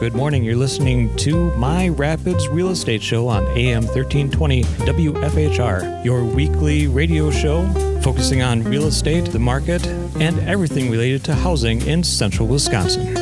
Good 0.00 0.14
morning. 0.14 0.42
You're 0.44 0.56
listening 0.56 1.14
to 1.16 1.54
My 1.56 1.88
Rapids 1.88 2.48
Real 2.48 2.70
Estate 2.70 3.02
Show 3.02 3.28
on 3.28 3.46
AM 3.48 3.84
1320 3.84 4.62
WFHR, 4.62 6.02
your 6.02 6.24
weekly 6.24 6.86
radio 6.86 7.30
show 7.30 7.68
focusing 8.00 8.40
on 8.40 8.64
real 8.64 8.86
estate, 8.86 9.26
the 9.26 9.38
market, 9.38 9.86
and 10.18 10.40
everything 10.48 10.90
related 10.90 11.22
to 11.24 11.34
housing 11.34 11.82
in 11.82 12.02
central 12.02 12.48
Wisconsin. 12.48 13.12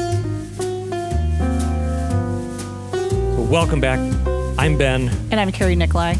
welcome 3.51 3.81
back. 3.81 3.99
I'm 4.57 4.79
Ben. 4.79 5.09
And 5.33 5.41
I'm 5.41 5.51
Carrie 5.51 5.75
Nikolai. 5.75 6.15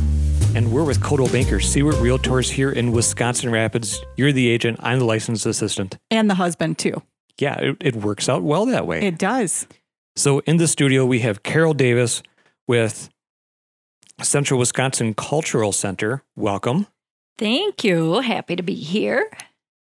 And 0.57 0.73
we're 0.73 0.83
with 0.83 1.01
Coldwell 1.01 1.31
Banker 1.31 1.61
Seward 1.61 1.95
Realtors 1.97 2.51
here 2.51 2.73
in 2.73 2.91
Wisconsin 2.91 3.53
Rapids. 3.53 4.03
You're 4.17 4.33
the 4.33 4.49
agent, 4.49 4.81
I'm 4.83 4.99
the 4.99 5.05
licensed 5.05 5.47
assistant. 5.47 5.99
And 6.11 6.29
the 6.29 6.35
husband, 6.35 6.79
too. 6.79 7.01
Yeah, 7.39 7.61
it, 7.61 7.77
it 7.81 7.95
works 7.95 8.29
out 8.29 8.43
well 8.43 8.67
that 8.67 8.89
way. 8.89 9.07
It 9.07 9.19
does. 9.19 9.69
So 10.19 10.41
in 10.41 10.57
the 10.57 10.67
studio, 10.67 11.07
we 11.07 11.21
have 11.21 11.45
Carol 11.45 11.75
Davis 11.75 12.25
with 12.67 13.09
Central 14.21 14.59
Wisconsin 14.59 15.15
Cultural 15.15 15.71
Center. 15.71 16.25
Welcome. 16.35 16.89
Thank 17.39 17.85
you. 17.85 18.19
Happy 18.19 18.57
to 18.57 18.65
be 18.65 18.75
here. 18.75 19.31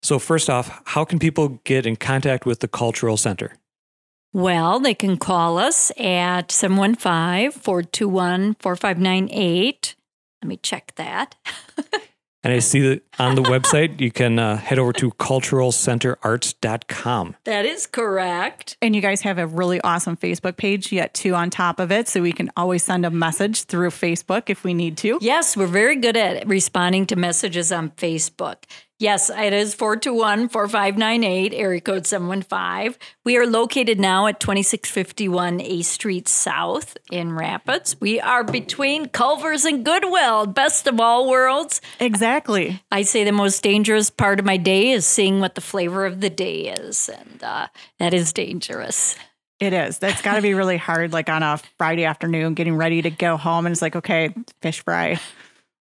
So, 0.03 0.19
first 0.19 0.51
off, 0.51 0.83
how 0.87 1.05
can 1.05 1.21
people 1.21 1.61
get 1.63 1.87
in 1.87 1.95
contact 1.95 2.47
with 2.47 2.59
the 2.59 2.67
Cultural 2.67 3.17
Center? 3.17 3.53
Well, 4.33 4.81
they 4.81 4.93
can 4.93 5.19
call 5.19 5.57
us 5.57 5.93
at 6.01 6.51
715 6.51 7.53
421 7.53 8.57
4598. 8.59 9.95
Let 10.43 10.49
me 10.49 10.57
check 10.57 10.93
that. 10.97 11.37
and 12.45 12.53
I 12.53 12.59
see 12.59 12.81
that 12.81 13.03
on 13.19 13.37
the 13.37 13.43
website, 13.43 14.01
you 14.01 14.11
can 14.11 14.39
uh, 14.39 14.59
head 14.59 14.79
over 14.79 14.93
to 14.93 15.11
culturalcenterarts.com. 15.13 17.37
That 17.45 17.65
is 17.65 17.87
correct. 17.87 18.77
And 18.83 18.95
you 18.95 19.01
guys 19.01 19.23
have 19.23 19.39
a 19.39 19.47
really 19.47 19.81
awesome 19.81 20.19
Facebook 20.19 20.59
page 20.59 20.93
yet, 20.93 21.15
too, 21.15 21.35
on 21.35 21.49
top 21.49 21.81
of 21.81 21.91
it. 21.91 22.07
So 22.09 22.21
we 22.21 22.33
can 22.33 22.51
always 22.57 22.85
send 22.85 23.07
a 23.07 23.11
message 23.11 23.65
through 23.65 23.89
Facebook 23.91 24.51
if 24.51 24.63
we 24.63 24.75
need 24.75 24.99
to. 24.99 25.19
Yes, 25.23 25.57
we're 25.57 25.67
very 25.67 25.97
good 25.97 26.19
at 26.19 26.47
responding 26.47 27.07
to 27.07 27.17
messages 27.17 27.73
on 27.73 27.93
Facebook. 27.93 28.57
Yes, 29.01 29.29
it 29.29 29.53
is 29.53 29.75
421 29.75 30.49
4598, 30.49 31.53
area 31.53 31.81
code 31.81 32.07
715. 32.07 32.95
We 33.25 33.37
are 33.37 33.45
located 33.45 33.99
now 33.99 34.29
at 34.29 34.39
2651 34.39 35.61
A 35.61 35.83
Street 35.83 36.29
South 36.29 36.97
in 37.11 37.33
Rapids. 37.33 38.01
We 38.01 38.21
are 38.21 38.45
between 38.45 39.09
Culver's 39.09 39.65
and 39.65 39.85
Goodwill, 39.85 40.47
best 40.47 40.87
of 40.87 41.01
all 41.01 41.29
worlds. 41.29 41.81
Exactly. 41.99 42.81
I 42.93 43.03
say 43.03 43.25
the 43.25 43.33
most 43.33 43.65
dangerous 43.65 44.11
part 44.11 44.39
of 44.39 44.47
my 44.47 44.57
day 44.57 44.91
is 44.91 45.05
seeing 45.05 45.41
what 45.41 45.57
the 45.57 45.61
flavor 45.61 46.07
of 46.07 46.21
the 46.21 46.31
day 46.31 46.69
is, 46.69 47.09
and 47.09 47.43
uh, 47.43 47.67
that 47.99 48.15
is 48.15 48.33
dangerous. 48.33 49.17
It 49.59 49.73
is. 49.73 49.99
That's 49.99 50.23
got 50.23 50.37
to 50.37 50.43
be 50.43 50.55
really 50.55 50.77
hard, 50.77 51.13
like 51.13 51.29
on 51.29 51.43
a 51.43 51.59
Friday 51.79 52.05
afternoon, 52.05 52.55
getting 52.55 52.77
ready 52.77 53.03
to 53.03 53.11
go 53.11 53.37
home, 53.37 53.67
and 53.67 53.73
it's 53.73 53.83
like, 53.83 53.97
okay, 53.97 54.33
fish 54.63 54.85
fry 54.85 55.19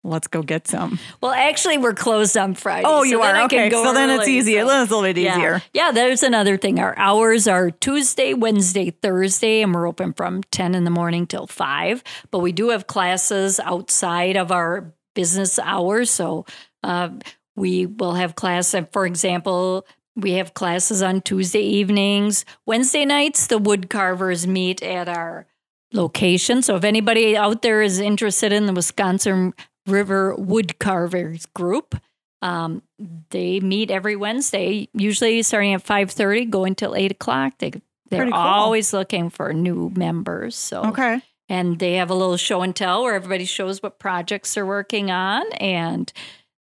let's 0.08 0.26
go 0.26 0.42
get 0.42 0.68
some. 0.68 0.98
Well, 1.20 1.32
actually, 1.32 1.78
we're 1.78 1.94
closed 1.94 2.36
on 2.36 2.54
Friday. 2.54 2.86
Oh, 2.86 3.02
you 3.02 3.18
so 3.18 3.24
are 3.24 3.44
okay. 3.44 3.70
So 3.70 3.92
then 3.92 4.10
it's 4.10 4.28
easier. 4.28 4.62
So. 4.62 4.68
Then 4.68 4.82
it's 4.82 4.90
a 4.90 4.94
little 4.94 5.12
bit 5.12 5.20
yeah. 5.20 5.36
easier. 5.36 5.62
Yeah, 5.74 5.92
there's 5.92 6.22
another 6.22 6.56
thing. 6.56 6.78
Our 6.78 6.96
hours 6.98 7.46
are 7.46 7.70
Tuesday, 7.70 8.34
Wednesday, 8.34 8.90
Thursday, 8.90 9.62
and 9.62 9.74
we're 9.74 9.88
open 9.88 10.12
from 10.12 10.42
ten 10.44 10.74
in 10.74 10.84
the 10.84 10.90
morning 10.90 11.26
till 11.26 11.46
five. 11.46 12.02
But 12.30 12.38
we 12.38 12.52
do 12.52 12.70
have 12.70 12.86
classes 12.86 13.60
outside 13.60 14.36
of 14.36 14.52
our 14.52 14.92
business 15.14 15.58
hours, 15.58 16.10
so 16.10 16.46
uh, 16.82 17.10
we 17.54 17.86
will 17.86 18.14
have 18.14 18.34
class. 18.34 18.74
For 18.92 19.06
example. 19.06 19.86
We 20.18 20.32
have 20.32 20.54
classes 20.54 21.02
on 21.02 21.20
Tuesday 21.20 21.60
evenings. 21.60 22.46
Wednesday 22.64 23.04
nights, 23.04 23.48
the 23.48 23.58
wood 23.58 23.90
carvers 23.90 24.46
meet 24.46 24.82
at 24.82 25.10
our 25.10 25.46
location. 25.92 26.62
So 26.62 26.76
if 26.76 26.84
anybody 26.84 27.36
out 27.36 27.60
there 27.60 27.82
is 27.82 28.00
interested 28.00 28.50
in 28.50 28.64
the 28.64 28.72
Wisconsin 28.72 29.52
River 29.86 30.34
Wood 30.34 30.78
Carvers 30.78 31.46
Group. 31.46 31.96
Um, 32.42 32.82
they 33.30 33.60
meet 33.60 33.90
every 33.90 34.16
Wednesday, 34.16 34.88
usually 34.92 35.42
starting 35.42 35.74
at 35.74 35.82
five 35.82 36.10
thirty, 36.10 36.44
going 36.44 36.74
till 36.74 36.94
eight 36.94 37.12
o'clock. 37.12 37.54
They 37.58 37.72
they're 38.10 38.24
cool. 38.24 38.34
always 38.34 38.92
looking 38.92 39.30
for 39.30 39.52
new 39.52 39.90
members. 39.96 40.54
So 40.56 40.84
okay, 40.86 41.20
and 41.48 41.78
they 41.78 41.94
have 41.94 42.10
a 42.10 42.14
little 42.14 42.36
show 42.36 42.62
and 42.62 42.74
tell 42.74 43.02
where 43.02 43.14
everybody 43.14 43.44
shows 43.44 43.82
what 43.82 43.98
projects 43.98 44.54
they're 44.54 44.66
working 44.66 45.10
on 45.10 45.50
and 45.54 46.12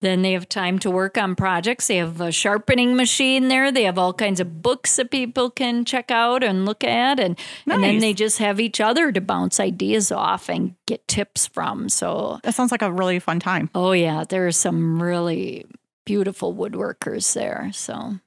then 0.01 0.23
they 0.23 0.33
have 0.33 0.49
time 0.49 0.79
to 0.79 0.91
work 0.91 1.17
on 1.17 1.35
projects. 1.35 1.87
They 1.87 1.97
have 1.97 2.19
a 2.19 2.31
sharpening 2.31 2.95
machine 2.95 3.47
there. 3.47 3.71
They 3.71 3.83
have 3.83 3.97
all 3.97 4.13
kinds 4.13 4.39
of 4.39 4.61
books 4.61 4.95
that 4.95 5.11
people 5.11 5.49
can 5.49 5.85
check 5.85 6.11
out 6.11 6.43
and 6.43 6.65
look 6.65 6.83
at. 6.83 7.19
And, 7.19 7.37
nice. 7.65 7.75
and 7.75 7.83
then 7.83 7.99
they 7.99 8.13
just 8.13 8.39
have 8.39 8.59
each 8.59 8.81
other 8.81 9.11
to 9.11 9.21
bounce 9.21 9.59
ideas 9.59 10.11
off 10.11 10.49
and 10.49 10.75
get 10.87 11.07
tips 11.07 11.47
from. 11.47 11.87
So 11.87 12.39
that 12.43 12.55
sounds 12.55 12.71
like 12.71 12.81
a 12.81 12.91
really 12.91 13.19
fun 13.19 13.39
time. 13.39 13.69
Oh, 13.75 13.91
yeah. 13.91 14.23
There 14.27 14.47
are 14.47 14.51
some 14.51 15.01
really 15.01 15.65
beautiful 16.05 16.53
woodworkers 16.53 17.33
there. 17.33 17.69
So 17.73 18.19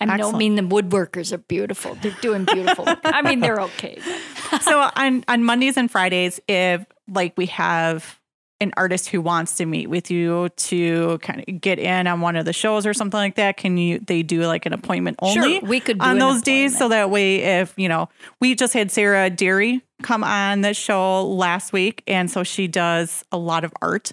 I 0.00 0.16
don't 0.16 0.36
mean 0.36 0.56
the 0.56 0.62
woodworkers 0.62 1.32
are 1.32 1.38
beautiful. 1.38 1.94
They're 1.96 2.16
doing 2.20 2.44
beautiful. 2.44 2.84
I 3.04 3.22
mean, 3.22 3.40
they're 3.40 3.60
okay. 3.60 4.00
so 4.62 4.90
on, 4.96 5.24
on 5.28 5.44
Mondays 5.44 5.76
and 5.76 5.90
Fridays, 5.90 6.40
if 6.48 6.84
like 7.08 7.34
we 7.36 7.46
have 7.46 8.19
an 8.60 8.72
artist 8.76 9.08
who 9.08 9.20
wants 9.20 9.56
to 9.56 9.66
meet 9.66 9.88
with 9.88 10.10
you 10.10 10.50
to 10.50 11.18
kind 11.18 11.42
of 11.46 11.60
get 11.60 11.78
in 11.78 12.06
on 12.06 12.20
one 12.20 12.36
of 12.36 12.44
the 12.44 12.52
shows 12.52 12.86
or 12.86 12.92
something 12.92 13.18
like 13.18 13.36
that, 13.36 13.56
can 13.56 13.76
you 13.76 13.98
they 13.98 14.22
do 14.22 14.42
like 14.42 14.66
an 14.66 14.72
appointment 14.72 15.18
only? 15.20 15.60
Sure, 15.60 15.68
we 15.68 15.80
could 15.80 16.00
on 16.00 16.18
those 16.18 16.42
days 16.42 16.76
so 16.76 16.88
that 16.88 17.10
way 17.10 17.60
if 17.60 17.72
you 17.76 17.88
know 17.88 18.08
we 18.40 18.54
just 18.54 18.74
had 18.74 18.90
Sarah 18.90 19.30
Deary 19.30 19.82
come 20.02 20.22
on 20.22 20.60
the 20.60 20.74
show 20.74 21.26
last 21.26 21.72
week 21.72 22.02
and 22.06 22.30
so 22.30 22.42
she 22.42 22.68
does 22.68 23.24
a 23.32 23.38
lot 23.38 23.64
of 23.64 23.72
art 23.82 24.12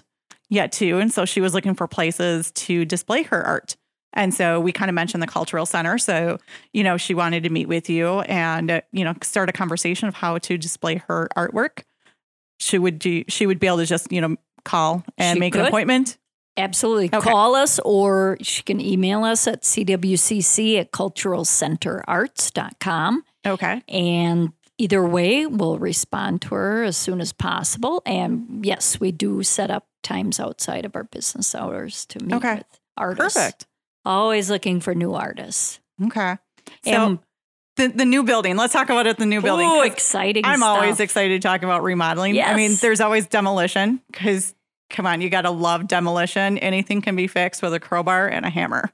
yet 0.50 0.72
too 0.72 0.98
and 0.98 1.12
so 1.12 1.24
she 1.24 1.40
was 1.40 1.54
looking 1.54 1.74
for 1.74 1.86
places 1.86 2.50
to 2.52 2.84
display 2.84 3.22
her 3.24 3.44
art. 3.44 3.76
And 4.14 4.32
so 4.32 4.58
we 4.58 4.72
kind 4.72 4.88
of 4.88 4.94
mentioned 4.94 5.22
the 5.22 5.26
cultural 5.26 5.66
center. 5.66 5.98
So, 5.98 6.38
you 6.72 6.82
know, 6.82 6.96
she 6.96 7.12
wanted 7.12 7.42
to 7.42 7.50
meet 7.50 7.68
with 7.68 7.90
you 7.90 8.20
and, 8.20 8.70
uh, 8.70 8.80
you 8.90 9.04
know, 9.04 9.14
start 9.22 9.50
a 9.50 9.52
conversation 9.52 10.08
of 10.08 10.14
how 10.14 10.38
to 10.38 10.56
display 10.56 10.96
her 11.08 11.28
artwork 11.36 11.82
she 12.58 12.78
would 12.78 12.98
do 12.98 13.24
she 13.28 13.46
would 13.46 13.58
be 13.58 13.66
able 13.66 13.78
to 13.78 13.86
just 13.86 14.12
you 14.12 14.20
know 14.20 14.36
call 14.64 15.02
and 15.16 15.36
she 15.36 15.40
make 15.40 15.54
could. 15.54 15.62
an 15.62 15.68
appointment? 15.68 16.18
Absolutely. 16.56 17.08
Okay. 17.12 17.30
call 17.30 17.54
us 17.54 17.78
or 17.84 18.38
she 18.42 18.62
can 18.64 18.80
email 18.80 19.22
us 19.24 19.46
at 19.46 19.62
cwcc 19.62 20.80
at 20.80 20.90
culturalcenterarts.com 20.90 23.22
okay. 23.46 23.80
And 23.88 24.52
either 24.76 25.06
way 25.06 25.46
we'll 25.46 25.78
respond 25.78 26.42
to 26.42 26.56
her 26.56 26.82
as 26.82 26.96
soon 26.96 27.20
as 27.20 27.32
possible. 27.32 28.02
And 28.04 28.66
yes 28.66 28.98
we 28.98 29.12
do 29.12 29.44
set 29.44 29.70
up 29.70 29.86
times 30.02 30.40
outside 30.40 30.84
of 30.84 30.96
our 30.96 31.04
business 31.04 31.54
hours 31.54 32.04
to 32.06 32.18
meet 32.24 32.34
okay. 32.34 32.56
with 32.56 32.80
artists. 32.96 33.38
Perfect. 33.38 33.68
Always 34.04 34.50
looking 34.50 34.80
for 34.80 34.96
new 34.96 35.14
artists. 35.14 35.78
Okay. 36.04 36.38
So 36.84 36.90
and 36.90 37.20
the, 37.78 37.88
the 37.88 38.04
new 38.04 38.22
building. 38.22 38.56
Let's 38.56 38.74
talk 38.74 38.90
about 38.90 39.06
it. 39.06 39.16
The 39.16 39.26
new 39.26 39.40
building. 39.40 39.66
Oh, 39.66 39.80
exciting! 39.80 40.44
I'm 40.44 40.58
stuff. 40.58 40.68
always 40.68 41.00
excited 41.00 41.40
to 41.40 41.48
talk 41.48 41.62
about 41.62 41.82
remodeling. 41.82 42.34
Yes. 42.34 42.50
I 42.50 42.54
mean, 42.54 42.76
there's 42.80 43.00
always 43.00 43.26
demolition 43.26 44.02
because 44.12 44.54
come 44.90 45.06
on, 45.06 45.20
you 45.20 45.30
got 45.30 45.42
to 45.42 45.50
love 45.50 45.88
demolition. 45.88 46.58
Anything 46.58 47.00
can 47.00 47.16
be 47.16 47.26
fixed 47.26 47.62
with 47.62 47.72
a 47.72 47.80
crowbar 47.80 48.28
and 48.28 48.44
a 48.44 48.50
hammer. 48.50 48.90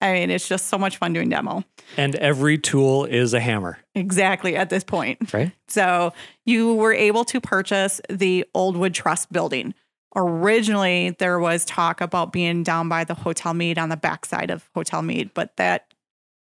I 0.00 0.14
mean, 0.14 0.30
it's 0.30 0.48
just 0.48 0.66
so 0.66 0.76
much 0.78 0.96
fun 0.96 1.12
doing 1.12 1.28
demo. 1.28 1.62
And 1.96 2.16
every 2.16 2.58
tool 2.58 3.04
is 3.04 3.34
a 3.34 3.40
hammer. 3.40 3.78
Exactly 3.94 4.56
at 4.56 4.68
this 4.68 4.82
point. 4.82 5.32
Right. 5.32 5.52
So 5.68 6.12
you 6.44 6.74
were 6.74 6.92
able 6.92 7.24
to 7.26 7.40
purchase 7.40 8.00
the 8.10 8.44
Old 8.52 8.76
Wood 8.76 8.94
Trust 8.94 9.32
building. 9.32 9.74
Originally, 10.16 11.14
there 11.18 11.38
was 11.38 11.64
talk 11.64 12.00
about 12.00 12.32
being 12.32 12.64
down 12.64 12.88
by 12.88 13.04
the 13.04 13.14
Hotel 13.14 13.54
Mead 13.54 13.78
on 13.78 13.90
the 13.90 13.96
backside 13.96 14.50
of 14.50 14.68
Hotel 14.74 15.02
Mead, 15.02 15.30
but 15.34 15.56
that 15.56 15.91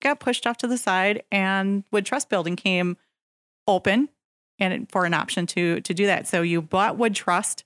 got 0.02 0.20
pushed 0.20 0.48
off 0.48 0.58
to 0.58 0.68
the 0.68 0.78
side 0.78 1.24
and 1.32 1.84
Wood 1.92 2.06
Trust 2.06 2.30
Building 2.30 2.56
came 2.56 2.98
open 3.68 4.10
and 4.60 4.90
for 4.92 5.06
an 5.06 5.14
option 5.14 5.46
to 5.48 5.82
to 5.82 5.94
do 5.94 6.06
that. 6.06 6.28
So 6.28 6.42
you 6.42 6.62
bought 6.62 6.98
Wood 6.98 7.16
Trust. 7.16 7.64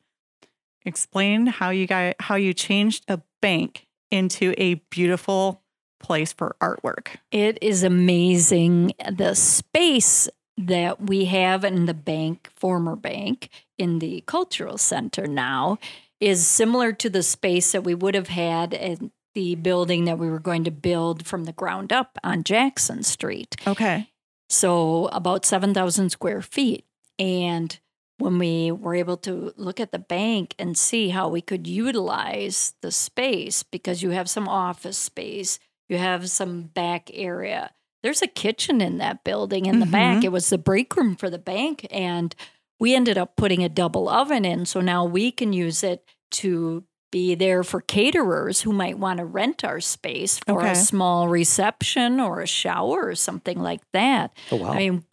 Explain 0.86 1.48
how 1.48 1.70
you 1.70 1.88
got 1.88 2.16
how 2.20 2.36
you 2.36 2.54
changed 2.54 3.06
a 3.08 3.22
bank 3.42 3.88
into 4.12 4.54
a 4.58 4.76
beautiful 4.90 5.62
place 6.00 6.34
for 6.34 6.56
artwork. 6.62 7.16
It 7.32 7.58
is 7.62 7.84
amazing 7.84 8.94
the 9.12 9.34
space 9.36 10.30
that 10.58 11.02
we 11.02 11.26
have 11.26 11.64
in 11.64 11.86
the 11.86 11.94
bank, 11.94 12.50
former 12.56 12.96
bank, 12.96 13.50
in 13.78 14.00
the 14.00 14.24
cultural 14.28 14.78
center 14.78 15.26
now 15.26 15.80
is 16.20 16.46
similar 16.46 16.94
to 16.94 17.10
the 17.10 17.24
space 17.24 17.72
that 17.72 17.84
we 17.84 17.96
would 17.96 18.16
have 18.16 18.28
had 18.28 18.74
in 18.74 19.12
the 19.36 19.56
building 19.56 20.06
that 20.06 20.20
we 20.20 20.30
were 20.30 20.40
going 20.40 20.64
to 20.64 20.72
build 20.72 21.26
from 21.26 21.46
the 21.46 21.54
ground 21.54 21.92
up 21.92 22.18
on 22.24 22.44
Jackson 22.44 23.04
Street. 23.04 23.56
Okay. 23.66 24.10
So 24.50 25.08
about 25.08 25.46
7,000 25.46 26.10
square 26.12 26.42
feet. 26.42 26.86
And 27.18 27.78
when 28.20 28.38
we 28.38 28.72
were 28.72 28.96
able 28.96 29.18
to 29.18 29.54
look 29.58 29.80
at 29.80 29.92
the 29.92 30.00
bank 30.00 30.54
and 30.60 30.78
see 30.78 31.10
how 31.10 31.28
we 31.30 31.42
could 31.42 31.66
utilize 31.66 32.74
the 32.82 32.92
space, 32.92 33.64
because 33.64 34.04
you 34.04 34.12
have 34.12 34.30
some 34.30 34.48
office 34.48 34.98
space, 34.98 35.60
you 35.90 35.98
have 35.98 36.30
some 36.30 36.64
back 36.64 37.10
area, 37.14 37.72
there's 38.04 38.22
a 38.22 38.28
kitchen 38.28 38.82
in 38.82 39.00
that 39.00 39.24
building 39.24 39.66
in 39.66 39.80
the 39.80 39.86
back. 39.86 40.20
Mhm. 40.20 40.26
It 40.26 40.32
was 40.32 40.50
the 40.50 40.58
break 40.58 40.96
room 40.96 41.16
for 41.16 41.30
the 41.30 41.40
bank. 41.40 41.88
And 41.90 42.36
we 42.80 42.94
ended 42.94 43.18
up 43.18 43.36
putting 43.36 43.64
a 43.64 43.70
double 43.70 44.10
oven 44.10 44.46
in. 44.46 44.66
So 44.66 44.82
now 44.82 45.06
we 45.06 45.32
can 45.32 45.54
use 45.54 45.84
it 45.84 46.06
to 46.32 46.84
be 47.14 47.36
there 47.36 47.64
for 47.64 47.80
caterers 47.80 48.62
who 48.62 48.74
might 48.74 48.98
want 48.98 49.20
to 49.20 49.26
rent 49.26 49.64
our 49.64 49.80
space 49.80 50.40
for 50.40 50.60
Okay. 50.62 50.72
a 50.72 50.76
small 50.76 51.28
reception 51.30 52.20
or 52.20 52.42
a 52.42 52.48
shower 52.48 53.06
or 53.06 53.14
something 53.16 53.60
like 53.62 53.82
that. 53.94 54.36
Oh 54.52 54.56
wow. 54.58 54.72
I 54.74 54.78
mean, 54.80 55.04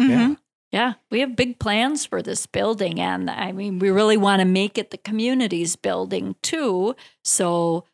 Mhm. 0.00 0.38
yeah, 0.72 0.94
we 1.10 1.20
have 1.20 1.36
big 1.36 1.58
plans 1.58 2.06
for 2.06 2.22
this 2.22 2.46
building. 2.46 2.98
And 2.98 3.28
I 3.30 3.52
mean, 3.52 3.78
we 3.78 3.90
really 3.90 4.16
want 4.16 4.40
to 4.40 4.46
make 4.46 4.78
it 4.78 4.90
the 4.90 4.96
community's 4.96 5.76
building 5.76 6.34
too. 6.42 6.96
So, 7.24 7.84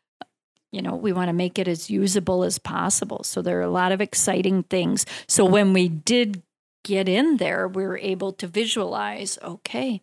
you 0.71 0.81
know, 0.81 0.95
we 0.95 1.11
want 1.11 1.27
to 1.27 1.33
make 1.33 1.59
it 1.59 1.67
as 1.67 1.89
usable 1.89 2.45
as 2.45 2.57
possible. 2.59 3.23
So, 3.25 3.41
there 3.41 3.59
are 3.59 3.69
a 3.69 3.69
lot 3.81 3.91
of 3.91 3.99
exciting 3.99 4.63
things. 4.63 5.05
So, 5.27 5.43
when 5.43 5.73
we 5.73 5.89
did 5.89 6.41
get 6.85 7.09
in 7.09 7.35
there, 7.35 7.67
we 7.67 7.83
were 7.83 7.97
able 7.97 8.31
to 8.31 8.47
visualize 8.47 9.37
okay, 9.43 10.01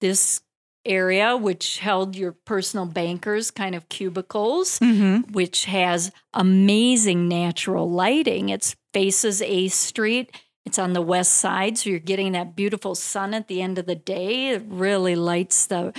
this 0.00 0.42
area, 0.84 1.36
which 1.36 1.78
held 1.78 2.16
your 2.16 2.32
personal 2.32 2.86
bankers 2.86 3.50
kind 3.50 3.74
of 3.74 3.88
cubicles, 3.88 4.78
Mhm. 4.78 5.30
which 5.32 5.66
has 5.66 6.10
amazing 6.34 7.28
natural 7.28 7.90
lighting. 7.90 8.48
It 8.48 8.74
faces 8.92 9.42
A 9.42 9.68
Street. 9.68 10.34
It's 10.66 10.78
on 10.78 10.92
the 10.92 11.02
west 11.02 11.32
side, 11.36 11.78
so 11.78 11.90
you're 11.90 11.98
getting 11.98 12.32
that 12.32 12.54
beautiful 12.54 12.94
sun 12.94 13.34
at 13.34 13.48
the 13.48 13.62
end 13.62 13.78
of 13.78 13.86
the 13.86 13.94
day. 13.94 14.48
It 14.50 14.62
really 14.66 15.16
lights 15.16 15.66
the, 15.66 15.92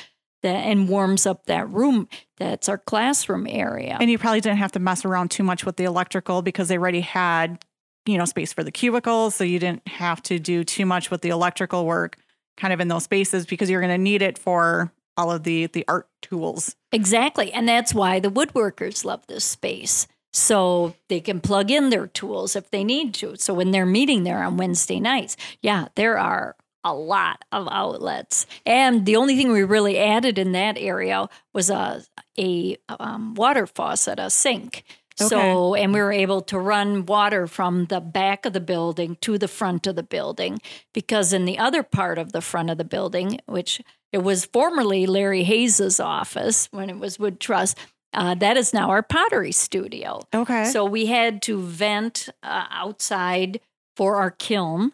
the 0.44 0.50
and 0.50 0.88
warms 0.88 1.26
up 1.26 1.46
that 1.46 1.70
room. 1.70 2.08
That's 2.38 2.70
our 2.70 2.78
classroom 2.78 3.48
area. 3.48 3.98
And 4.00 4.10
you 4.10 4.18
probably 4.18 4.42
didn't 4.42 4.60
have 4.60 4.72
to 4.74 4.80
mess 4.80 5.04
around 5.04 5.32
too 5.32 5.44
much 5.44 5.66
with 5.66 5.78
the 5.78 5.84
electrical 5.84 6.42
because 6.42 6.68
they 6.68 6.78
already 6.78 7.02
had, 7.02 7.64
you 8.06 8.18
know, 8.18 8.26
space 8.26 8.54
for 8.54 8.64
the 8.64 8.72
cubicles. 8.72 9.36
So 9.36 9.44
you 9.44 9.60
didn't 9.60 9.88
have 9.88 10.22
to 10.24 10.40
do 10.40 10.64
too 10.64 10.86
much 10.86 11.10
with 11.12 11.22
the 11.22 11.30
electrical 11.30 11.86
work 11.86 12.18
kind 12.58 12.74
of 12.74 12.80
in 12.80 12.88
those 12.88 13.04
spaces 13.04 13.46
because 13.46 13.70
you're 13.70 13.82
going 13.82 13.94
to 13.94 13.98
need 13.98 14.22
it 14.22 14.38
for 14.38 14.92
all 15.18 15.32
of 15.32 15.44
the 15.44 15.68
the 15.68 15.86
art 15.88 16.08
tools. 16.22 16.76
Exactly. 16.92 17.52
And 17.52 17.68
that's 17.68 17.94
why 17.94 18.20
the 18.20 18.32
woodworkers 18.32 19.06
love 19.06 19.26
this 19.28 19.46
space. 19.46 20.08
So 20.34 20.96
they 21.10 21.20
can 21.20 21.42
plug 21.42 21.70
in 21.70 21.90
their 21.90 22.08
tools 22.08 22.56
if 22.56 22.72
they 22.72 22.84
need 22.84 23.14
to. 23.16 23.36
So 23.36 23.54
when 23.54 23.72
they're 23.72 23.86
meeting 23.86 24.24
there 24.24 24.42
on 24.44 24.58
Wednesday 24.58 25.00
nights, 25.00 25.36
yeah, 25.62 25.90
there 25.96 26.18
are 26.18 26.56
a 26.84 26.94
lot 26.94 27.44
of 27.52 27.68
outlets. 27.70 28.46
And 28.66 29.06
the 29.06 29.18
only 29.18 29.36
thing 29.36 29.52
we 29.52 29.64
really 29.64 30.00
added 30.00 30.40
in 30.40 30.54
that 30.54 30.78
area 30.78 31.28
was 31.54 31.70
a, 31.70 32.04
a 32.40 32.78
um, 32.90 33.36
water 33.36 33.68
faucet, 33.68 34.20
a 34.20 34.30
sink. 34.30 34.84
So, 35.18 35.76
and 35.76 35.94
we 35.94 36.00
were 36.00 36.12
able 36.12 36.42
to 36.44 36.58
run 36.58 37.06
water 37.06 37.46
from 37.48 37.86
the 37.86 38.00
back 38.00 38.46
of 38.46 38.54
the 38.54 38.60
building 38.60 39.18
to 39.22 39.38
the 39.38 39.48
front 39.48 39.86
of 39.86 39.96
the 39.96 40.04
building 40.04 40.60
because 40.94 41.34
in 41.34 41.46
the 41.46 41.60
other 41.60 41.84
part 41.84 42.18
of 42.18 42.32
the 42.32 42.42
front 42.42 42.70
of 42.70 42.78
the 42.78 42.84
building, 42.84 43.40
which 43.46 43.82
it 44.12 44.20
was 44.20 44.46
formerly 44.46 45.06
Larry 45.06 45.44
Hayes's 45.44 46.00
office 46.00 46.68
when 46.72 46.90
it 46.90 46.98
was 46.98 47.20
Wood 47.20 47.40
Trust, 47.40 47.78
uh, 48.14 48.36
that 48.36 48.58
is 48.58 48.74
now 48.74 48.90
our 48.90 49.04
pottery 49.04 49.52
studio. 49.52 50.22
Okay. 50.34 50.66
So 50.66 50.84
we 50.86 51.06
had 51.06 51.42
to 51.44 51.62
vent 51.62 52.30
uh, 52.44 52.66
outside 52.70 53.62
for 53.96 54.18
our 54.18 54.32
kiln, 54.32 54.92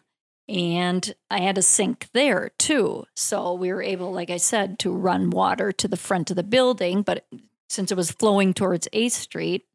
and 0.48 1.16
I 1.30 1.40
had 1.40 1.58
a 1.58 1.64
sink 1.64 2.10
there 2.14 2.52
too. 2.60 3.06
So 3.16 3.54
we 3.54 3.72
were 3.72 3.82
able, 3.82 4.12
like 4.12 4.30
I 4.30 4.38
said, 4.38 4.78
to 4.80 4.92
run 4.92 5.30
water 5.30 5.72
to 5.72 5.88
the 5.88 5.98
front 5.98 6.30
of 6.30 6.36
the 6.36 6.44
building. 6.44 7.02
But 7.02 7.26
since 7.70 7.92
it 7.92 7.98
was 7.98 8.12
flowing 8.12 8.54
towards 8.54 8.88
8th 8.94 9.12
Street, 9.12 9.66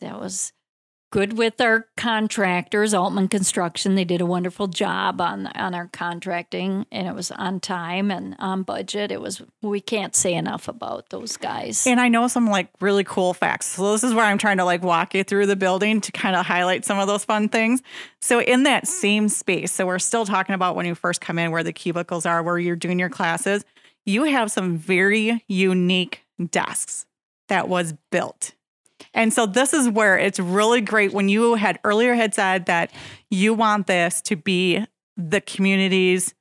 that 0.00 0.20
was 0.20 0.52
good 1.10 1.38
with 1.38 1.60
our 1.60 1.86
contractors, 1.96 2.92
Altman 2.92 3.28
Construction. 3.28 3.94
They 3.94 4.04
did 4.04 4.20
a 4.20 4.26
wonderful 4.26 4.66
job 4.66 5.20
on 5.20 5.46
on 5.48 5.74
our 5.74 5.88
contracting, 5.88 6.86
and 6.92 7.08
it 7.08 7.14
was 7.14 7.30
on 7.30 7.60
time 7.60 8.10
and 8.10 8.36
on 8.38 8.62
budget. 8.62 9.10
It 9.10 9.20
was 9.20 9.42
we 9.62 9.80
can't 9.80 10.14
say 10.14 10.34
enough 10.34 10.68
about 10.68 11.08
those 11.10 11.36
guys. 11.36 11.86
And 11.86 12.00
I 12.00 12.08
know 12.08 12.28
some 12.28 12.48
like 12.48 12.68
really 12.80 13.04
cool 13.04 13.34
facts. 13.34 13.66
So 13.66 13.92
this 13.92 14.04
is 14.04 14.14
where 14.14 14.24
I'm 14.24 14.38
trying 14.38 14.58
to 14.58 14.64
like 14.64 14.82
walk 14.82 15.14
you 15.14 15.24
through 15.24 15.46
the 15.46 15.56
building 15.56 16.00
to 16.02 16.12
kind 16.12 16.36
of 16.36 16.44
highlight 16.46 16.84
some 16.84 16.98
of 16.98 17.06
those 17.06 17.24
fun 17.24 17.48
things. 17.48 17.82
So 18.20 18.40
in 18.40 18.64
that 18.64 18.86
same 18.86 19.28
space, 19.28 19.72
so 19.72 19.86
we're 19.86 19.98
still 19.98 20.26
talking 20.26 20.54
about 20.54 20.76
when 20.76 20.86
you 20.86 20.94
first 20.94 21.20
come 21.20 21.38
in 21.38 21.50
where 21.50 21.64
the 21.64 21.72
cubicles 21.72 22.26
are, 22.26 22.42
where 22.42 22.58
you're 22.58 22.76
doing 22.76 22.98
your 22.98 23.10
classes, 23.10 23.64
you 24.04 24.24
have 24.24 24.50
some 24.50 24.76
very 24.76 25.44
unique 25.48 26.24
desks 26.50 27.06
that 27.48 27.68
was 27.68 27.94
built. 28.10 28.54
And 29.14 29.32
so 29.32 29.46
this 29.46 29.72
is 29.72 29.88
where 29.88 30.18
it's 30.18 30.38
really 30.38 30.80
great 30.80 31.12
when 31.12 31.28
you 31.28 31.54
had 31.54 31.78
earlier 31.84 32.14
had 32.14 32.34
said 32.34 32.66
that 32.66 32.90
you 33.30 33.54
want 33.54 33.86
this 33.86 34.20
to 34.22 34.36
be 34.36 34.84
the 35.16 35.40
community's 35.40 36.34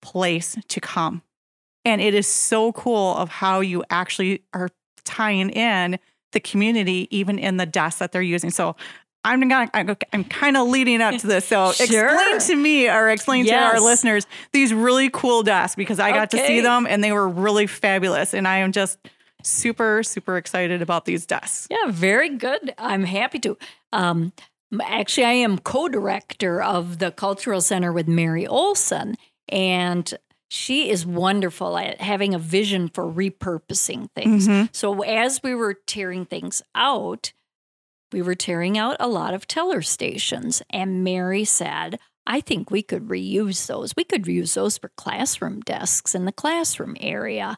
place 0.00 0.56
to 0.68 0.80
come. 0.80 1.22
And 1.84 2.00
it 2.00 2.14
is 2.14 2.26
so 2.26 2.72
cool 2.72 3.16
of 3.16 3.28
how 3.28 3.60
you 3.60 3.84
actually 3.90 4.44
are 4.52 4.68
tying 5.04 5.50
in 5.50 5.98
the 6.32 6.40
community 6.40 7.08
even 7.10 7.38
in 7.38 7.56
the 7.56 7.66
desks 7.66 7.98
that 7.98 8.12
they're 8.12 8.22
using. 8.22 8.50
So 8.50 8.76
I'm 9.24 9.40
gonna 9.48 9.70
I'm, 10.12 10.24
kind 10.24 10.56
of 10.56 10.68
leading 10.68 11.00
up 11.00 11.16
to 11.18 11.26
this. 11.26 11.44
So 11.46 11.72
Sure. 11.72 12.06
explain 12.06 12.40
to 12.40 12.56
me 12.56 12.88
or 12.88 13.08
explain 13.08 13.46
to 13.46 13.54
our 13.54 13.80
listeners 13.80 14.26
these 14.52 14.74
really 14.74 15.10
cool 15.10 15.42
desks 15.42 15.76
because 15.76 16.00
I 16.00 16.10
got 16.10 16.30
to 16.32 16.38
see 16.38 16.60
them 16.60 16.86
and 16.88 17.04
they 17.04 17.12
were 17.12 17.28
really 17.28 17.66
fabulous. 17.66 18.34
And 18.34 18.48
I 18.48 18.58
am 18.58 18.72
just 18.72 18.98
super, 19.42 20.02
super 20.02 20.36
excited 20.36 20.82
about 20.82 21.04
these 21.04 21.26
desks. 21.26 21.66
Yeah, 21.70 21.90
very 21.90 22.30
good. 22.36 22.74
I'm 22.78 23.04
happy 23.04 23.38
to. 23.40 23.56
Um, 23.92 24.32
actually, 24.82 25.24
I 25.24 25.32
am 25.32 25.58
co 25.58 25.88
director 25.88 26.62
of 26.62 26.98
the 26.98 27.10
Cultural 27.10 27.60
Center 27.60 27.92
with 27.92 28.08
Mary 28.08 28.46
Olson, 28.46 29.16
and 29.48 30.12
she 30.50 30.90
is 30.90 31.06
wonderful 31.06 31.78
at 31.78 32.00
having 32.00 32.34
a 32.34 32.38
vision 32.38 32.88
for 32.88 33.04
repurposing 33.10 34.08
things. 34.14 34.48
Mhm. 34.48 34.68
So, 34.74 35.02
as 35.02 35.42
we 35.42 35.54
were 35.54 35.74
tearing 35.74 36.26
things 36.26 36.62
out, 36.74 37.32
we 38.12 38.20
were 38.22 38.34
tearing 38.34 38.76
out 38.76 38.96
a 39.00 39.08
lot 39.08 39.32
of 39.34 39.46
teller 39.46 39.82
stations, 39.82 40.62
and 40.70 41.02
Mary 41.02 41.44
said, 41.44 41.98
I 42.26 42.40
think 42.40 42.70
we 42.70 42.82
could 42.82 43.08
reuse 43.08 43.66
those. 43.66 43.94
We 43.96 44.04
could 44.04 44.24
reuse 44.24 44.54
those 44.54 44.78
for 44.78 44.90
classroom 44.96 45.60
desks 45.60 46.14
in 46.14 46.24
the 46.24 46.32
classroom 46.32 46.96
area. 47.00 47.56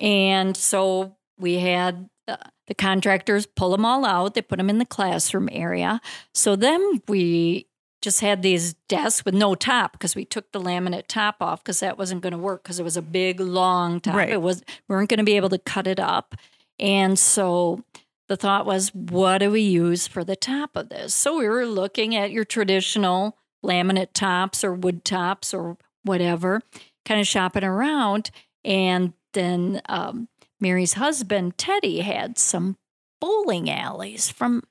And 0.00 0.56
so 0.56 1.16
we 1.38 1.58
had 1.58 2.08
uh, 2.26 2.36
the 2.66 2.74
contractors 2.74 3.46
pull 3.46 3.70
them 3.70 3.84
all 3.84 4.04
out. 4.04 4.34
They 4.34 4.42
put 4.42 4.58
them 4.58 4.70
in 4.70 4.78
the 4.78 4.86
classroom 4.86 5.48
area. 5.52 6.00
So 6.34 6.56
then 6.56 7.02
we 7.08 7.66
just 8.02 8.20
had 8.20 8.42
these 8.42 8.74
desks 8.88 9.24
with 9.24 9.34
no 9.34 9.54
top 9.54 9.92
because 9.92 10.14
we 10.14 10.24
took 10.24 10.52
the 10.52 10.60
laminate 10.60 11.06
top 11.06 11.36
off 11.40 11.62
because 11.62 11.80
that 11.80 11.98
wasn't 11.98 12.22
going 12.22 12.32
to 12.32 12.38
work 12.38 12.62
because 12.62 12.80
it 12.80 12.84
was 12.84 12.96
a 12.96 13.02
big 13.02 13.40
long 13.40 14.00
top. 14.00 14.14
Right. 14.14 14.30
It 14.30 14.40
was 14.40 14.62
we 14.88 14.94
weren't 14.94 15.10
going 15.10 15.18
to 15.18 15.24
be 15.24 15.36
able 15.36 15.50
to 15.50 15.58
cut 15.58 15.86
it 15.86 16.00
up. 16.00 16.34
And 16.78 17.18
so 17.18 17.84
the 18.28 18.36
thought 18.36 18.64
was, 18.64 18.94
what 18.94 19.38
do 19.38 19.50
we 19.50 19.60
use 19.60 20.06
for 20.06 20.24
the 20.24 20.36
top 20.36 20.76
of 20.76 20.88
this? 20.88 21.14
So 21.14 21.38
we 21.38 21.48
were 21.48 21.66
looking 21.66 22.14
at 22.14 22.30
your 22.30 22.44
traditional 22.44 23.36
laminate 23.64 24.12
tops 24.14 24.64
or 24.64 24.72
wood 24.72 25.04
tops 25.04 25.52
or 25.52 25.76
whatever, 26.04 26.62
kind 27.04 27.20
of 27.20 27.26
shopping 27.26 27.64
around. 27.64 28.30
And 28.64 29.12
then 29.32 29.80
um, 29.88 30.28
Mary's 30.60 30.94
husband, 30.94 31.56
Teddy, 31.58 32.00
had 32.00 32.38
some 32.38 32.76
bowling 33.20 33.70
alleys 33.70 34.30
from 34.30 34.62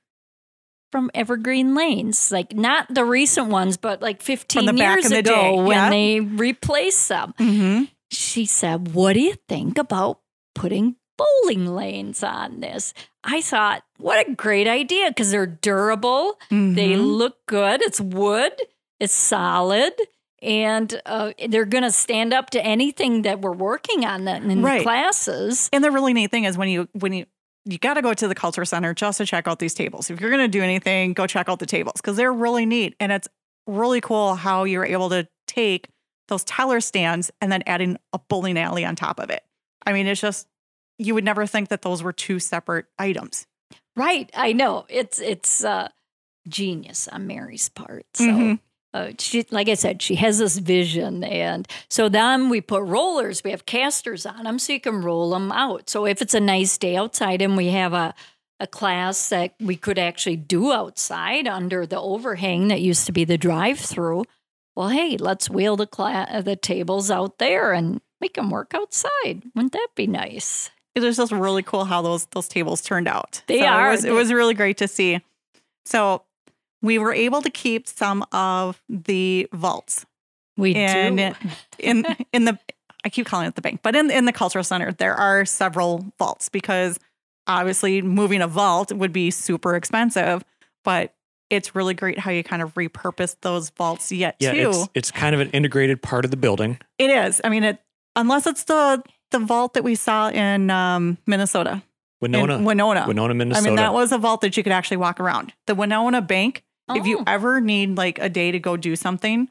from 0.92 1.08
Evergreen 1.14 1.76
Lanes, 1.76 2.32
like 2.32 2.52
not 2.52 2.92
the 2.92 3.04
recent 3.04 3.46
ones, 3.48 3.76
but 3.76 4.02
like 4.02 4.20
15 4.22 4.66
the 4.66 4.72
back 4.72 5.00
years 5.02 5.12
ago 5.12 5.62
when 5.62 5.76
yeah. 5.76 5.90
they 5.90 6.18
replaced 6.20 7.08
them. 7.08 7.32
Mm-hmm. 7.38 7.84
She 8.10 8.44
said, 8.44 8.92
What 8.92 9.12
do 9.12 9.20
you 9.20 9.34
think 9.48 9.78
about 9.78 10.18
putting 10.56 10.96
bowling 11.16 11.66
lanes 11.66 12.24
on 12.24 12.58
this? 12.58 12.92
I 13.22 13.40
thought, 13.40 13.84
What 13.98 14.26
a 14.28 14.34
great 14.34 14.66
idea 14.66 15.10
because 15.10 15.30
they're 15.30 15.46
durable, 15.46 16.38
they 16.50 16.56
Mm-hmm. 16.56 17.02
look 17.02 17.46
good, 17.46 17.82
it's 17.82 18.00
wood, 18.00 18.52
it's 18.98 19.14
solid. 19.14 19.92
And 20.42 21.00
uh, 21.06 21.32
they're 21.48 21.66
going 21.66 21.84
to 21.84 21.92
stand 21.92 22.32
up 22.32 22.50
to 22.50 22.64
anything 22.64 23.22
that 23.22 23.40
we're 23.40 23.52
working 23.52 24.04
on 24.06 24.26
in 24.26 24.50
in 24.50 24.62
Right. 24.62 24.78
the 24.78 24.84
classes. 24.84 25.68
And 25.72 25.84
the 25.84 25.90
really 25.90 26.12
neat 26.14 26.30
thing 26.30 26.44
is 26.44 26.56
when 26.56 26.68
you 26.68 26.88
when 26.92 27.12
you 27.12 27.26
you 27.66 27.76
got 27.78 27.94
to 27.94 28.02
go 28.02 28.14
to 28.14 28.26
the 28.26 28.34
culture 28.34 28.64
center 28.64 28.94
just 28.94 29.18
to 29.18 29.26
check 29.26 29.46
out 29.46 29.58
these 29.58 29.74
tables. 29.74 30.08
If 30.10 30.18
you're 30.20 30.30
going 30.30 30.42
to 30.42 30.48
do 30.48 30.62
anything, 30.62 31.12
go 31.12 31.26
check 31.26 31.48
out 31.48 31.58
the 31.58 31.66
tables 31.66 31.94
because 31.96 32.16
they're 32.16 32.32
really 32.32 32.64
neat 32.64 32.96
and 32.98 33.12
it's 33.12 33.28
really 33.66 34.00
cool 34.00 34.34
how 34.34 34.64
you're 34.64 34.84
able 34.86 35.10
to 35.10 35.28
take 35.46 35.88
those 36.28 36.42
teller 36.44 36.80
stands 36.80 37.30
and 37.42 37.52
then 37.52 37.62
adding 37.66 37.98
a 38.14 38.18
bowling 38.18 38.56
alley 38.58 38.84
on 38.84 38.96
top 38.96 39.20
of 39.20 39.28
it. 39.28 39.42
I 39.84 39.92
mean, 39.92 40.06
it's 40.06 40.20
just 40.22 40.48
you 40.98 41.14
would 41.14 41.24
never 41.24 41.46
think 41.46 41.68
that 41.68 41.82
those 41.82 42.02
were 42.02 42.12
two 42.14 42.38
separate 42.38 42.86
items. 42.98 43.46
Right. 43.94 44.30
I 44.34 44.52
know. 44.54 44.86
It's 44.88 45.18
it's 45.20 45.62
uh 45.62 45.88
genius 46.48 47.08
on 47.08 47.26
Mary's 47.26 47.68
part. 47.68 48.06
So 48.14 48.24
Mhm. 48.24 48.60
Uh, 48.92 49.12
she 49.18 49.46
like 49.50 49.68
I 49.68 49.74
said, 49.74 50.02
she 50.02 50.16
has 50.16 50.38
this 50.38 50.58
vision 50.58 51.24
and 51.24 51.66
so 51.88 52.08
then 52.08 52.48
we 52.48 52.60
put 52.60 52.82
rollers, 52.82 53.44
we 53.44 53.50
have 53.50 53.66
casters 53.66 54.26
on 54.26 54.44
them 54.44 54.58
so 54.58 54.72
you 54.72 54.80
can 54.80 55.02
roll 55.02 55.30
them 55.30 55.52
out. 55.52 55.88
So 55.88 56.06
if 56.06 56.20
it's 56.20 56.34
a 56.34 56.40
nice 56.40 56.76
day 56.78 56.96
outside 56.96 57.42
and 57.42 57.56
we 57.56 57.68
have 57.68 57.92
a 57.92 58.14
a 58.60 58.66
class 58.66 59.30
that 59.30 59.54
we 59.58 59.74
could 59.74 59.98
actually 59.98 60.36
do 60.36 60.70
outside 60.70 61.48
under 61.48 61.86
the 61.86 61.98
overhang 61.98 62.68
that 62.68 62.82
used 62.82 63.06
to 63.06 63.12
be 63.12 63.24
the 63.24 63.38
drive-through. 63.38 64.24
Well, 64.76 64.90
hey, 64.90 65.16
let's 65.16 65.48
wheel 65.48 65.76
the 65.76 65.86
cla- 65.86 66.42
the 66.44 66.56
tables 66.56 67.10
out 67.10 67.38
there 67.38 67.72
and 67.72 68.02
make 68.20 68.34
them 68.34 68.50
work 68.50 68.74
outside. 68.74 69.42
Wouldn't 69.54 69.72
that 69.72 69.88
be 69.96 70.06
nice? 70.06 70.70
It 70.94 71.00
was 71.00 71.16
just 71.16 71.32
really 71.32 71.62
cool 71.62 71.84
how 71.86 72.02
those 72.02 72.26
those 72.26 72.48
tables 72.48 72.82
turned 72.82 73.08
out. 73.08 73.42
They 73.46 73.60
So 73.60 73.66
are. 73.66 73.88
It 73.88 73.92
was, 73.92 74.04
it 74.04 74.12
was 74.12 74.32
really 74.32 74.54
great 74.54 74.76
to 74.78 74.88
see. 74.88 75.20
So 75.84 76.22
we 76.82 76.98
were 76.98 77.12
able 77.12 77.42
to 77.42 77.50
keep 77.50 77.86
some 77.88 78.24
of 78.32 78.82
the 78.88 79.48
vaults 79.52 80.06
We 80.56 80.72
in 80.74 81.16
do. 81.16 81.32
in 81.78 82.06
in 82.32 82.44
the 82.44 82.58
I 83.04 83.08
keep 83.08 83.26
calling 83.26 83.46
it 83.46 83.54
the 83.54 83.62
bank, 83.62 83.80
but 83.82 83.96
in 83.96 84.10
in 84.10 84.24
the 84.26 84.32
cultural 84.32 84.64
center 84.64 84.92
there 84.92 85.14
are 85.14 85.44
several 85.44 86.06
vaults 86.18 86.48
because 86.48 86.98
obviously 87.46 88.02
moving 88.02 88.42
a 88.42 88.46
vault 88.48 88.92
would 88.92 89.12
be 89.12 89.30
super 89.30 89.74
expensive, 89.76 90.44
but 90.84 91.14
it's 91.48 91.74
really 91.74 91.94
great 91.94 92.18
how 92.18 92.30
you 92.30 92.44
kind 92.44 92.62
of 92.62 92.72
repurpose 92.74 93.34
those 93.40 93.70
vaults 93.70 94.12
yet 94.12 94.36
Yeah, 94.38 94.52
too. 94.52 94.70
it's 94.70 94.88
it's 94.94 95.10
kind 95.10 95.34
of 95.34 95.40
an 95.40 95.50
integrated 95.50 96.00
part 96.02 96.24
of 96.24 96.30
the 96.30 96.36
building. 96.36 96.78
It 96.98 97.10
is. 97.10 97.40
I 97.42 97.48
mean, 97.48 97.64
it 97.64 97.78
unless 98.16 98.46
it's 98.46 98.64
the 98.64 99.02
the 99.32 99.38
vault 99.38 99.74
that 99.74 99.84
we 99.84 99.94
saw 99.94 100.28
in 100.28 100.70
um, 100.70 101.16
Minnesota, 101.26 101.82
Winona, 102.20 102.56
in 102.56 102.64
Winona. 102.64 103.04
Winona, 103.06 103.34
Minnesota. 103.34 103.64
I 103.66 103.68
mean, 103.68 103.76
that 103.76 103.92
was 103.94 104.12
a 104.12 104.18
vault 104.18 104.40
that 104.42 104.56
you 104.56 104.62
could 104.62 104.72
actually 104.72 104.96
walk 104.98 105.18
around. 105.20 105.52
The 105.66 105.74
Winona 105.74 106.20
Bank. 106.20 106.62
If 106.96 107.06
you 107.06 107.18
Oh. 107.20 107.24
ever 107.26 107.60
need 107.60 107.96
like 107.96 108.18
a 108.18 108.28
day 108.28 108.50
to 108.52 108.58
go 108.58 108.76
do 108.76 108.96
something, 108.96 109.48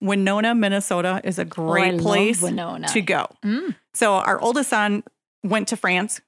Winona, 0.00 0.54
Minnesota 0.54 1.20
is 1.24 1.38
a 1.38 1.42
Oh, 1.42 1.44
I 1.44 1.48
great 1.48 1.94
love 1.94 2.02
place 2.02 2.42
Winona. 2.42 2.88
to 2.88 3.00
go. 3.02 3.26
Mm. 3.44 3.74
So 3.94 4.14
our 4.14 4.40
oldest 4.40 4.70
son 4.70 5.02
went 5.44 5.68
to 5.68 5.76
France. 5.76 6.20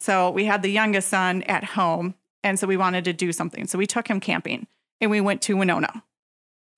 So 0.00 0.30
we 0.30 0.44
had 0.44 0.62
the 0.62 0.70
youngest 0.70 1.08
son 1.08 1.42
at 1.42 1.64
home. 1.64 2.14
And 2.44 2.58
so 2.58 2.66
we 2.66 2.76
wanted 2.76 3.04
to 3.04 3.12
do 3.12 3.32
something. 3.32 3.66
So 3.66 3.76
we 3.78 3.86
took 3.86 4.08
him 4.08 4.20
camping 4.20 4.66
and 5.00 5.10
we 5.10 5.20
went 5.20 5.42
to 5.42 5.56
Winona. 5.56 6.02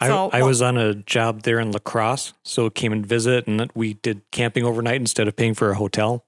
I, 0.01 0.07
So- 0.09 0.31
I 0.33 0.43
was 0.43 0.63
on 0.63 0.79
a 0.79 0.95
job 0.95 1.43
there 1.43 1.61
in 1.61 1.71
La 1.73 1.79
Crosse, 1.79 2.33
so 2.43 2.71
came 2.71 2.91
and 2.93 3.05
visit, 3.05 3.47
and 3.47 3.71
we 3.75 3.93
did 3.95 4.23
camping 4.33 4.65
overnight 4.65 4.99
instead 5.01 5.29
of 5.29 5.37
paying 5.37 5.53
for 5.53 5.71
a 5.71 5.75
hotel. 5.75 6.25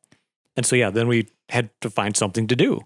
And 0.56 0.66
so 0.66 0.76
yeah, 0.76 0.90
then 0.90 1.08
we 1.08 1.28
had 1.48 1.70
to 1.80 1.88
find 1.88 2.14
something 2.14 2.46
to 2.48 2.54
do. 2.54 2.82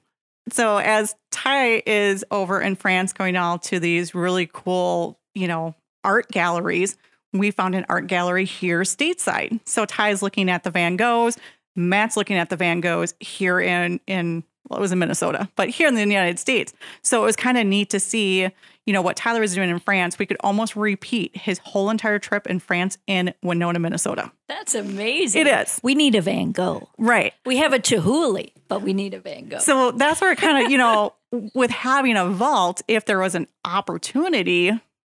So 0.50 0.78
as 0.78 1.14
Ty 1.30 1.82
is 1.86 2.24
over 2.30 2.60
in 2.60 2.76
France 2.76 3.12
going 3.12 3.36
all 3.36 3.58
to 3.60 3.80
these 3.80 4.14
really 4.14 4.48
cool, 4.52 5.18
you 5.34 5.48
know, 5.48 5.74
art 6.04 6.28
galleries, 6.30 6.96
we 7.32 7.50
found 7.50 7.74
an 7.74 7.84
art 7.88 8.06
gallery 8.06 8.44
here 8.44 8.82
stateside. 8.82 9.60
So 9.64 9.84
Ty's 9.84 10.22
looking 10.22 10.48
at 10.48 10.62
the 10.62 10.70
Van 10.70 10.96
Goghs, 10.96 11.36
Matt's 11.74 12.16
looking 12.16 12.36
at 12.36 12.48
the 12.48 12.56
Van 12.56 12.80
Goghs 12.80 13.14
here 13.20 13.60
in 13.60 14.00
in 14.06 14.44
well, 14.68 14.78
it 14.78 14.82
was 14.82 14.92
in 14.92 14.98
Minnesota, 14.98 15.48
but 15.54 15.68
here 15.68 15.86
in 15.86 15.94
the 15.94 16.00
United 16.00 16.38
States. 16.38 16.72
So 17.02 17.22
it 17.22 17.26
was 17.26 17.36
kind 17.36 17.56
of 17.56 17.66
neat 17.66 17.90
to 17.90 18.00
see, 18.00 18.50
you 18.86 18.92
know, 18.92 19.02
what 19.02 19.16
Tyler 19.16 19.40
was 19.40 19.54
doing 19.54 19.68
in 19.68 19.78
France. 19.80 20.18
We 20.18 20.26
could 20.26 20.36
almost 20.40 20.76
repeat 20.76 21.36
his 21.36 21.58
whole 21.58 21.90
entire 21.90 22.18
trip 22.18 22.46
in 22.46 22.60
France 22.60 22.98
in 23.06 23.34
Winona, 23.42 23.80
Minnesota. 23.80 24.30
That's 24.48 24.74
amazing. 24.74 25.42
It 25.42 25.48
is. 25.48 25.80
We 25.82 25.94
need 25.94 26.14
a 26.14 26.20
Van 26.20 26.52
Gogh. 26.52 26.88
Right. 26.96 27.34
We 27.44 27.56
have 27.56 27.72
a 27.72 27.80
Chihuly, 27.80 28.52
but 28.68 28.82
we 28.82 28.94
need 28.94 29.12
a 29.12 29.18
Van 29.18 29.48
Gogh. 29.48 29.58
So 29.58 29.90
that's 29.90 30.20
where 30.20 30.32
it 30.32 30.38
kind 30.38 30.64
of, 30.64 30.70
you 30.70 30.78
know, 30.78 31.14
with 31.54 31.72
having 31.72 32.16
a 32.16 32.26
vault, 32.28 32.80
if 32.86 33.04
there 33.06 33.18
was 33.18 33.34
an 33.34 33.48
opportunity 33.64 34.72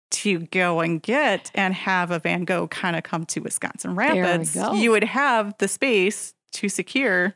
to 0.09 0.39
go 0.39 0.79
and 0.79 1.03
get 1.03 1.51
and 1.53 1.73
have 1.73 2.11
a 2.11 2.19
Van 2.19 2.45
Gogh 2.45 2.67
kind 2.67 2.95
of 2.95 3.03
come 3.03 3.25
to 3.25 3.41
Wisconsin 3.41 3.95
Rapids, 3.95 4.55
you 4.75 4.91
would 4.91 5.03
have 5.03 5.53
the 5.57 5.67
space 5.67 6.33
to 6.53 6.69
secure 6.69 7.35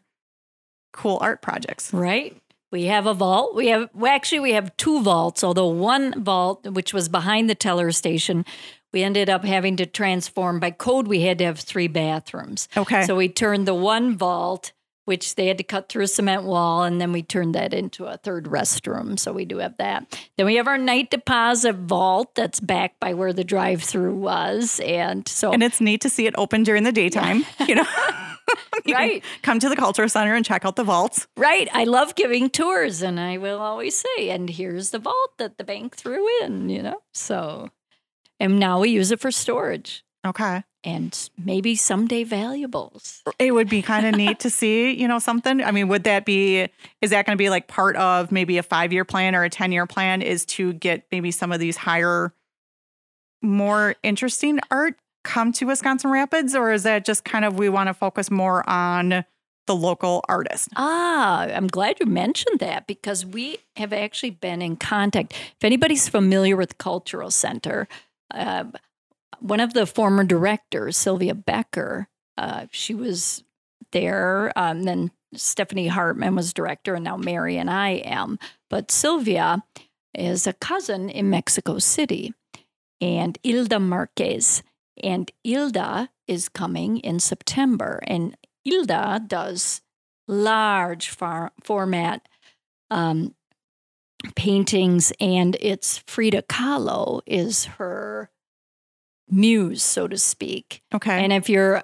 cool 0.93 1.17
art 1.21 1.41
projects. 1.41 1.93
right? 1.93 2.35
We 2.71 2.85
have 2.85 3.05
a 3.05 3.13
vault. 3.13 3.53
We 3.53 3.67
have 3.67 3.89
well, 3.93 4.13
actually 4.13 4.39
we 4.39 4.53
have 4.53 4.75
two 4.77 5.01
vaults. 5.01 5.43
Although 5.43 5.67
one 5.67 6.23
vault, 6.23 6.65
which 6.67 6.93
was 6.93 7.09
behind 7.09 7.49
the 7.49 7.55
teller 7.55 7.91
station, 7.91 8.45
we 8.93 9.03
ended 9.03 9.29
up 9.29 9.43
having 9.43 9.75
to 9.77 9.85
transform 9.85 10.59
by 10.59 10.71
code. 10.71 11.07
We 11.07 11.21
had 11.21 11.37
to 11.39 11.45
have 11.45 11.59
three 11.59 11.87
bathrooms. 11.87 12.67
Okay. 12.75 13.05
So 13.05 13.15
we 13.15 13.29
turned 13.29 13.67
the 13.67 13.73
one 13.73 14.17
vault, 14.17 14.71
which 15.05 15.35
they 15.35 15.47
had 15.47 15.57
to 15.57 15.63
cut 15.63 15.89
through 15.89 16.03
a 16.03 16.07
cement 16.07 16.43
wall, 16.43 16.83
and 16.83 17.01
then 17.01 17.11
we 17.11 17.23
turned 17.23 17.55
that 17.55 17.73
into 17.73 18.05
a 18.05 18.17
third 18.17 18.45
restroom. 18.45 19.19
So 19.19 19.33
we 19.33 19.45
do 19.45 19.57
have 19.57 19.75
that. 19.77 20.19
Then 20.37 20.45
we 20.45 20.55
have 20.55 20.67
our 20.67 20.77
night 20.77 21.09
deposit 21.09 21.75
vault 21.75 22.35
that's 22.35 22.59
back 22.59 22.99
by 22.99 23.13
where 23.13 23.33
the 23.33 23.43
drive-through 23.43 24.15
was, 24.15 24.79
and 24.81 25.27
so 25.27 25.51
and 25.51 25.63
it's 25.63 25.81
neat 25.81 26.01
to 26.01 26.09
see 26.09 26.27
it 26.27 26.35
open 26.37 26.63
during 26.63 26.83
the 26.83 26.91
daytime, 26.93 27.45
you 27.67 27.75
know. 27.75 27.85
Right. 28.91 29.23
Come 29.43 29.59
to 29.59 29.69
the 29.69 29.75
culture 29.75 30.07
center 30.07 30.33
and 30.35 30.43
check 30.45 30.65
out 30.65 30.75
the 30.75 30.83
vaults. 30.83 31.27
Right. 31.37 31.69
I 31.71 31.83
love 31.83 32.15
giving 32.15 32.49
tours, 32.49 33.01
and 33.01 33.19
I 33.19 33.37
will 33.37 33.59
always 33.59 33.95
say, 33.95 34.29
and 34.29 34.49
here's 34.49 34.89
the 34.89 34.99
vault 34.99 35.37
that 35.37 35.57
the 35.57 35.63
bank 35.63 35.95
threw 35.95 36.25
in, 36.43 36.67
you 36.69 36.81
know? 36.81 37.01
So, 37.13 37.69
and 38.39 38.59
now 38.59 38.79
we 38.79 38.89
use 38.89 39.11
it 39.11 39.19
for 39.19 39.29
storage 39.31 40.03
Okay. 40.25 40.63
and 40.83 41.29
maybe 41.37 41.75
someday 41.75 42.23
valuables. 42.23 43.21
It 43.37 43.51
would 43.53 43.69
be 43.69 43.81
kind 43.83 44.05
of 44.07 44.15
neat 44.15 44.39
to 44.41 44.49
see, 44.49 44.91
you 44.91 45.07
know, 45.07 45.19
something. 45.19 45.61
I 45.63 45.71
mean, 45.71 45.87
would 45.89 46.05
that 46.05 46.25
be, 46.25 46.67
is 47.01 47.11
that 47.11 47.25
going 47.25 47.37
to 47.37 47.41
be 47.41 47.49
like 47.51 47.67
part 47.67 47.95
of 47.97 48.31
maybe 48.31 48.57
a 48.57 48.63
five 48.63 48.91
year 48.91 49.05
plan 49.05 49.35
or 49.35 49.43
a 49.43 49.49
10 49.49 49.71
year 49.71 49.85
plan 49.85 50.21
is 50.23 50.45
to 50.47 50.73
get 50.73 51.05
maybe 51.11 51.29
some 51.31 51.51
of 51.51 51.59
these 51.59 51.77
higher, 51.77 52.33
more 53.43 53.95
interesting 54.03 54.59
art 54.69 54.95
come 55.23 55.51
to 55.53 55.65
Wisconsin 55.65 56.11
Rapids? 56.11 56.55
Or 56.55 56.71
is 56.71 56.83
that 56.83 57.05
just 57.05 57.23
kind 57.23 57.45
of 57.45 57.57
we 57.57 57.69
want 57.69 57.87
to 57.87 57.93
focus 57.93 58.31
more 58.31 58.67
on 58.69 59.25
the 59.67 59.75
local 59.75 60.23
artist? 60.27 60.69
Ah, 60.75 61.41
I'm 61.43 61.67
glad 61.67 61.99
you 61.99 62.05
mentioned 62.05 62.59
that 62.59 62.87
because 62.87 63.25
we 63.25 63.59
have 63.75 63.93
actually 63.93 64.31
been 64.31 64.61
in 64.61 64.75
contact. 64.75 65.33
If 65.33 65.63
anybody's 65.63 66.09
familiar 66.09 66.55
with 66.55 66.77
Cultural 66.77 67.31
Center, 67.31 67.87
uh, 68.31 68.65
one 69.39 69.59
of 69.59 69.73
the 69.73 69.85
former 69.85 70.23
directors, 70.23 70.97
Sylvia 70.97 71.33
Becker, 71.33 72.07
uh, 72.37 72.65
she 72.71 72.93
was 72.93 73.43
there. 73.91 74.51
Um, 74.55 74.83
then 74.83 75.11
Stephanie 75.33 75.87
Hartman 75.87 76.35
was 76.35 76.53
director, 76.53 76.95
and 76.95 77.03
now 77.03 77.17
Mary 77.17 77.57
and 77.57 77.69
I 77.69 77.89
am. 77.89 78.39
But 78.69 78.91
Sylvia 78.91 79.63
is 80.13 80.45
a 80.45 80.53
cousin 80.53 81.09
in 81.09 81.29
Mexico 81.29 81.79
City, 81.79 82.33
and 82.99 83.37
Ilda 83.43 83.79
Marquez. 83.79 84.63
And 85.01 85.31
Ilda 85.43 86.09
is 86.27 86.49
coming 86.49 86.97
in 86.97 87.19
September, 87.19 88.01
and 88.07 88.35
Ilda 88.65 89.21
does 89.27 89.81
large 90.27 91.09
far, 91.09 91.51
format 91.63 92.27
um, 92.89 93.33
paintings, 94.35 95.11
and 95.19 95.57
it's 95.59 95.97
Frida 96.07 96.43
Kahlo 96.43 97.21
is 97.25 97.65
her 97.65 98.29
muse, 99.29 99.83
so 99.83 100.07
to 100.07 100.17
speak. 100.17 100.83
Okay. 100.93 101.23
And 101.23 101.31
if 101.33 101.49
you're 101.49 101.81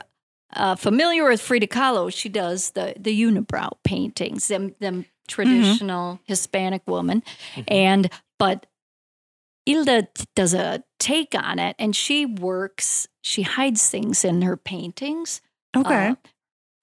uh, 0.53 0.75
familiar 0.75 1.27
with 1.27 1.41
Frida 1.41 1.67
Kahlo, 1.67 2.13
she 2.13 2.29
does 2.29 2.71
the 2.71 2.93
the 2.97 3.19
unibrow 3.21 3.71
paintings, 3.83 4.47
them 4.47 4.75
them 4.79 5.05
traditional 5.27 6.19
Hispanic 6.25 6.83
woman, 6.87 7.23
Mhm. 7.55 7.63
and 7.67 8.09
but 8.39 8.65
Ilda 9.67 10.07
does 10.35 10.53
a 10.53 10.83
take 10.99 11.35
on 11.35 11.59
it, 11.59 11.75
and 11.77 11.95
she 11.95 12.25
works. 12.25 13.07
She 13.21 13.41
hides 13.43 13.89
things 13.89 14.23
in 14.23 14.41
her 14.41 14.57
paintings 14.57 15.41
okay. 15.75 16.09
uh, 16.09 16.15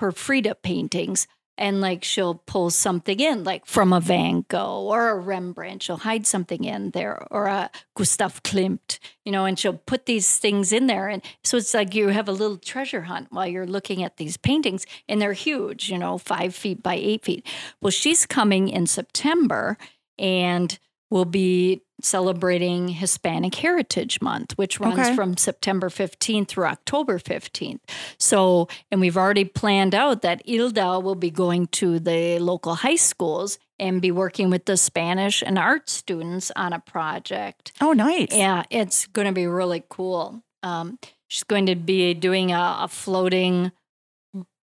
her 0.00 0.12
Frida 0.12 0.56
paintings 0.56 1.26
and 1.56 1.80
like 1.80 2.02
she'll 2.02 2.34
pull 2.34 2.68
something 2.68 3.20
in 3.20 3.44
like 3.44 3.64
from 3.64 3.92
a 3.92 4.00
Van 4.00 4.44
Gogh 4.48 4.88
or 4.88 5.10
a 5.10 5.18
Rembrandt 5.18 5.84
she'll 5.84 5.98
hide 5.98 6.26
something 6.26 6.64
in 6.64 6.90
there 6.90 7.26
or 7.30 7.46
a 7.46 7.70
Gustav 7.94 8.42
Klimt 8.42 8.98
you 9.24 9.30
know 9.30 9.44
and 9.44 9.58
she'll 9.58 9.74
put 9.86 10.06
these 10.06 10.36
things 10.38 10.72
in 10.72 10.88
there 10.88 11.08
and 11.08 11.22
so 11.44 11.56
it's 11.56 11.72
like 11.72 11.94
you 11.94 12.08
have 12.08 12.28
a 12.28 12.32
little 12.32 12.56
treasure 12.56 13.02
hunt 13.02 13.28
while 13.30 13.46
you're 13.46 13.66
looking 13.66 14.02
at 14.02 14.16
these 14.16 14.36
paintings 14.36 14.84
and 15.08 15.22
they're 15.22 15.32
huge 15.32 15.88
you 15.88 15.98
know 15.98 16.18
five 16.18 16.54
feet 16.54 16.82
by 16.82 16.94
eight 16.94 17.24
feet 17.24 17.46
well 17.80 17.90
she's 17.90 18.26
coming 18.26 18.68
in 18.68 18.86
September 18.86 19.78
and 20.18 20.78
will 21.14 21.25
be 21.25 21.80
celebrating 22.02 22.88
Hispanic 22.88 23.54
Heritage 23.54 24.21
Month, 24.21 24.59
which 24.59 24.80
runs 24.80 24.99
Okay. 24.99 25.14
from 25.14 25.37
September 25.37 25.88
15th 25.88 26.49
through 26.49 26.64
October 26.64 27.21
15th. 27.21 27.78
So, 28.18 28.66
and 28.90 29.00
we've 29.00 29.16
already 29.16 29.44
planned 29.44 29.94
out 29.94 30.23
that 30.23 30.42
Ilda 30.44 30.99
will 30.99 31.14
be 31.14 31.30
going 31.30 31.68
to 31.68 32.00
the 32.00 32.40
local 32.40 32.75
high 32.75 32.97
schools 32.97 33.61
and 33.78 34.02
be 34.02 34.11
working 34.11 34.50
with 34.50 34.64
the 34.64 34.76
Spanish 34.76 35.40
and 35.40 35.56
art 35.56 35.88
students 35.88 36.50
on 36.56 36.73
a 36.73 36.80
project. 36.80 37.71
oh, 37.80 37.92
nice. 37.92 38.33
Yeah, 38.33 38.64
it's 38.68 39.06
going 39.06 39.28
to 39.28 39.33
be 39.33 39.47
really 39.47 39.85
cool. 39.88 40.42
Um, 40.64 40.99
she's 41.28 41.44
going 41.44 41.66
to 41.66 41.76
be 41.76 42.12
doing 42.14 42.50
a, 42.50 42.78
a 42.80 42.88
floating 42.88 43.71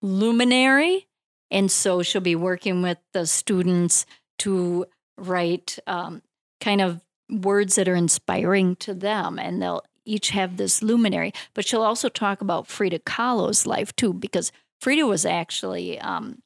luminary. 0.02 1.08
And 1.50 1.72
so 1.72 2.04
she'll 2.04 2.20
be 2.20 2.36
working 2.36 2.82
with 2.82 2.98
the 3.14 3.26
students 3.26 4.06
to 4.40 4.86
write 5.18 5.80
um, 5.88 6.22
kind 6.62 6.80
of 6.80 7.02
words 7.30 7.76
that 7.76 7.90
are 7.90 7.96
inspiring 7.96 8.78
to 8.78 8.94
them. 8.94 9.38
And 9.38 9.62
they'll 9.62 9.84
each 10.06 10.30
have 10.30 10.58
this 10.58 10.82
luminary. 10.82 11.34
But 11.54 11.66
she'll 11.66 11.82
also 11.82 12.08
talk 12.08 12.42
about 12.42 12.68
Frida 12.68 13.00
Kahlo's 13.00 13.66
life 13.66 13.96
too, 13.96 14.14
because 14.14 14.52
Frida 14.80 15.06
was 15.06 15.26
actually. 15.26 16.00
Um, 16.00 16.42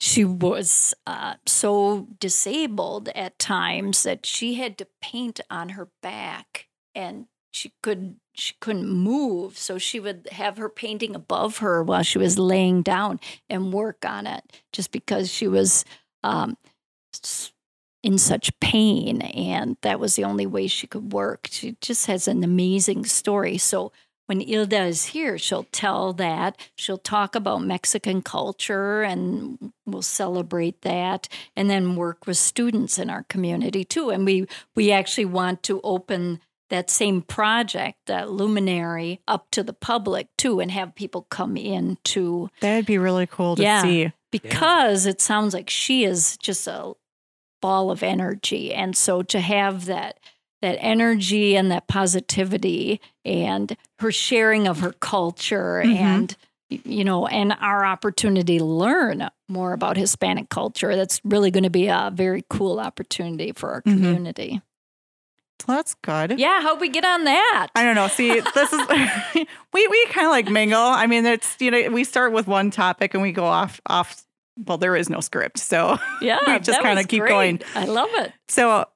she 0.00 0.24
was 0.24 0.94
uh, 1.06 1.34
so 1.46 2.08
disabled 2.18 3.08
at 3.10 3.38
times 3.38 4.02
that 4.02 4.26
she 4.26 4.54
had 4.54 4.76
to 4.78 4.88
paint 5.00 5.40
on 5.48 5.70
her 5.70 5.90
back 6.02 6.66
and 6.92 7.26
she 7.52 7.72
could 7.84 8.16
she 8.34 8.54
couldn't 8.60 8.88
move 8.88 9.56
so 9.56 9.78
she 9.78 10.00
would 10.00 10.26
have 10.32 10.56
her 10.56 10.68
painting 10.68 11.14
above 11.14 11.58
her 11.58 11.84
while 11.84 12.02
she 12.02 12.18
was 12.18 12.36
laying 12.36 12.82
down 12.82 13.20
and 13.48 13.72
work 13.72 14.04
on 14.04 14.26
it 14.26 14.42
just 14.72 14.90
because 14.90 15.30
she 15.30 15.46
was 15.46 15.84
um, 16.24 16.56
in 18.02 18.18
such 18.18 18.58
pain 18.60 19.22
and 19.22 19.76
that 19.82 20.00
was 20.00 20.16
the 20.16 20.24
only 20.24 20.46
way 20.46 20.66
she 20.66 20.86
could 20.86 21.12
work 21.12 21.48
she 21.50 21.76
just 21.80 22.06
has 22.06 22.26
an 22.26 22.42
amazing 22.42 23.04
story 23.04 23.56
so 23.58 23.92
when 24.26 24.40
Ilda 24.40 24.84
is 24.84 25.06
here, 25.06 25.36
she'll 25.36 25.66
tell 25.72 26.12
that. 26.14 26.56
She'll 26.76 26.96
talk 26.96 27.34
about 27.34 27.62
Mexican 27.62 28.22
culture 28.22 29.02
and 29.02 29.72
we'll 29.84 30.00
celebrate 30.00 30.80
that 30.82 31.28
and 31.56 31.68
then 31.68 31.96
work 31.96 32.26
with 32.26 32.38
students 32.38 32.98
in 32.98 33.10
our 33.10 33.24
community 33.24 33.84
too. 33.84 34.10
And 34.10 34.24
we 34.24 34.46
we 34.74 34.92
actually 34.92 35.26
want 35.26 35.62
to 35.64 35.80
open 35.82 36.40
that 36.70 36.88
same 36.88 37.20
project, 37.20 37.98
that 38.06 38.30
luminary, 38.30 39.20
up 39.28 39.50
to 39.50 39.62
the 39.62 39.74
public 39.74 40.28
too, 40.38 40.60
and 40.60 40.70
have 40.70 40.94
people 40.94 41.26
come 41.28 41.56
in 41.56 41.98
to. 42.04 42.48
That'd 42.60 42.86
be 42.86 42.98
really 42.98 43.26
cool 43.26 43.56
to 43.56 43.62
Yeah. 43.62 43.82
see. 43.82 44.12
Because 44.30 45.04
it 45.04 45.20
sounds 45.20 45.52
like 45.52 45.68
she 45.68 46.04
is 46.04 46.38
just 46.38 46.66
a 46.66 46.94
ball 47.62 47.90
of 47.90 48.02
energy, 48.02 48.74
and 48.74 48.94
so 48.94 49.22
to 49.22 49.40
have 49.40 49.86
that 49.86 50.20
that 50.60 50.76
energy 50.80 51.56
and 51.56 51.70
that 51.72 51.88
positivity 51.88 53.00
and 53.24 53.76
her 54.00 54.12
sharing 54.12 54.68
of 54.68 54.78
her 54.80 54.92
culture 54.92 55.82
Mhm. 55.84 55.94
and 55.96 56.36
you 56.70 57.02
know 57.04 57.26
and 57.26 57.54
our 57.60 57.84
opportunity 57.84 58.58
to 58.58 58.64
learn 58.64 59.28
more 59.48 59.72
about 59.72 59.96
hispanic 59.96 60.48
culture 60.50 60.94
that's 60.96 61.20
really 61.24 61.50
going 61.50 61.64
to 61.64 61.70
be 61.70 61.88
a 61.88 62.10
very 62.14 62.44
cool 62.48 62.78
opportunity 62.80 63.50
for 63.52 63.72
our 63.72 63.82
Mhm. 63.82 63.92
community 63.92 64.62
So 65.60 65.72
that's 65.72 65.94
good. 65.96 66.38
yeah 66.38 66.60
how'd 66.62 66.80
we 66.80 66.88
get 66.88 67.04
on 67.04 67.24
that 67.24 67.68
I 67.74 67.82
don't 67.84 67.94
know. 67.96 68.08
See, 68.08 68.40
this 68.40 68.72
is 68.72 68.80
we 69.74 69.86
we 69.88 70.06
kind 70.06 70.26
of 70.26 70.30
like 70.30 70.48
mingle. 70.48 70.80
I 70.80 71.06
mean, 71.06 71.26
it's 71.26 71.56
you 71.60 71.70
know 71.72 71.90
we 71.90 72.04
start 72.04 72.32
with 72.32 72.46
one 72.46 72.70
topic 72.70 73.14
and 73.14 73.22
we 73.22 73.32
go 73.32 73.44
off 73.44 73.80
off. 73.86 74.24
Well, 74.56 74.78
there 74.78 74.94
is 74.96 75.08
no 75.08 75.20
script, 75.20 75.58
so 75.58 75.98
yeah 76.20 76.38
we 76.46 76.58
just 76.60 76.80
kinda 76.82 77.04
keep 77.04 77.20
great. 77.20 77.30
going. 77.30 77.60
i 77.74 77.84
love 77.86 78.10
it 78.14 78.32
so 78.48 78.86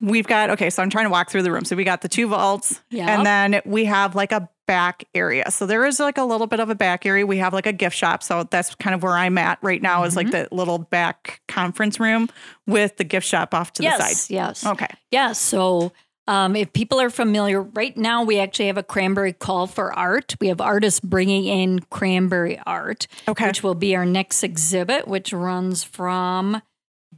we've 0.00 0.26
got 0.26 0.50
okay. 0.50 0.68
So 0.70 0.82
I'm 0.82 0.90
trying 0.90 1.06
to 1.06 1.10
walk 1.10 1.30
through 1.30 1.42
the 1.42 1.52
room. 1.52 1.64
So 1.64 1.76
we 1.76 1.84
got 1.84 2.00
the 2.02 2.08
two 2.08 2.28
vaults, 2.28 2.80
yeah 2.90 3.16
and 3.16 3.24
then 3.26 3.60
we 3.64 3.84
have 3.84 4.14
like 4.14 4.32
a 4.32 4.48
back 4.66 5.04
area. 5.14 5.50
So 5.50 5.66
there 5.66 5.84
is 5.84 5.98
like 6.00 6.18
a 6.18 6.24
little 6.24 6.46
bit 6.46 6.60
of 6.60 6.70
a 6.70 6.74
back 6.74 7.04
area. 7.06 7.26
We 7.26 7.38
have 7.38 7.52
like 7.52 7.66
a 7.66 7.72
gift 7.72 7.96
shop. 7.96 8.22
So 8.22 8.44
that's 8.44 8.74
kind 8.76 8.94
of 8.94 9.02
where 9.02 9.12
I'm 9.16 9.36
at 9.38 9.58
right 9.62 9.80
now. 9.82 10.04
Is 10.04 10.16
like 10.16 10.26
Mm-hmm. 10.28 10.48
the 10.50 10.54
little 10.54 10.78
back 10.78 11.40
conference 11.48 11.98
room 12.00 12.28
with 12.66 12.96
the 12.96 13.04
gift 13.04 13.26
shop 13.26 13.54
off 13.54 13.72
to 13.74 13.82
yes 13.82 13.98
the 13.98 14.14
side. 14.14 14.34
yes 14.34 14.66
Okay. 14.66 14.88
Yeah. 15.10 15.32
So 15.32 15.92
um, 16.28 16.54
if 16.56 16.72
people 16.72 17.00
are 17.00 17.10
familiar, 17.10 17.60
right 17.62 17.96
now 17.96 18.22
we 18.22 18.38
actually 18.38 18.66
have 18.68 18.78
a 18.78 18.82
cranberry 18.82 19.32
call 19.32 19.66
for 19.66 19.92
art. 19.92 20.34
We 20.40 20.48
have 20.48 20.60
artists 20.60 21.00
bringing 21.00 21.44
in 21.46 21.80
cranberry 21.90 22.58
art, 22.64 23.06
Okay. 23.28 23.46
which 23.46 23.62
will 23.62 23.74
be 23.74 23.96
our 23.96 24.06
next 24.06 24.42
exhibit, 24.44 25.08
which 25.08 25.32
runs 25.32 25.82
from 25.84 26.62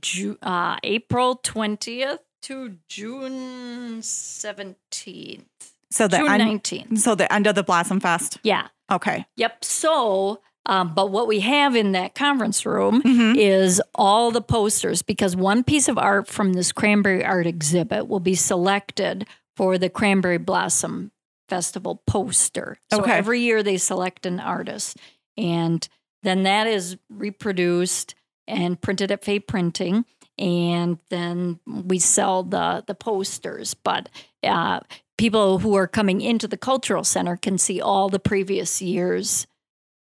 Ju- 0.01 0.39
uh, 0.43 0.77
April 0.83 1.37
20th 1.43 2.19
to 2.43 2.77
June 2.89 4.01
17th, 4.03 5.45
so 5.91 6.09
the 6.09 6.17
June 6.19 6.29
end, 6.41 6.63
19th. 6.63 6.99
so 6.99 7.15
the 7.15 7.33
end 7.33 7.47
of 7.47 7.55
the 7.55 7.63
Blossom 7.63 8.01
Fest. 8.01 8.39
Yeah. 8.43 8.69
Okay. 8.91 9.25
Yep. 9.37 9.65
So, 9.65 10.41
um, 10.67 10.95
but 10.95 11.11
what 11.11 11.27
we 11.27 11.41
have 11.41 11.77
in 11.77 11.93
that 11.93 12.15
conference 12.15 12.65
room 12.65 13.03
Mhm. 13.03 13.37
is 13.37 13.83
all 13.95 14.31
the 14.31 14.41
posters 14.41 15.03
because 15.03 15.37
one 15.37 15.63
piece 15.65 15.89
of 15.89 15.99
art 15.99 16.27
from 16.29 16.53
this 16.55 16.73
cranberry 16.73 17.25
art 17.25 17.47
exhibit 17.47 18.09
will 18.09 18.21
be 18.21 18.35
selected 18.35 19.27
for 19.57 19.79
the 19.79 19.89
Cranberry 19.91 20.39
Blossom 20.39 21.13
Festival 21.49 22.03
poster. 22.07 22.79
So 22.91 23.01
Okay. 23.03 23.13
every 23.13 23.41
year 23.41 23.63
they 23.63 23.77
select 23.77 24.27
an 24.27 24.41
artist, 24.41 24.97
and 25.37 25.87
then 26.23 26.43
that 26.45 26.67
is 26.67 26.97
reproduced 27.11 28.15
and 28.49 28.81
printed 28.81 29.11
at 29.13 29.25
Fay 29.25 29.39
Printing. 29.39 30.05
And 30.39 30.99
then 31.11 31.61
we 31.67 31.99
sell 32.01 32.43
the 32.43 32.83
the 32.87 32.95
posters, 32.95 33.75
but 33.75 34.09
uh, 34.43 34.81
people 35.17 35.61
who 35.61 35.77
are 35.77 35.87
coming 35.87 36.21
into 36.21 36.49
the 36.49 36.57
cultural 36.57 37.05
center 37.05 37.37
can 37.37 37.57
see 37.59 37.81
all 37.81 38.09
the 38.09 38.19
previous 38.19 38.83
years 38.83 39.47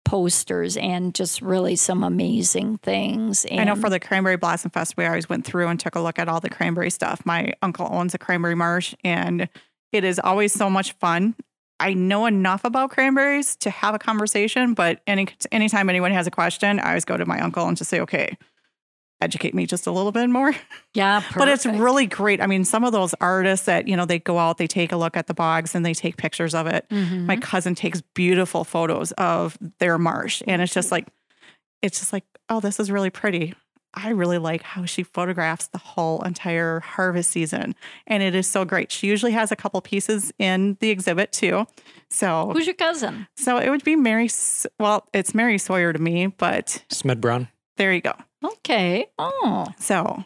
posters 0.05 0.77
and 0.77 1.15
just 1.15 1.41
really 1.41 1.77
some 1.77 2.03
amazing 2.03 2.79
things. 2.79 3.45
And 3.45 3.61
I 3.61 3.65
know 3.65 3.77
for 3.77 3.91
the 3.91 4.01
Cranberry 4.01 4.37
Blossom 4.37 4.71
Fest, 4.71 4.97
we 4.97 5.07
always 5.07 5.29
went 5.29 5.45
through 5.45 5.69
and 5.69 5.79
took 5.79 5.95
a 5.95 6.01
look 6.01 6.19
at 6.19 6.29
all 6.29 6.41
the 6.41 6.51
cranberry 6.51 6.91
stuff. 6.91 7.25
My 7.25 7.53
uncle 7.63 7.89
owns 7.91 8.15
a 8.15 8.19
cranberry 8.19 8.55
marsh, 8.55 8.95
and 9.05 9.49
it 9.93 10.05
is 10.05 10.19
always 10.19 10.53
so 10.53 10.69
much 10.69 10.93
fun. 10.93 11.35
I 11.79 11.95
know 11.95 12.27
enough 12.27 12.65
about 12.65 12.91
cranberries 12.91 13.57
to 13.57 13.71
have 13.71 13.95
a 13.95 13.99
conversation, 13.99 14.75
but 14.75 15.01
any 15.07 15.29
anytime 15.51 15.89
anyone 15.89 16.13
has 16.13 16.27
a 16.27 16.31
question, 16.31 16.79
I 16.79 16.89
always 16.89 17.05
go 17.05 17.17
to 17.17 17.25
my 17.25 17.41
uncle 17.41 17.67
and 17.67 17.77
just 17.77 17.89
say, 17.89 18.01
"Okay, 18.01 18.37
educate 19.21 19.55
me 19.55 19.67
just 19.67 19.87
a 19.87 19.91
little 19.93 20.13
bit 20.13 20.29
more." 20.31 20.55
yeah, 20.95 21.23
But 21.37 21.49
it's 21.49 21.67
really 21.67 22.07
great. 22.07 22.41
I 22.41 22.47
mean, 22.47 22.65
some 22.65 22.85
of 22.85 22.93
those 22.93 23.15
artists 23.21 23.67
that 23.67 23.89
you 23.89 23.97
know 23.97 24.05
they 24.05 24.19
go 24.19 24.39
out, 24.39 24.59
they 24.59 24.67
take 24.67 24.93
a 24.93 24.97
look 24.97 25.17
at 25.17 25.27
the 25.27 25.35
bogs, 25.35 25.75
and 25.75 25.85
they 25.85 25.95
take 25.95 26.17
pictures 26.17 26.55
of 26.55 26.67
it. 26.67 26.87
Mhm. 26.91 27.27
My 27.27 27.37
cousin 27.37 27.75
takes 27.75 28.01
beautiful 28.15 28.65
photos 28.65 29.13
of 29.13 29.57
their 29.79 29.99
marsh, 29.99 30.43
and 30.47 30.61
it's 30.63 30.73
just 30.75 30.91
like, 30.91 31.07
it's 31.83 31.99
just 31.99 32.13
like, 32.13 32.25
oh, 32.49 32.61
this 32.61 32.79
is 32.81 32.91
really 32.91 33.11
pretty. 33.11 33.55
I 33.93 34.11
really 34.11 34.39
like 34.39 34.63
how 34.63 34.85
she 34.85 35.03
photographs 35.03 35.67
the 35.67 35.79
whole 35.79 36.23
entire 36.23 36.79
harvest 36.79 37.33
season, 37.33 37.75
and 38.07 38.23
it 38.23 38.37
is 38.37 38.47
so 38.47 38.65
great. 38.65 38.93
She 38.93 39.09
usually 39.09 39.33
has 39.33 39.51
a 39.51 39.57
couple 39.57 39.81
pieces 39.81 40.33
in 40.39 40.77
the 40.79 40.91
exhibit 40.91 41.33
too. 41.33 41.67
So, 42.09 42.51
Who's 42.53 42.67
your 42.67 42.75
cousin? 42.77 43.27
so 43.37 43.59
it 43.59 43.69
would 43.69 43.83
be 43.83 43.97
Mary. 43.97 44.27
S- 44.27 44.65
Well, 44.79 45.09
it's 45.13 45.35
Mary 45.35 45.59
Sawyer 45.59 45.93
to 45.93 45.99
me, 45.99 46.29
but 46.29 46.85
Smed 46.89 47.21
Brown. 47.21 47.49
There 47.81 47.93
you 47.95 48.03
go. 48.03 48.13
Okay. 48.45 49.07
Oh, 49.19 49.67
So, 49.79 50.25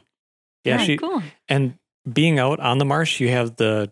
Yeah, 0.64 0.76
very 0.78 0.86
she 0.86 0.96
cool. 0.98 1.22
and 1.48 1.78
being 2.12 2.38
out 2.38 2.58
on 2.60 2.78
the 2.78 2.84
marsh, 2.84 3.20
you 3.20 3.28
have 3.28 3.56
the 3.56 3.90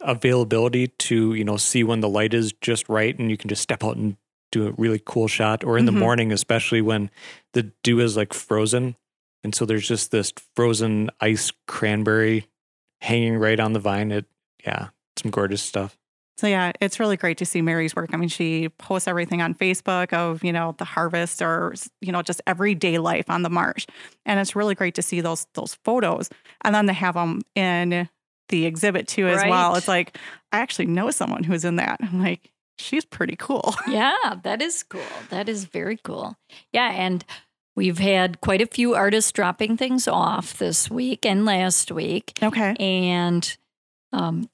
availability 0.00 0.88
to 0.88 1.34
you 1.34 1.44
know 1.44 1.56
see 1.56 1.82
when 1.84 2.00
the 2.00 2.08
light 2.08 2.34
is 2.34 2.52
just 2.60 2.88
right, 2.88 3.16
and 3.18 3.30
you 3.30 3.36
can 3.36 3.48
just 3.48 3.62
step 3.62 3.82
out 3.84 3.96
and 3.96 4.16
do 4.52 4.66
a 4.68 4.72
really 4.72 5.00
cool 5.04 5.28
shot. 5.28 5.64
Or 5.64 5.76
in 5.78 5.84
Mhm. 5.84 5.86
the 5.86 5.92
morning, 5.92 6.32
especially 6.32 6.80
when 6.80 7.10
the 7.52 7.64
dew 7.82 8.00
is 8.00 8.16
like 8.16 8.32
frozen, 8.32 8.96
and 9.44 9.54
so 9.54 9.64
there's 9.64 9.88
just 9.88 10.10
this 10.10 10.32
frozen 10.54 11.10
ice 11.20 11.52
cranberry 11.66 12.46
hanging 13.00 13.36
right 13.36 13.58
on 13.60 13.72
the 13.72 13.80
vine. 13.80 14.10
It 14.12 14.26
yeah, 14.64 14.88
some 15.16 15.30
gorgeous 15.30 15.62
stuff. 15.62 15.96
So 16.38 16.46
yeah, 16.46 16.72
it's 16.80 17.00
really 17.00 17.16
great 17.16 17.38
to 17.38 17.46
see 17.46 17.62
Mary's 17.62 17.96
work. 17.96 18.10
I 18.12 18.18
mean, 18.18 18.28
she 18.28 18.68
posts 18.68 19.08
everything 19.08 19.40
on 19.40 19.54
Facebook 19.54 20.12
of, 20.12 20.44
you 20.44 20.52
know, 20.52 20.74
the 20.76 20.84
harvest 20.84 21.40
or, 21.40 21.74
you 22.02 22.12
know, 22.12 22.20
just 22.20 22.42
everyday 22.46 22.98
life 22.98 23.30
on 23.30 23.42
the 23.42 23.48
marsh. 23.48 23.86
And 24.26 24.38
it's 24.38 24.54
really 24.54 24.74
great 24.74 24.94
to 24.96 25.02
see 25.02 25.20
those 25.20 25.46
those 25.54 25.74
photos. 25.84 26.28
And 26.62 26.74
then 26.74 26.86
they 26.86 26.92
have 26.92 27.14
them 27.14 27.40
in 27.54 28.08
the 28.48 28.66
exhibit 28.66 29.08
too 29.08 29.26
as 29.28 29.42
well. 29.48 29.76
It's 29.76 29.88
like 29.88 30.18
I 30.52 30.58
actually 30.58 30.86
know 30.86 31.10
someone 31.10 31.42
who's 31.42 31.64
in 31.64 31.76
that. 31.76 31.98
I'm 32.02 32.22
like, 32.22 32.52
she's 32.78 33.04
pretty 33.04 33.36
cool. 33.36 33.74
Yeah, 33.88 34.34
that 34.42 34.60
is 34.60 34.82
cool. 34.82 35.00
That 35.30 35.48
is 35.48 35.64
very 35.64 35.96
cool. 35.96 36.36
Yeah, 36.72 36.90
and 36.90 37.24
we've 37.76 37.98
had 37.98 38.40
quite 38.40 38.60
a 38.60 38.66
few 38.66 38.94
artists 38.94 39.32
dropping 39.32 39.76
things 39.76 40.06
off 40.06 40.58
this 40.58 40.90
week 40.90 41.24
and 41.24 41.44
last 41.44 41.90
week. 41.90 42.38
Okay. 42.42 42.74
And 42.78 43.56
um, 44.12 44.48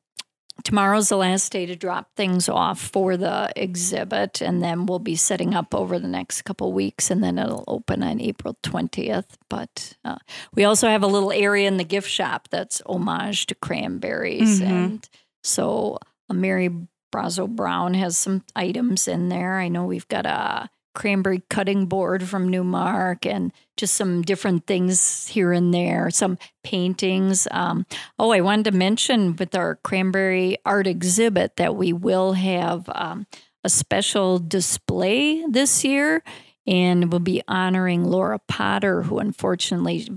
tomorrow's 0.64 1.08
the 1.08 1.16
last 1.16 1.52
day 1.52 1.66
to 1.66 1.76
drop 1.76 2.10
things 2.16 2.48
off 2.48 2.80
for 2.80 3.16
the 3.16 3.52
exhibit. 3.56 4.40
And 4.40 4.62
then 4.62 4.86
we'll 4.86 4.98
be 4.98 5.16
setting 5.16 5.54
up 5.54 5.74
over 5.74 5.98
the 5.98 6.08
next 6.08 6.42
couple 6.42 6.72
weeks. 6.72 7.10
And 7.10 7.22
then 7.22 7.38
it'll 7.38 7.64
open 7.68 8.02
on 8.02 8.20
April 8.20 8.56
20th. 8.62 9.36
But 9.48 9.94
uh, 10.04 10.18
we 10.54 10.64
also 10.64 10.88
have 10.88 11.02
a 11.02 11.06
little 11.08 11.32
area 11.32 11.68
in 11.68 11.76
the 11.76 11.84
gift 11.84 12.08
shop 12.10 12.48
that's 12.50 12.82
homage 12.86 13.46
to 13.46 13.54
cranberries. 13.54 14.60
Mhm. 14.60 14.66
And 14.66 15.08
so 15.42 15.98
uh, 16.30 16.34
Mary 16.34 16.70
Brazo 17.14 17.48
Brown 17.48 17.94
has 17.94 18.16
some 18.16 18.42
items 18.56 19.06
in 19.08 19.28
there. 19.28 19.58
I 19.58 19.68
know 19.68 19.84
we've 19.84 20.08
got 20.08 20.26
a 20.26 20.70
cranberry 20.94 21.42
cutting 21.48 21.86
board 21.86 22.22
from 22.24 22.48
Newmark 22.48 23.26
and 23.26 23.52
just 23.76 23.94
some 23.94 24.22
different 24.22 24.66
things 24.66 25.26
here 25.28 25.52
and 25.52 25.72
there, 25.72 26.10
some 26.10 26.38
paintings. 26.62 27.48
Um, 27.50 27.86
oh, 28.18 28.32
I 28.32 28.40
wanted 28.40 28.66
to 28.66 28.76
mention 28.76 29.36
with 29.36 29.54
our 29.54 29.76
cranberry 29.76 30.58
art 30.64 30.86
exhibit 30.86 31.56
that 31.56 31.76
we 31.76 31.92
will 31.92 32.34
have 32.34 32.88
um, 32.94 33.26
a 33.64 33.68
special 33.68 34.38
display 34.38 35.44
this 35.46 35.84
year 35.84 36.22
and 36.66 37.10
we'll 37.10 37.20
be 37.20 37.42
honoring 37.48 38.04
Laura 38.04 38.38
Potter, 38.38 39.02
who 39.02 39.18
unfortunately 39.18 40.08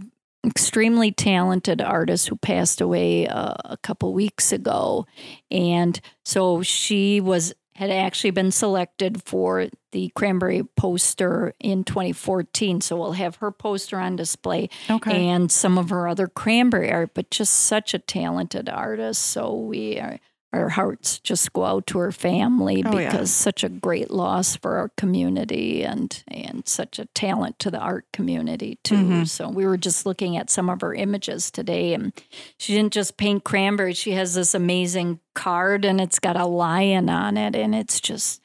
extremely 0.45 1.11
talented 1.11 1.81
artist 1.81 2.27
who 2.27 2.35
passed 2.35 2.79
away 2.79 3.27
uh, 3.27 3.55
a 3.65 3.77
couple 3.77 4.13
weeks 4.13 4.51
ago 4.51 5.07
and 5.49 5.99
so 6.23 6.61
she 6.61 7.19
was 7.19 7.53
had 7.75 7.91
actually 7.91 8.31
been 8.31 8.51
selected 8.51 9.21
for 9.23 9.67
the 9.91 10.09
cranberry 10.15 10.63
poster 10.77 11.53
in 11.59 11.83
2014. 11.83 12.81
So 12.81 12.95
we'll 12.97 13.11
have 13.13 13.37
her 13.37 13.51
poster 13.51 13.99
on 13.99 14.15
display 14.15 14.69
Okay. 14.89 15.27
and 15.27 15.51
some 15.51 15.77
of 15.77 15.89
her 15.89 16.07
other 16.07 16.27
cranberry 16.27 16.91
art, 16.91 17.11
but 17.13 17.29
just 17.31 17.53
such 17.53 17.93
a 17.93 17.99
talented 17.99 18.69
artist. 18.69 19.21
So 19.23 19.53
we 19.53 19.99
are. 19.99 20.19
Our 20.53 20.69
hearts 20.69 21.19
just 21.19 21.51
go 21.51 21.65
out 21.65 21.85
to 21.87 21.97
her 21.97 22.13
family 22.13 22.81
Oh, 22.85 22.97
yeah. 22.97 23.11
because 23.11 23.29
such 23.29 23.61
a 23.63 23.67
great 23.69 24.09
loss 24.09 24.55
for 24.55 24.77
our 24.77 24.89
community 24.95 25.83
and 25.83 26.23
and 26.29 26.65
such 26.65 26.97
a 26.97 27.05
talent 27.07 27.59
to 27.59 27.69
the 27.71 27.79
art 27.79 28.05
community 28.13 28.79
too. 28.83 28.95
Mhm. 28.95 29.27
So 29.27 29.49
we 29.49 29.65
were 29.65 29.75
just 29.75 30.05
looking 30.05 30.37
at 30.37 30.49
some 30.49 30.69
of 30.69 30.79
her 30.79 30.93
images 30.93 31.51
today, 31.51 31.93
and 31.93 32.13
she 32.57 32.73
didn't 32.73 32.93
just 32.93 33.17
paint 33.17 33.43
cranberry. 33.43 33.93
She 33.93 34.11
has 34.11 34.33
this 34.33 34.53
amazing 34.55 35.19
card, 35.33 35.83
and 35.83 35.99
it's 35.99 36.19
got 36.19 36.37
a 36.37 36.45
lion 36.45 37.09
on 37.09 37.35
it, 37.35 37.53
and 37.55 37.75
it's 37.75 37.99
just 37.99 38.41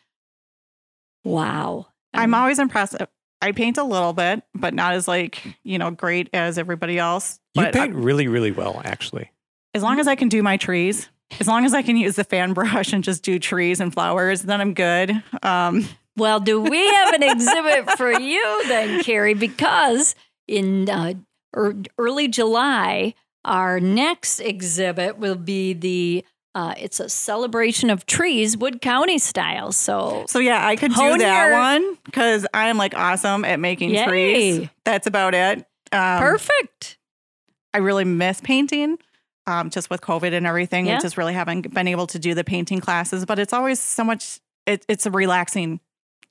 wow. 1.24 1.86
I'm 2.12 2.34
always 2.34 2.58
impressed. 2.58 2.96
I 3.42 3.52
paint 3.52 3.78
a 3.78 3.84
little 3.84 4.12
bit, 4.12 4.42
but 4.54 4.74
not 4.74 4.94
as 4.94 5.06
like, 5.08 5.42
you 5.62 5.78
know, 5.78 5.90
great 5.90 6.28
as 6.32 6.58
everybody 6.58 6.98
else. 6.98 7.38
You 7.54 7.62
But 7.62 7.76
I- 7.76 7.86
paint 7.86 7.94
really, 7.94 8.28
really 8.28 8.50
well, 8.50 8.82
actually. 8.84 9.30
as 9.74 9.82
long 9.84 10.00
as 10.00 10.08
I 10.08 10.16
can 10.16 10.28
do 10.28 10.42
my 10.42 10.56
trees, 10.56 11.08
as 11.38 11.46
long 11.46 11.64
as 11.64 11.74
I 11.74 11.82
can 11.82 11.96
use 11.96 12.16
the 12.16 12.24
fan 12.24 12.52
brush 12.52 12.92
and 12.92 13.04
just 13.04 13.22
do 13.22 13.38
trees 13.38 13.80
and 13.80 13.92
flowers, 13.92 14.42
then 14.42 14.60
I'm 14.60 14.74
good. 14.74 15.22
Um, 15.42 15.86
Well, 16.16 16.40
do 16.40 16.60
we 16.60 16.86
have 16.86 17.14
an 17.14 17.22
exhibit 17.22 17.96
for 17.96 18.12
you 18.18 18.64
then, 18.66 19.02
Carrie? 19.04 19.34
Because 19.34 20.14
in 20.48 20.90
uh, 20.90 21.14
er, 21.56 21.76
early 21.98 22.28
July, 22.28 23.14
our 23.44 23.80
next 23.80 24.40
exhibit 24.40 25.18
will 25.18 25.36
be 25.36 25.72
the 25.72 26.24
uh, 26.54 26.74
it's 26.76 26.98
a 26.98 27.08
celebration 27.08 27.90
of 27.90 28.06
trees, 28.06 28.56
Wood 28.56 28.82
County 28.82 29.18
style. 29.18 29.70
So 29.70 30.24
so 30.26 30.40
yeah, 30.40 30.66
I 30.66 30.74
could 30.76 30.92
do 30.92 31.16
that 31.18 31.46
your- 31.48 31.56
one 31.58 31.96
because 32.04 32.44
I'm 32.52 32.76
like 32.76 32.94
awesome 32.96 33.44
at 33.44 33.60
making 33.60 33.90
Yay. 33.90 34.04
trees. 34.04 34.68
That's 34.84 35.06
about 35.06 35.34
it. 35.34 35.58
Um, 35.92 36.18
perfect. 36.20 36.98
I 37.72 37.78
really 37.78 38.04
miss 38.04 38.40
painting. 38.40 38.98
Um, 39.50 39.68
just 39.70 39.90
with 39.90 40.00
COVID 40.00 40.32
and 40.32 40.46
everything, 40.46 40.86
Yeah. 40.86 40.98
I 40.98 41.00
just 41.00 41.16
really 41.16 41.34
haven't 41.34 41.74
been 41.74 41.88
able 41.88 42.06
to 42.08 42.18
do 42.18 42.34
the 42.34 42.44
painting 42.44 42.80
classes. 42.80 43.26
But 43.26 43.38
it's 43.38 43.52
always 43.52 43.80
so 43.80 44.04
much. 44.04 44.38
It, 44.66 44.84
it's 44.88 45.06
a 45.06 45.10
relaxing. 45.10 45.80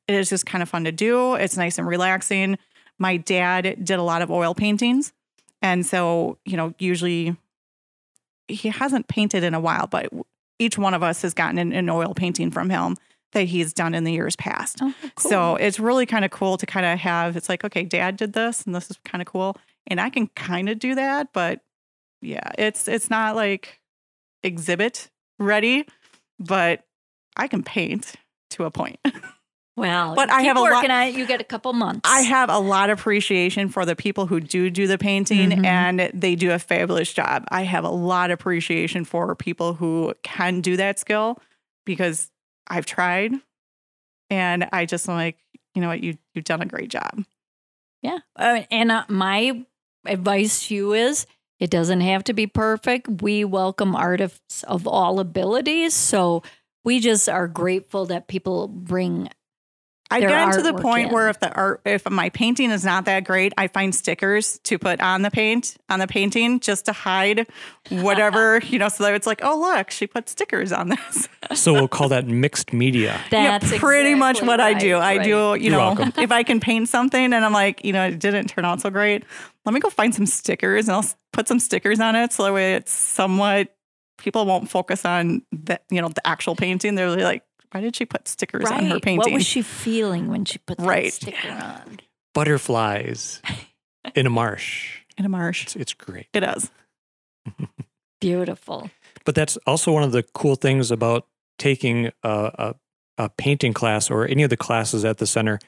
It 0.08 0.16
is 0.16 0.30
just 0.30 0.46
kind 0.46 0.62
of 0.64 0.70
fun 0.70 0.86
to 0.86 0.92
do. 0.92 1.36
It's 1.36 1.58
nice 1.58 1.78
and 1.78 1.88
relaxing. 1.88 2.58
My 2.98 3.18
dad 3.18 3.84
did 3.84 4.00
a 4.00 4.04
lot 4.04 4.22
of 4.22 4.32
oil 4.32 4.56
paintings, 4.56 5.14
and 5.62 5.86
so 5.86 6.38
you 6.46 6.58
know, 6.58 6.74
usually 6.80 7.36
he 8.48 8.70
hasn't 8.70 9.08
painted 9.08 9.44
in 9.44 9.54
a 9.54 9.60
while, 9.60 9.88
but 9.88 10.10
each 10.58 10.78
one 10.78 10.94
of 10.94 11.04
us 11.04 11.22
has 11.22 11.34
gotten 11.34 11.58
an, 11.58 11.72
an 11.72 11.90
oil 11.90 12.14
painting 12.14 12.52
from 12.52 12.70
him 12.70 12.98
that 13.32 13.44
he's 13.44 13.74
done 13.74 13.94
in 13.94 14.04
the 14.04 14.12
years 14.12 14.36
past. 14.36 14.80
Oh, 14.82 14.94
cool. 15.16 15.30
So 15.32 15.56
it's 15.56 15.80
really 15.80 16.06
kind 16.06 16.26
of 16.26 16.32
cool 16.32 16.58
to 16.58 16.66
kind 16.66 16.86
of 16.86 16.98
have 17.00 17.38
it's 17.38 17.48
like, 17.48 17.64
okay, 17.64 17.84
dad 17.84 18.18
did 18.18 18.34
this 18.34 18.64
and 18.64 18.74
this 18.74 18.90
is 18.90 18.98
kind 19.06 19.22
of 19.22 19.28
cool. 19.28 19.56
And 19.88 20.02
I 20.02 20.10
can 20.10 20.28
kind 20.30 20.68
of 20.68 20.80
do 20.80 20.96
that, 20.96 21.32
but 21.32 21.62
yeah, 22.22 22.52
it's 22.58 22.88
it's 22.88 23.10
not 23.10 23.36
like 23.36 23.80
exhibit 24.44 25.10
ready, 25.40 25.86
but 26.40 26.84
I 27.36 27.48
can 27.48 27.64
paint 27.64 28.14
to 28.52 28.66
a 28.66 28.72
point. 28.72 29.00
well, 29.78 30.16
but 30.16 30.30
I 30.30 30.42
have 30.44 30.58
a 30.58 30.60
lot- 30.62 30.84
working. 30.84 31.18
You 31.20 31.26
get 31.26 31.40
a 31.42 31.46
couple 31.46 31.72
months. 31.74 32.02
I 32.04 32.22
have 32.22 32.50
a 32.50 32.60
lot 32.60 32.90
of 32.90 33.00
appreciation 33.00 33.70
for 33.70 33.86
the 33.86 33.96
people 33.96 34.26
who 34.28 34.40
do 34.40 34.70
do 34.70 34.88
the 34.88 34.98
painting 34.98 35.52
Mhm. 35.52 35.66
and 35.66 36.12
they 36.14 36.36
do 36.36 36.52
a 36.52 36.60
fabulous 36.60 37.14
job. 37.14 37.46
I 37.50 37.64
have 37.64 37.84
a 37.84 37.90
lot 37.90 38.32
of 38.32 38.40
appreciation 38.40 39.06
for 39.06 39.36
people 39.36 39.74
who 39.76 40.14
can 40.24 40.62
do 40.62 40.76
that 40.78 41.00
skill 41.00 41.40
because 41.86 42.30
I've 42.68 42.86
tried 42.86 43.34
and 44.30 44.68
I 44.72 44.86
just 44.86 45.08
am 45.10 45.16
like, 45.16 45.38
you 45.76 45.82
know 45.82 45.88
what, 45.88 46.04
you 46.04 46.18
you've 46.34 46.46
done 46.46 46.62
a 46.62 46.66
great 46.66 46.90
job. 46.90 47.24
Yeah. 48.02 48.20
Uh, 48.36 48.62
and 48.72 48.92
uh, 48.92 49.06
my 49.10 49.64
advice 50.06 50.68
to 50.68 50.76
you 50.76 50.94
is 50.94 51.26
it 51.60 51.70
doesn't 51.70 52.02
have 52.02 52.24
to 52.26 52.34
be 52.34 52.48
perfect. 52.48 53.22
We 53.22 53.44
welcome 53.44 53.96
artists 53.96 54.64
of 54.64 54.88
all 54.88 55.20
abilities. 55.20 55.94
So 55.94 56.44
we 56.86 57.00
just 57.00 57.28
are 57.28 57.48
grateful 57.48 58.06
that 58.08 58.28
people 58.28 58.68
bring. 58.68 59.30
I've 60.12 60.24
gotten 60.24 60.56
to 60.56 60.64
the 60.64 60.74
point 60.74 61.10
in. 61.10 61.14
where 61.14 61.30
if 61.30 61.40
the 61.40 61.54
art, 61.54 61.82
if 61.86 62.10
my 62.10 62.30
painting 62.30 62.72
is 62.72 62.84
not 62.84 63.06
that 63.06 63.26
great, 63.26 63.54
I 63.60 63.68
find 63.68 63.94
stickers 63.94 64.58
to 64.64 64.80
put 64.80 65.00
on 65.02 65.22
the 65.22 65.30
paint 65.30 65.78
on 65.88 66.00
the 66.00 66.08
painting 66.08 66.62
just 66.62 66.86
to 66.86 66.94
hide 66.94 67.46
whatever 67.90 68.58
you 68.66 68.80
know. 68.80 68.90
So 68.90 69.04
that 69.04 69.14
it's 69.14 69.28
like, 69.28 69.42
oh 69.44 69.60
look, 69.60 69.92
she 69.92 70.08
put 70.08 70.28
stickers 70.28 70.72
on 70.72 70.90
this. 70.90 71.28
So 71.56 71.74
we'll 71.74 71.88
call 71.88 72.10
that 72.10 72.28
mixed 72.28 72.74
media. 72.74 73.20
That's 73.32 73.72
yeah, 73.72 73.80
pretty 73.80 74.14
much 74.14 74.38
exactly 74.38 74.48
what 74.50 74.60
I 74.60 74.74
do. 74.76 74.98
I 74.98 75.18
right. 75.18 75.24
do, 75.24 75.30
you 75.30 75.56
You're 75.56 75.72
know, 75.72 75.80
welcome. 75.80 76.14
if 76.18 76.32
I 76.32 76.44
can 76.44 76.60
paint 76.60 76.90
something 76.90 77.34
and 77.34 77.44
I'm 77.44 77.54
like, 77.54 77.84
you 77.84 77.92
know, 77.92 78.06
it 78.06 78.20
didn't 78.20 78.50
turn 78.50 78.66
out 78.66 78.82
so 78.82 78.92
great, 78.92 79.24
let 79.70 79.74
me 79.76 79.80
go 79.80 79.90
find 79.92 80.16
some 80.16 80.26
stickers 80.26 80.88
and 80.88 80.96
I'll 80.96 81.06
put 81.32 81.48
some 81.48 81.60
stickers 81.60 82.00
on 82.00 82.16
it 82.16 82.34
so 82.34 82.44
that 82.44 82.54
way 82.54 82.74
it's 82.74 82.92
somewhat 82.92 83.76
people 84.18 84.46
won't 84.48 84.70
focus 84.70 85.06
on 85.06 85.44
the 85.52 85.80
you 85.92 86.02
know 86.02 86.10
the 86.10 86.26
actual 86.28 86.56
painting. 86.56 86.96
They're 86.96 87.06
really 87.06 87.24
like, 87.24 87.44
why 87.72 87.82
did 87.82 87.96
she 87.96 88.06
put 88.06 88.28
stickers 88.28 88.64
Right. 88.64 88.80
on 88.84 88.86
her 88.90 89.00
painting? 89.00 89.20
What 89.20 89.32
was 89.32 89.46
she 89.46 89.62
feeling 89.62 90.28
when 90.28 90.44
she 90.46 90.58
put 90.58 90.80
that 90.80 90.88
Right. 90.88 91.14
sticker 91.14 91.50
on? 91.50 92.00
Butterflies 92.34 93.42
in 94.16 94.26
a 94.26 94.30
marsh. 94.32 95.02
in 95.18 95.26
a 95.26 95.30
marsh. 95.30 95.64
It's, 95.64 95.76
it's 95.76 95.94
great. 95.94 96.28
It 96.34 96.44
is. 96.44 96.72
Beautiful. 98.22 98.90
But 99.24 99.36
that's 99.36 99.58
also 99.68 99.92
one 99.92 100.04
of 100.04 100.12
the 100.12 100.24
cool 100.34 100.56
things 100.56 100.92
about 100.92 101.28
taking 101.58 102.08
a, 102.08 102.12
a, 102.24 102.76
a 103.18 103.30
painting 103.30 103.74
class 103.74 104.10
or 104.10 104.26
any 104.28 104.44
of 104.44 104.50
the 104.50 104.58
classes 104.58 105.06
at 105.06 105.20
the 105.20 105.28
center 105.28 105.60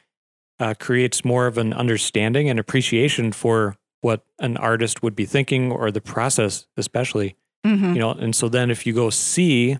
uh, 0.59 0.73
creates 0.79 1.23
more 1.25 1.47
of 1.47 1.57
an 1.57 1.73
understanding 1.73 2.49
and 2.49 2.59
appreciation 2.59 3.31
for 3.31 3.75
what 4.01 4.25
an 4.39 4.57
artist 4.57 5.01
would 5.01 5.15
be 5.15 5.25
thinking 5.25 5.71
or 5.71 5.91
the 5.91 6.01
process, 6.01 6.67
especially. 6.77 7.35
Mhm. 7.65 7.93
You 7.93 7.99
know, 7.99 8.11
and 8.11 8.35
so 8.35 8.49
then 8.49 8.71
if 8.71 8.85
you 8.85 8.93
go 8.93 9.09
see 9.09 9.77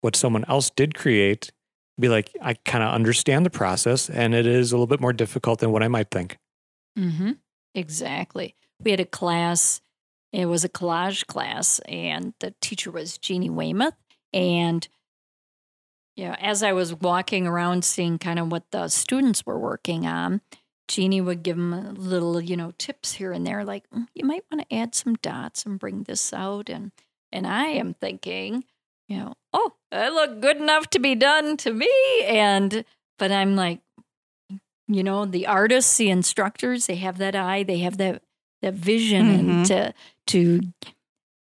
what 0.00 0.16
someone 0.16 0.44
else 0.48 0.70
did 0.70 0.94
create, 0.94 1.52
be 1.98 2.08
like, 2.08 2.30
I 2.42 2.54
kind 2.54 2.82
of 2.82 2.92
understand 2.92 3.46
the 3.46 3.50
process, 3.50 4.08
and 4.10 4.34
it 4.34 4.46
is 4.46 4.72
a 4.72 4.76
little 4.76 4.86
bit 4.86 5.00
more 5.00 5.12
difficult 5.12 5.60
than 5.60 5.70
what 5.70 5.82
I 5.82 5.88
might 5.88 6.10
think. 6.10 6.38
Mm-hmm. 6.98 7.32
Exactly. 7.74 8.54
We 8.82 8.90
had 8.90 9.00
a 9.00 9.04
class, 9.04 9.80
it 10.32 10.46
was 10.46 10.64
a 10.64 10.68
collage 10.68 11.26
class, 11.26 11.78
and 11.80 12.34
the 12.40 12.54
teacher 12.60 12.90
was 12.90 13.18
Jeannie 13.18 13.50
Weymouth. 13.50 13.94
And 14.32 14.86
you 16.16 16.26
know, 16.26 16.34
as 16.38 16.62
I 16.62 16.72
was 16.72 16.94
walking 16.94 17.46
around 17.46 17.84
seeing 17.84 18.18
kind 18.18 18.38
of 18.38 18.50
what 18.50 18.70
the 18.72 18.88
students 18.88 19.46
were 19.46 19.58
working 19.58 20.06
on, 20.06 20.40
Jeannie 20.90 21.20
would 21.20 21.44
give 21.44 21.56
them 21.56 21.94
little, 21.94 22.40
you 22.40 22.56
know, 22.56 22.72
tips 22.76 23.12
here 23.12 23.30
and 23.30 23.46
there, 23.46 23.64
like 23.64 23.88
"Mm, 23.90 24.08
you 24.12 24.24
might 24.24 24.44
want 24.50 24.68
to 24.68 24.74
add 24.74 24.94
some 24.96 25.14
dots 25.14 25.64
and 25.64 25.78
bring 25.78 26.02
this 26.02 26.32
out. 26.32 26.68
And 26.68 26.90
and 27.30 27.46
I 27.46 27.66
am 27.66 27.94
thinking, 27.94 28.64
you 29.08 29.18
know, 29.18 29.34
oh, 29.52 29.74
I 29.92 30.08
look 30.08 30.40
good 30.40 30.56
enough 30.56 30.90
to 30.90 30.98
be 30.98 31.14
done 31.14 31.56
to 31.58 31.72
me. 31.72 31.88
And 32.24 32.84
but 33.20 33.30
I'm 33.30 33.54
like, 33.54 33.80
you 34.88 35.04
know 35.04 35.24
the 35.24 35.46
artists 35.46 35.96
the 35.96 36.10
instructors 36.10 36.86
they 36.86 36.96
have 36.96 37.18
that 37.18 37.36
eye 37.36 37.62
they 37.62 37.78
have 37.78 37.96
that 37.98 38.22
that 38.60 38.74
vision 38.74 39.28
and 39.28 39.66
to 39.66 39.94
to 40.26 40.60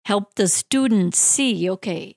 help 0.05 0.35
the 0.35 0.49
students 0.49 1.19
see 1.19 1.71
okay 1.71 2.17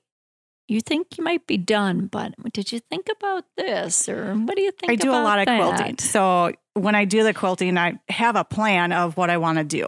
you 0.66 0.80
think 0.80 1.16
you 1.16 1.22
might 1.22 1.46
be 1.46 1.56
done 1.56 2.06
but 2.06 2.34
did 2.52 2.72
you 2.72 2.80
think 2.80 3.08
about 3.08 3.44
this 3.56 4.08
or 4.08 4.34
what 4.34 4.56
do 4.56 4.62
you 4.62 4.72
think 4.72 4.90
I 4.90 4.96
do 4.96 5.10
a 5.10 5.22
lot 5.22 5.38
of 5.38 5.46
that? 5.46 5.56
quilting. 5.56 5.98
So 5.98 6.52
when 6.74 6.94
I 6.94 7.04
do 7.04 7.22
the 7.22 7.34
quilting, 7.34 7.76
I 7.76 7.98
have 8.08 8.36
a 8.36 8.44
plan 8.44 8.92
of 8.92 9.16
what 9.16 9.30
I 9.30 9.38
want 9.38 9.58
to 9.58 9.64
do. 9.64 9.86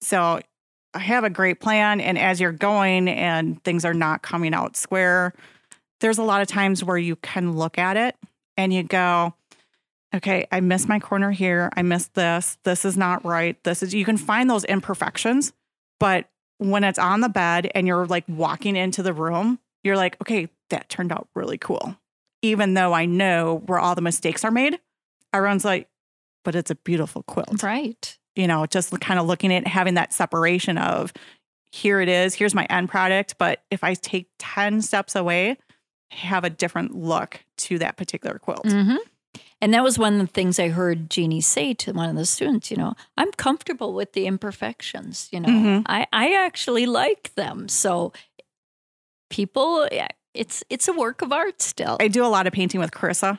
So 0.00 0.40
I 0.94 0.98
have 0.98 1.24
a 1.24 1.30
great 1.30 1.60
plan. 1.60 2.00
And 2.00 2.18
as 2.18 2.40
you're 2.40 2.52
going 2.52 3.08
and 3.08 3.62
things 3.64 3.84
are 3.84 3.94
not 3.94 4.22
coming 4.22 4.54
out 4.54 4.76
square, 4.76 5.34
there's 6.00 6.18
a 6.18 6.22
lot 6.22 6.42
of 6.42 6.48
times 6.48 6.84
where 6.84 6.98
you 6.98 7.16
can 7.16 7.56
look 7.56 7.78
at 7.78 7.96
it 7.96 8.16
and 8.56 8.72
you 8.72 8.82
go, 8.82 9.34
okay, 10.14 10.46
I 10.50 10.60
missed 10.60 10.88
my 10.88 10.98
corner 10.98 11.30
here. 11.30 11.70
I 11.76 11.82
missed 11.82 12.14
this. 12.14 12.58
This 12.62 12.84
is 12.84 12.96
not 12.96 13.24
right. 13.24 13.62
This 13.64 13.82
is, 13.82 13.94
you 13.94 14.04
can 14.04 14.16
find 14.16 14.48
those 14.48 14.64
imperfections. 14.64 15.52
But 16.00 16.28
when 16.58 16.84
it's 16.84 16.98
on 16.98 17.20
the 17.20 17.28
bed 17.28 17.70
and 17.74 17.86
you're 17.86 18.06
like 18.06 18.24
walking 18.28 18.76
into 18.76 19.02
the 19.02 19.12
room, 19.12 19.58
you're 19.84 19.96
like, 19.96 20.16
okay, 20.20 20.48
that 20.70 20.88
turned 20.88 21.12
out 21.12 21.28
really 21.34 21.58
cool. 21.58 21.96
Even 22.42 22.74
though 22.74 22.92
I 22.92 23.06
know 23.06 23.62
where 23.66 23.78
all 23.78 23.94
the 23.94 24.00
mistakes 24.00 24.44
are 24.44 24.50
made, 24.50 24.78
everyone's 25.32 25.64
like, 25.64 25.88
but 26.48 26.54
it's 26.56 26.70
a 26.70 26.74
beautiful 26.76 27.22
quilt. 27.24 27.62
right 27.62 28.16
You 28.34 28.46
know, 28.46 28.64
just 28.64 28.98
kind 29.00 29.20
of 29.20 29.26
looking 29.26 29.52
at 29.52 29.66
having 29.66 29.94
that 29.94 30.14
separation 30.14 30.78
of 30.78 31.12
here 31.72 32.00
it 32.00 32.08
is, 32.08 32.32
here's 32.34 32.54
my 32.54 32.64
end 32.70 32.88
product. 32.88 33.34
But 33.36 33.62
if 33.70 33.84
I 33.84 33.92
take 33.92 34.30
10 34.38 34.80
steps 34.80 35.14
away, 35.14 35.58
have 36.10 36.44
a 36.44 36.48
different 36.50 36.94
look 36.94 37.44
to 37.58 37.78
that 37.80 37.98
particular 37.98 38.38
quilt. 38.38 38.64
hmm 38.72 38.96
and 39.60 39.74
that 39.74 39.82
was 39.84 39.98
one 39.98 40.14
of 40.14 40.20
the 40.20 40.32
things 40.32 40.58
i 40.58 40.68
heard 40.68 41.10
jeannie 41.10 41.40
say 41.42 41.74
to 41.74 41.92
one 41.92 42.08
of 42.08 42.16
the 42.16 42.24
students 42.24 42.70
you 42.70 42.76
know 42.78 42.94
i'm 43.18 43.30
comfortable 43.32 43.92
with 43.92 44.12
the 44.14 44.24
imperfections 44.26 45.28
you 45.32 45.40
know 45.40 45.48
Mhm. 45.50 45.82
i 45.86 46.06
i 46.12 46.32
actually 46.32 46.86
like 46.86 47.34
them 47.34 47.68
so 47.68 48.12
people 49.30 49.86
it's 50.34 50.64
it's 50.70 50.88
a 50.88 50.92
work 50.92 51.22
of 51.22 51.32
art 51.32 51.60
still. 51.60 51.96
I 52.00 52.08
do 52.08 52.24
a 52.24 52.28
lot 52.28 52.46
of 52.46 52.52
painting 52.52 52.80
with 52.80 52.90
Carissa 52.92 53.38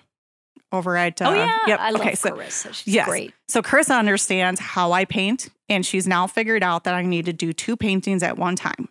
over 0.72 0.96
at. 0.96 1.22
Uh, 1.22 1.30
oh 1.30 1.34
yeah, 1.34 1.58
Yep. 1.68 1.80
I 1.80 1.90
love 1.92 2.02
okay. 2.02 2.16
So 2.16 2.32
Carissa. 2.32 2.74
She's 2.74 2.94
yes. 2.94 3.08
great. 3.08 3.34
So 3.48 3.62
Carissa 3.62 3.98
understands 3.98 4.60
how 4.60 4.92
I 4.92 5.06
paint, 5.06 5.50
and 5.68 5.86
she's 5.86 6.08
now 6.08 6.28
figured 6.28 6.64
out 6.64 6.84
that 6.84 6.94
I 6.94 7.04
need 7.04 7.26
to 7.26 7.34
do 7.34 7.54
two 7.54 7.76
paintings 7.76 8.24
at 8.24 8.38
one 8.38 8.56
time 8.56 8.90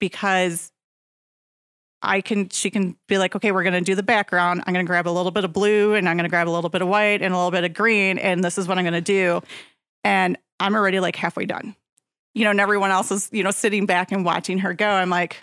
because 0.00 0.70
I 2.02 2.20
can. 2.20 2.48
She 2.50 2.70
can 2.70 2.96
be 3.08 3.18
like, 3.18 3.34
okay, 3.36 3.52
we're 3.52 3.62
going 3.62 3.74
to 3.74 3.80
do 3.80 3.94
the 3.94 4.02
background. 4.02 4.62
I'm 4.66 4.74
going 4.74 4.84
to 4.84 4.88
grab 4.88 5.08
a 5.08 5.10
little 5.10 5.32
bit 5.32 5.44
of 5.44 5.52
blue, 5.52 5.94
and 5.94 6.08
I'm 6.08 6.16
going 6.16 6.24
to 6.24 6.30
grab 6.30 6.48
a 6.48 6.50
little 6.50 6.70
bit 6.70 6.82
of 6.82 6.88
white 6.88 7.22
and 7.22 7.32
a 7.32 7.36
little 7.36 7.50
bit 7.50 7.64
of 7.64 7.72
green, 7.72 8.18
and 8.18 8.42
this 8.44 8.58
is 8.58 8.68
what 8.68 8.78
I'm 8.78 8.84
going 8.84 8.94
to 8.94 9.00
do. 9.00 9.42
And 10.02 10.36
I'm 10.60 10.74
already 10.74 11.00
like 11.00 11.16
halfway 11.16 11.46
done. 11.46 11.74
You 12.34 12.44
know, 12.44 12.50
and 12.50 12.60
everyone 12.60 12.90
else 12.90 13.10
is 13.10 13.28
you 13.32 13.42
know 13.42 13.50
sitting 13.50 13.86
back 13.86 14.12
and 14.12 14.24
watching 14.24 14.58
her 14.58 14.74
go. 14.74 14.88
I'm 14.88 15.10
like. 15.10 15.40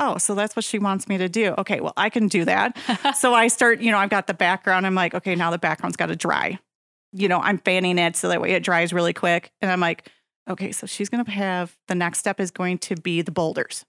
Oh, 0.00 0.16
so 0.16 0.34
that's 0.34 0.56
what 0.56 0.64
she 0.64 0.78
wants 0.78 1.06
me 1.06 1.18
to 1.18 1.28
do. 1.28 1.54
Okay, 1.58 1.80
well, 1.80 1.92
I 1.96 2.08
can 2.08 2.26
do 2.26 2.46
that 2.46 2.76
so 3.16 3.34
I 3.34 3.48
start, 3.48 3.80
you 3.80 3.92
know, 3.92 3.98
I've 3.98 4.10
got 4.10 4.26
the 4.26 4.34
background. 4.34 4.86
I'm 4.86 4.94
like, 4.94 5.14
okay, 5.14 5.34
now 5.36 5.50
the 5.50 5.58
background's 5.58 5.96
got 5.96 6.06
to 6.06 6.16
dry. 6.16 6.58
You 7.12 7.28
know, 7.28 7.38
I'm 7.38 7.58
fanning 7.58 7.98
it 7.98 8.16
so 8.16 8.28
that 8.28 8.40
way 8.40 8.52
it 8.52 8.62
dries 8.62 8.92
really 8.92 9.12
quick. 9.12 9.52
And 9.60 9.70
I'm 9.70 9.80
like, 9.80 10.10
okay, 10.48 10.72
so 10.72 10.86
she's 10.86 11.08
going 11.08 11.24
to 11.24 11.30
have 11.30 11.76
the 11.86 11.94
next 11.94 12.18
step 12.18 12.40
is 12.40 12.50
going 12.50 12.78
to 12.78 12.96
be 12.96 13.20
the 13.20 13.30
boulders. 13.30 13.84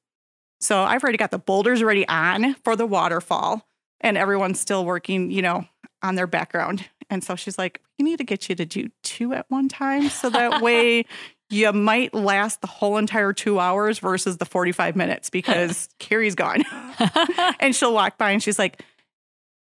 So 0.60 0.82
I've 0.82 1.02
already 1.02 1.18
got 1.18 1.32
the 1.32 1.40
boulders 1.40 1.82
ready 1.82 2.08
on 2.08 2.56
for 2.64 2.76
the 2.76 2.86
waterfall, 2.86 3.68
and 4.02 4.18
everyone's 4.18 4.60
still 4.60 4.86
working, 4.86 5.32
you 5.32 5.42
know, 5.42 5.66
on 6.04 6.16
their 6.16 6.28
background. 6.28 6.88
And 7.10 7.24
so 7.24 7.36
she's 7.36 7.58
like, 7.58 7.82
we 7.98 8.04
need 8.04 8.18
to 8.18 8.24
get 8.24 8.48
you 8.50 8.56
to 8.56 8.66
do 8.66 8.90
two 9.04 9.34
at 9.34 9.46
one 9.50 9.70
time 9.70 10.10
so 10.10 10.30
that 10.30 10.62
way 10.64 11.06
you 11.52 11.72
might 11.74 12.14
last 12.14 12.62
the 12.62 12.68
whole 12.68 12.98
entire 12.98 13.34
two 13.34 13.60
hours 13.60 14.00
versus 14.00 14.38
the 14.38 14.46
45 14.46 14.96
minutes 14.96 15.30
because 15.30 15.90
Carrie's 16.00 16.36
gone. 16.36 16.64
and 17.60 17.76
she'll 17.76 17.94
walk 17.94 18.18
by 18.18 18.32
and 18.32 18.42
she's 18.42 18.58
like, 18.58 18.82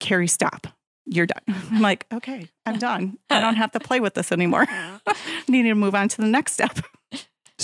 Carrie, 0.00 0.28
stop. 0.28 0.66
You're 1.06 1.26
done. 1.26 1.42
I'm 1.72 1.80
like, 1.80 2.06
okay, 2.12 2.48
I'm 2.64 2.78
done. 2.78 3.18
I 3.30 3.40
don't 3.40 3.56
have 3.56 3.72
to 3.72 3.80
play 3.80 3.98
with 4.00 4.14
this 4.14 4.30
anymore. 4.30 4.66
Need 5.48 5.62
to 5.62 5.74
move 5.74 5.94
on 5.96 6.08
to 6.08 6.20
the 6.20 6.28
next 6.28 6.52
step. 6.52 6.78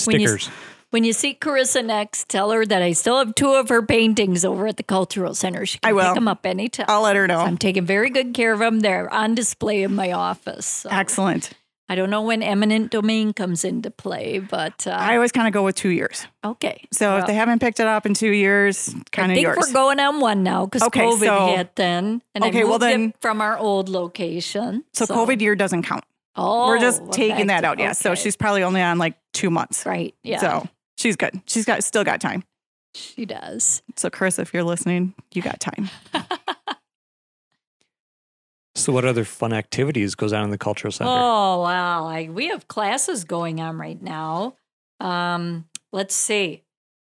When 0.05 0.19
you- 0.19 0.27
Stickers. 0.27 0.49
When 0.91 1.03
you 1.03 1.13
see 1.13 1.35
Carissa 1.35 1.85
next, 1.85 2.29
tell 2.29 2.49
her 2.49 2.65
that 2.65 2.81
I 2.81 2.93
still 2.93 3.19
have 3.19 3.35
two 3.35 3.53
of 3.53 3.69
her 3.69 3.83
paintings 3.83 4.43
over 4.43 4.65
at 4.65 4.77
the 4.77 4.81
Cultural 4.83 5.35
Center. 5.35 5.63
She 5.67 5.77
can 5.77 5.87
I 5.87 5.93
will. 5.93 6.03
pick 6.05 6.15
them 6.15 6.27
up 6.27 6.47
anytime. 6.47 6.87
I'll 6.89 7.03
let 7.03 7.15
her 7.15 7.27
know. 7.27 7.37
I'm 7.41 7.59
taking 7.59 7.85
very 7.85 8.09
good 8.09 8.33
care 8.33 8.53
of 8.53 8.57
them. 8.59 8.79
They're 8.79 9.07
on 9.13 9.35
display 9.35 9.83
in 9.83 9.93
my 9.93 10.13
office. 10.13 10.65
So 10.65 10.89
Excellent. 10.91 11.51
I 11.91 11.95
don't 11.95 12.11
know 12.11 12.21
when 12.21 12.43
eminent 12.43 12.91
domain 12.91 13.33
comes 13.33 13.65
into 13.65 13.89
play, 13.89 14.37
but 14.37 14.85
uh, 14.85 14.91
I 14.91 15.15
always 15.15 15.31
kind 15.31 15.47
of 15.47 15.53
go 15.53 15.63
with 15.63 15.75
two 15.75 15.89
years. 15.89 16.27
okay. 16.45 16.85
So 16.91 17.17
if 17.17 17.25
they 17.25 17.33
haven't 17.33 17.59
picked 17.59 17.79
it 17.79 17.87
up 17.87 18.05
in 18.05 18.13
two 18.13 18.29
years, 18.31 18.93
kind 19.11 19.31
of 19.31 19.37
yours. 19.39 19.57
I 19.57 19.61
think 19.61 19.67
we're 19.67 19.73
going 19.81 19.99
on 19.99 20.19
one 20.19 20.43
now 20.43 20.65
because 20.65 20.83
Okay, 20.83 21.01
COVID 21.01 21.19
so- 21.25 21.55
hit 21.55 21.75
then, 21.75 22.21
and 22.35 22.43
Okay, 22.43 22.59
I 22.61 22.63
well 22.63 22.73
moved 22.73 22.81
then- 22.83 23.01
it 23.09 23.15
from 23.21 23.41
our 23.41 23.57
old 23.57 23.89
location. 23.89 24.83
so, 24.93 25.05
COVID 25.07 25.41
year 25.41 25.55
doesn't 25.55 25.81
count. 25.83 26.03
Oh, 26.35 26.67
we're 26.67 26.79
just 26.79 27.01
well, 27.01 27.11
taking 27.11 27.47
that 27.47 27.65
out. 27.65 27.79
Yeah. 27.79 27.91
So 27.93 28.13
she's 28.15 28.37
probably 28.37 28.63
only 28.63 28.81
on 28.81 28.97
like 28.99 29.15
two 29.33 29.49
months. 29.49 29.85
right. 29.85 30.13
Yeah, 30.23 30.39
So 30.39 30.67
she's 30.97 31.15
good. 31.15 31.41
She's 31.47 31.65
got 31.65 31.83
still 31.83 32.03
got 32.03 32.21
time. 32.21 32.43
she 32.93 33.25
does. 33.25 33.81
So 33.97 34.09
Chris, 34.09 34.37
if 34.39 34.53
you're 34.53 34.63
listening, 34.63 35.15
you 35.33 35.41
got 35.41 35.59
time. 35.59 35.89
So, 38.79 38.93
what 38.93 39.05
other 39.05 39.25
fun 39.25 39.53
activities 39.53 40.15
goes 40.15 40.33
on 40.33 40.43
in 40.43 40.49
the 40.49 40.57
cultural 40.57 40.91
center? 40.91 41.11
Oh 41.11 41.61
wow! 41.61 42.07
I, 42.07 42.29
we 42.31 42.47
have 42.47 42.67
classes 42.67 43.23
going 43.23 43.59
on 43.59 43.77
right 43.77 44.01
now. 44.01 44.55
Um, 44.99 45.65
let's 45.91 46.15
see. 46.15 46.63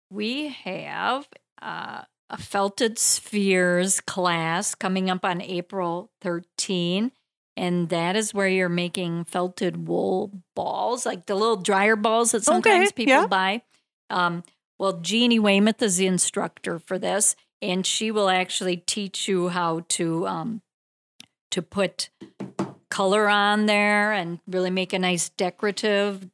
We 0.10 0.50
have 0.50 1.28
uh, 1.62 2.04
a 2.30 2.38
felted 2.38 2.98
spheres 2.98 4.00
class 4.02 4.74
coming 4.76 5.10
up 5.10 5.24
on 5.24 5.42
April 5.42 6.12
13, 6.22 7.12
and 7.58 7.90
that 7.90 8.16
is 8.16 8.34
where 8.34 8.48
you're 8.48 8.70
making 8.70 9.26
felted 9.26 9.88
wool 9.88 10.32
balls, 10.56 11.06
like 11.06 11.26
the 11.26 11.36
little 11.36 11.58
dryer 11.58 11.96
balls 11.96 12.32
that 12.32 12.44
sometimes 12.44 12.90
Okay, 12.90 12.94
people 12.96 13.14
yeah. 13.14 13.28
buy. 13.28 13.62
Um, 14.10 14.44
well, 14.80 14.94
Jeannie 14.94 15.40
Weymouth 15.40 15.82
is 15.82 15.98
the 15.98 16.08
instructor 16.08 16.80
for 16.80 16.98
this, 16.98 17.36
and 17.62 17.86
she 17.86 18.12
will 18.12 18.30
actually 18.30 18.78
teach 18.78 19.28
you 19.28 19.50
how 19.50 19.82
to 19.90 20.26
um, 20.26 20.62
to 21.52 21.62
put 21.62 22.10
color 22.90 23.30
on 23.30 23.66
there 23.66 24.12
and 24.12 24.40
really 24.48 24.70
make 24.70 24.94
a 24.94 25.00
nice 25.00 25.30
decorative 25.30 26.30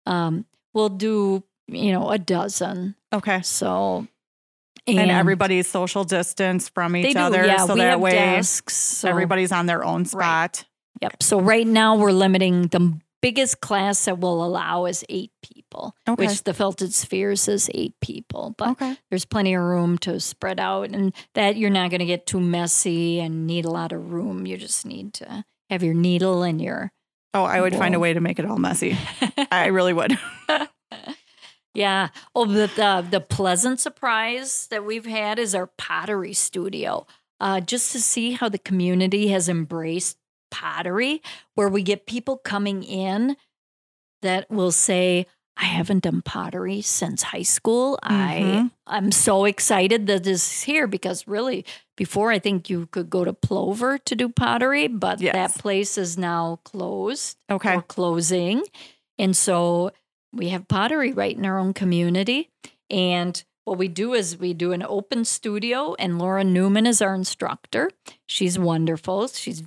um, 0.06 0.44
we'll 0.74 0.88
do, 0.90 1.42
you 1.68 1.92
know, 1.92 2.10
a 2.10 2.18
dozen. 2.18 2.94
Okay. 3.12 3.40
So, 3.42 4.06
And, 4.86 5.10
everybody's 5.10 5.68
social 5.68 6.04
distance 6.04 6.68
from 6.68 6.96
each 6.96 7.12
do, 7.14 7.18
other, 7.20 7.44
yeah, 7.44 7.66
so 7.66 7.74
we 7.74 7.80
that 7.80 7.90
have 7.90 8.00
way 8.00 8.12
desks. 8.12 8.74
So, 8.76 9.08
everybody's 9.08 9.52
on 9.52 9.66
their 9.66 9.84
own 9.84 10.04
spot. 10.04 10.64
Yep. 11.02 11.22
So 11.22 11.40
right 11.40 11.66
now 11.66 11.96
we're 11.96 12.12
limiting 12.12 12.62
the 12.68 12.98
biggest 13.22 13.60
class 13.60 14.04
that 14.06 14.18
we'll 14.18 14.42
allow 14.44 14.86
is 14.86 15.04
eight 15.08 15.30
people, 15.42 15.94
Okay. 16.08 16.26
which 16.26 16.44
the 16.44 16.52
Felted 16.54 16.92
Spheres 16.92 17.48
is 17.48 17.70
eight 17.74 17.94
people. 18.00 18.54
But 18.58 18.70
Okay. 18.70 18.96
there's 19.10 19.24
plenty 19.24 19.54
of 19.54 19.62
room 19.62 19.98
to 19.98 20.18
spread 20.20 20.58
out 20.60 20.90
and 20.90 21.12
that 21.34 21.56
you're 21.56 21.70
not 21.70 21.90
going 21.90 22.00
to 22.00 22.06
get 22.06 22.26
too 22.26 22.40
messy 22.40 23.20
and 23.20 23.46
need 23.46 23.64
a 23.66 23.70
lot 23.70 23.92
of 23.92 24.10
room. 24.12 24.46
You 24.46 24.56
just 24.56 24.84
need 24.86 25.14
to 25.14 25.44
have 25.70 25.82
your 25.82 25.94
needle 25.94 26.42
and 26.42 26.60
your 26.60 26.92
Oh, 27.32 27.44
I 27.44 27.60
would 27.60 27.76
find 27.76 27.94
a 27.94 28.00
way 28.00 28.12
to 28.12 28.20
make 28.20 28.38
it 28.40 28.44
all 28.44 28.58
messy. 28.58 28.98
I 29.52 29.66
really 29.66 29.92
would. 29.92 30.18
yeah. 31.74 32.08
Oh, 32.34 32.44
the, 32.46 32.70
the 32.76 33.06
the 33.10 33.20
pleasant 33.20 33.80
surprise 33.80 34.66
that 34.70 34.84
we've 34.84 35.06
had 35.06 35.38
is 35.38 35.54
our 35.54 35.66
pottery 35.66 36.32
studio. 36.32 37.06
Uh, 37.40 37.60
just 37.60 37.92
to 37.92 38.00
see 38.00 38.32
how 38.32 38.48
the 38.50 38.58
community 38.58 39.28
has 39.28 39.48
embraced 39.48 40.18
pottery, 40.50 41.22
where 41.54 41.68
we 41.68 41.82
get 41.82 42.04
people 42.06 42.36
coming 42.36 42.82
in 42.82 43.36
that 44.22 44.50
will 44.50 44.72
say, 44.72 45.26
"I 45.56 45.64
haven't 45.64 46.00
done 46.04 46.20
pottery 46.22 46.82
since 46.82 47.22
high 47.22 47.42
school. 47.44 47.98
I 48.02 48.40
Mhm. 48.42 48.70
I'm 48.86 49.12
so 49.12 49.44
excited 49.46 50.06
that 50.08 50.24
this 50.24 50.44
is 50.52 50.62
here 50.62 50.86
because 50.86 51.26
really, 51.26 51.64
before 51.96 52.30
I 52.30 52.38
think 52.38 52.68
you 52.68 52.86
could 52.86 53.08
go 53.08 53.24
to 53.24 53.32
Plover 53.32 53.96
to 53.98 54.14
do 54.16 54.28
pottery, 54.28 54.88
but 54.88 55.20
Yes. 55.20 55.32
that 55.34 55.54
place 55.62 55.96
is 55.96 56.18
now 56.18 56.58
closed 56.64 57.36
Okay. 57.50 57.74
or 57.76 57.82
closing. 57.82 58.62
And 59.18 59.36
so 59.36 59.92
we 60.32 60.48
have 60.50 60.68
pottery 60.68 61.12
right 61.12 61.36
in 61.36 61.44
our 61.46 61.58
own 61.58 61.72
community. 61.72 62.50
And 62.88 63.42
what 63.64 63.78
we 63.78 63.88
do 63.88 64.14
is 64.14 64.38
we 64.38 64.52
do 64.54 64.72
an 64.72 64.82
open 64.82 65.24
studio, 65.24 65.94
and 65.98 66.18
Laura 66.18 66.42
Newman 66.44 66.86
is 66.86 67.00
our 67.02 67.14
instructor. 67.14 67.90
She's 68.26 68.58
wonderful. 68.58 69.28
She's 69.28 69.62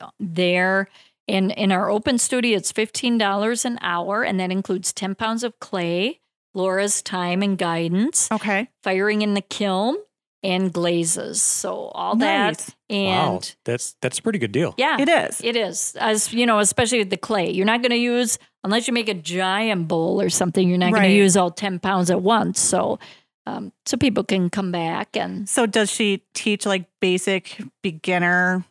uh, 0.00 0.10
there. 0.20 0.88
And 1.28 1.50
in 1.52 1.72
our 1.72 1.90
open 1.90 2.18
studio, 2.18 2.56
it's 2.56 2.72
$15 2.72 3.64
an 3.64 3.78
hour, 3.82 4.22
and 4.22 4.38
that 4.40 4.52
includes 4.52 4.92
10 4.92 5.14
pounds 5.16 5.42
of 5.42 5.58
clay, 5.58 6.20
Laura's 6.54 7.02
time 7.02 7.42
and 7.42 7.58
guidance, 7.58 8.30
Okay. 8.30 8.68
firing 8.82 9.22
in 9.22 9.34
the 9.34 9.40
kiln, 9.40 9.96
and 10.42 10.72
glazes. 10.72 11.42
So 11.42 11.88
all 11.88 12.14
Nice. 12.14 12.56
that. 12.66 12.74
And 12.88 13.32
wow, 13.32 13.40
that's 13.64 13.96
that's 14.00 14.18
a 14.20 14.22
pretty 14.22 14.38
good 14.38 14.52
deal. 14.52 14.74
yeah, 14.76 15.00
It 15.00 15.08
is. 15.08 15.40
it 15.42 15.56
is, 15.56 15.96
as 15.98 16.32
you 16.32 16.46
know, 16.46 16.60
especially 16.60 16.98
with 16.98 17.10
the 17.10 17.16
clay. 17.16 17.50
You're 17.50 17.66
not 17.66 17.82
going 17.82 17.90
to 17.90 17.96
use 17.96 18.38
unless 18.66 18.86
you 18.86 18.92
make 18.92 19.08
a 19.08 19.14
giant 19.14 19.88
bowl 19.88 20.20
or 20.20 20.28
something. 20.28 20.68
You're 20.68 20.76
not 20.78 20.92
going 20.92 21.04
to 21.04 21.08
use 21.16 21.36
all 21.36 21.50
ten 21.50 21.78
pounds 21.78 22.10
at 22.10 22.20
once. 22.20 22.60
So, 22.60 22.98
um, 23.46 23.72
so 23.86 23.96
people 23.96 24.24
can 24.24 24.50
come 24.50 24.70
back 24.72 25.16
and 25.16 25.48
So 25.48 25.64
does 25.66 25.90
she 25.90 26.22
teach 26.34 26.66
like 26.66 26.84
basic 27.00 27.58
beginner? 27.82 28.64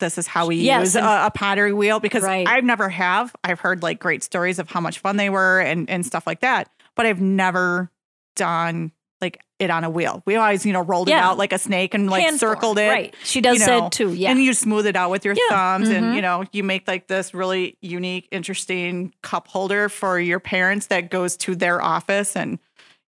This 0.00 0.18
is 0.18 0.26
how 0.26 0.46
we 0.48 0.56
Yes, 0.56 0.80
use 0.86 0.96
and- 0.96 1.06
a, 1.06 1.26
a 1.26 1.30
pottery 1.30 1.72
wheel 1.72 2.00
because 2.00 2.24
Right. 2.24 2.46
I've 2.48 2.64
never 2.64 2.88
have. 2.88 3.34
I've 3.44 3.60
heard 3.60 3.82
like 3.82 4.00
great 4.00 4.22
stories 4.24 4.58
of 4.58 4.68
how 4.68 4.80
much 4.80 4.98
fun 4.98 5.16
they 5.16 5.30
were 5.30 5.60
and 5.60 5.88
and 5.88 6.04
stuff 6.04 6.26
like 6.26 6.40
that, 6.40 6.68
but 6.96 7.06
I've 7.06 7.20
never 7.20 7.90
done 8.34 8.90
like 9.20 9.40
it 9.58 9.70
on 9.70 9.84
a 9.84 9.90
wheel. 9.90 10.22
We 10.26 10.36
always, 10.36 10.66
you 10.66 10.72
know, 10.72 10.82
rolled 10.82 11.08
it 11.08 11.12
out 11.14 11.38
like 11.38 11.52
a 11.52 11.58
snake 11.58 11.94
and 11.94 12.10
like 12.10 12.22
Hand 12.22 12.38
circled 12.40 12.76
form, 12.76 12.86
it. 12.86 12.90
Right. 12.90 13.14
She 13.24 13.40
does 13.40 13.60
you 13.60 13.66
know, 13.66 13.80
that 13.82 13.92
too. 13.92 14.12
Yeah. 14.12 14.30
And 14.30 14.42
you 14.42 14.52
smooth 14.52 14.86
it 14.86 14.96
out 14.96 15.10
with 15.10 15.24
your 15.24 15.34
Yeah. 15.34 15.48
thumbs 15.78 15.88
and 15.88 16.06
Mhm. 16.06 16.16
you 16.16 16.22
know, 16.22 16.44
you 16.52 16.62
make 16.64 16.86
like 16.88 17.06
this 17.06 17.32
really 17.32 17.76
unique, 17.80 18.28
interesting 18.30 19.14
cup 19.22 19.48
holder 19.48 19.88
for 19.88 20.18
your 20.18 20.40
parents 20.40 20.86
that 20.88 21.10
goes 21.10 21.36
to 21.38 21.54
their 21.54 21.80
office 21.82 22.36
and 22.36 22.58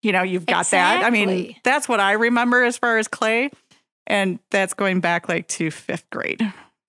you 0.01 0.11
know, 0.11 0.21
you've 0.21 0.45
got 0.45 0.67
that. 0.67 1.03
I 1.03 1.09
mean, 1.09 1.55
that's 1.63 1.89
what 1.89 1.99
I 1.99 2.11
remember 2.11 2.63
as 2.63 2.77
far 2.77 2.99
as 2.99 3.07
clay. 3.07 3.49
And 4.05 4.37
that's 4.51 4.75
going 4.75 4.99
back 4.99 5.27
like 5.27 5.47
to 5.47 5.71
fifth 5.71 6.07
grade. 6.11 6.39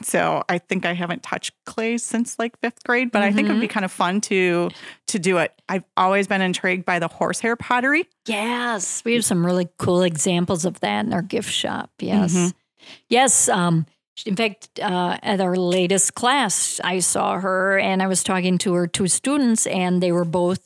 So 0.02 0.42
I 0.48 0.58
think 0.58 0.84
I 0.84 0.92
haven't 0.92 1.22
touched 1.22 1.52
clay 1.64 1.96
since 1.96 2.38
like 2.38 2.58
fifth 2.60 2.84
grade, 2.84 3.10
but 3.10 3.22
I 3.22 3.32
think 3.32 3.48
it'd 3.48 3.60
be 3.60 3.66
kind 3.68 3.84
of 3.84 3.90
fun 3.92 4.20
to 4.22 4.68
to 5.08 5.18
do 5.18 5.38
it. 5.38 5.52
I've 5.68 5.84
always 5.96 6.26
been 6.26 6.42
intrigued 6.42 6.84
by 6.84 6.98
the 6.98 7.08
horsehair 7.08 7.56
pottery. 7.56 8.06
Yes, 8.26 9.02
we 9.04 9.14
have 9.14 9.24
some 9.24 9.44
really 9.44 9.68
cool 9.78 10.02
examples 10.02 10.64
of 10.66 10.80
that 10.80 11.06
in 11.06 11.14
our 11.14 11.22
gift 11.22 11.50
shop. 11.50 11.90
Yes, 11.98 12.34
Mhm. 12.34 12.54
yes. 13.08 13.48
Um, 13.48 13.86
in 14.26 14.36
fact, 14.36 14.78
uh, 14.80 15.16
at 15.22 15.40
our 15.40 15.56
latest 15.56 16.14
class, 16.14 16.78
I 16.84 16.98
saw 17.00 17.38
her 17.40 17.78
and 17.78 18.02
I 18.02 18.06
was 18.06 18.22
talking 18.22 18.58
to 18.58 18.74
her 18.74 18.86
two 18.86 19.08
students, 19.08 19.66
and 19.66 20.02
they 20.02 20.12
were 20.12 20.24
both 20.26 20.60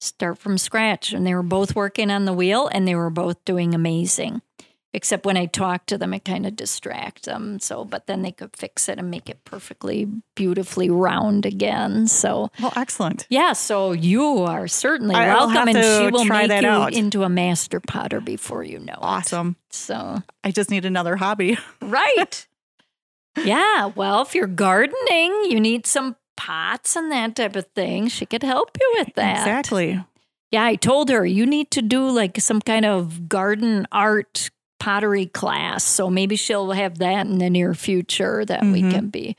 start 0.00 0.38
from 0.38 0.58
scratch, 0.58 1.12
and 1.12 1.26
they 1.26 1.34
were 1.34 1.42
both 1.42 1.74
working 1.74 2.10
on 2.10 2.24
the 2.26 2.32
wheel, 2.32 2.68
and 2.72 2.86
they 2.86 2.94
were 2.94 3.10
both 3.10 3.42
doing 3.44 3.74
amazing. 3.74 4.42
Except 4.96 5.26
when 5.26 5.36
I 5.36 5.46
talk 5.46 5.86
to 5.86 5.98
them, 5.98 6.14
it 6.14 6.24
kind 6.24 6.46
of 6.46 6.54
distracts 6.54 7.26
them. 7.26 7.58
So, 7.58 7.84
but 7.84 8.06
then 8.06 8.22
they 8.22 8.30
could 8.30 8.56
fix 8.56 8.88
it 8.88 8.96
and 8.98 9.10
make 9.10 9.28
it 9.28 9.44
perfectly, 9.44 10.06
beautifully 10.36 10.88
round 10.88 11.44
again. 11.44 12.06
So, 12.06 12.50
Well, 12.62 12.72
excellent. 12.76 13.26
yeah, 13.28 13.54
so 13.54 13.90
you 13.90 14.24
are 14.44 14.68
certainly 14.68 15.16
I- 15.16 15.30
I'll 15.30 15.48
welcome, 15.48 15.68
and 15.74 15.78
she 15.84 16.10
will 16.12 16.24
make 16.24 16.46
that 16.48 16.62
you 16.62 16.68
out. 16.68 16.92
into 16.92 17.24
a 17.24 17.28
master 17.28 17.80
potter 17.80 18.20
before 18.20 18.62
you 18.62 18.78
know 18.78 18.92
it. 18.92 18.98
Awesome. 19.02 19.56
So, 19.68 20.22
I 20.44 20.52
just 20.52 20.70
need 20.70 20.84
another 20.84 21.16
hobby. 21.16 21.58
right. 21.82 22.46
yeah, 23.44 23.86
well, 23.96 24.22
if 24.22 24.34
you're 24.34 24.46
gardening, 24.46 25.46
you 25.50 25.58
need 25.58 25.86
some 25.86 26.14
pots 26.36 26.94
and 26.94 27.10
that 27.10 27.34
type 27.34 27.56
of 27.56 27.66
thing. 27.74 28.06
She 28.08 28.26
could 28.26 28.44
help 28.44 28.76
you 28.80 28.94
with 28.98 29.14
that. 29.16 29.38
Exactly. 29.38 30.04
Yeah, 30.52 30.64
I 30.64 30.76
told 30.76 31.08
her 31.08 31.26
you 31.26 31.46
need 31.46 31.72
to 31.72 31.82
do 31.82 32.08
like 32.08 32.40
some 32.40 32.60
kind 32.60 32.84
of 32.86 33.28
garden 33.28 33.88
art 33.90 34.50
pottery 34.80 35.26
class. 35.26 35.84
So 35.84 36.10
maybe 36.10 36.36
she'll 36.36 36.72
have 36.72 36.98
that 36.98 37.26
in 37.26 37.38
the 37.38 37.48
near 37.50 37.74
future 37.74 38.44
that 38.44 38.62
we 38.62 38.82
Mhm. 38.82 38.90
can 38.90 39.08
be 39.08 39.36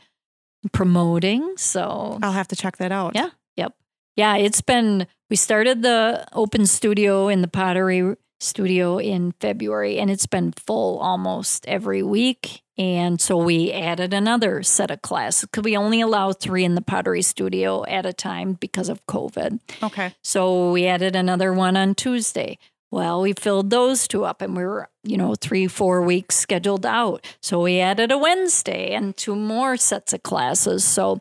promoting. 0.71 1.53
So, 1.57 2.19
I'll 2.21 2.31
have 2.31 2.47
to 2.49 2.55
check 2.55 2.77
that 2.77 2.91
out. 2.91 3.13
Yeah. 3.15 3.29
Yep. 3.55 3.73
Yeah, 4.15 4.35
it's 4.37 4.61
been 4.61 5.07
we 5.29 5.35
started 5.35 5.81
the 5.81 6.25
open 6.33 6.65
studio 6.65 7.27
in 7.27 7.41
the 7.41 7.47
pottery 7.47 8.15
studio 8.39 8.97
in 8.99 9.31
February 9.39 9.97
and 9.97 10.11
it's 10.11 10.25
been 10.27 10.51
full 10.53 10.99
almost 10.99 11.65
every 11.67 12.03
week. 12.03 12.61
And 12.77 13.21
so 13.21 13.37
we 13.37 13.71
added 13.71 14.13
another 14.13 14.61
set 14.61 14.91
of 14.91 15.01
classes 15.01 15.41
because 15.49 15.63
we 15.63 15.77
only 15.77 16.01
allow 16.01 16.33
three 16.33 16.65
in 16.65 16.75
the 16.75 16.81
pottery 16.81 17.21
studio 17.21 17.85
at 17.85 18.05
a 18.05 18.11
time 18.11 18.53
because 18.53 18.89
of 18.89 19.05
COVID. 19.07 19.59
Okay. 19.81 20.13
So 20.21 20.71
we 20.71 20.85
added 20.85 21.15
another 21.15 21.53
one 21.53 21.77
on 21.77 21.95
Tuesday. 21.95 22.57
Well, 22.95 23.19
we 23.19 23.33
filled 23.33 23.71
those 23.71 24.07
two 24.07 24.23
up 24.23 24.41
and 24.41 24.55
we 24.55 24.63
were, 24.63 24.87
you 25.03 25.17
know, 25.17 25.35
three, 25.35 25.67
four 25.67 26.01
weeks 26.01 26.37
scheduled 26.37 26.85
out. 26.85 27.25
So 27.41 27.63
we 27.63 27.81
added 27.81 28.09
a 28.09 28.17
Wednesday 28.17 28.93
and 28.93 29.17
two 29.17 29.35
more 29.35 29.75
sets 29.75 30.13
of 30.13 30.23
classes. 30.23 30.85
So 30.85 31.19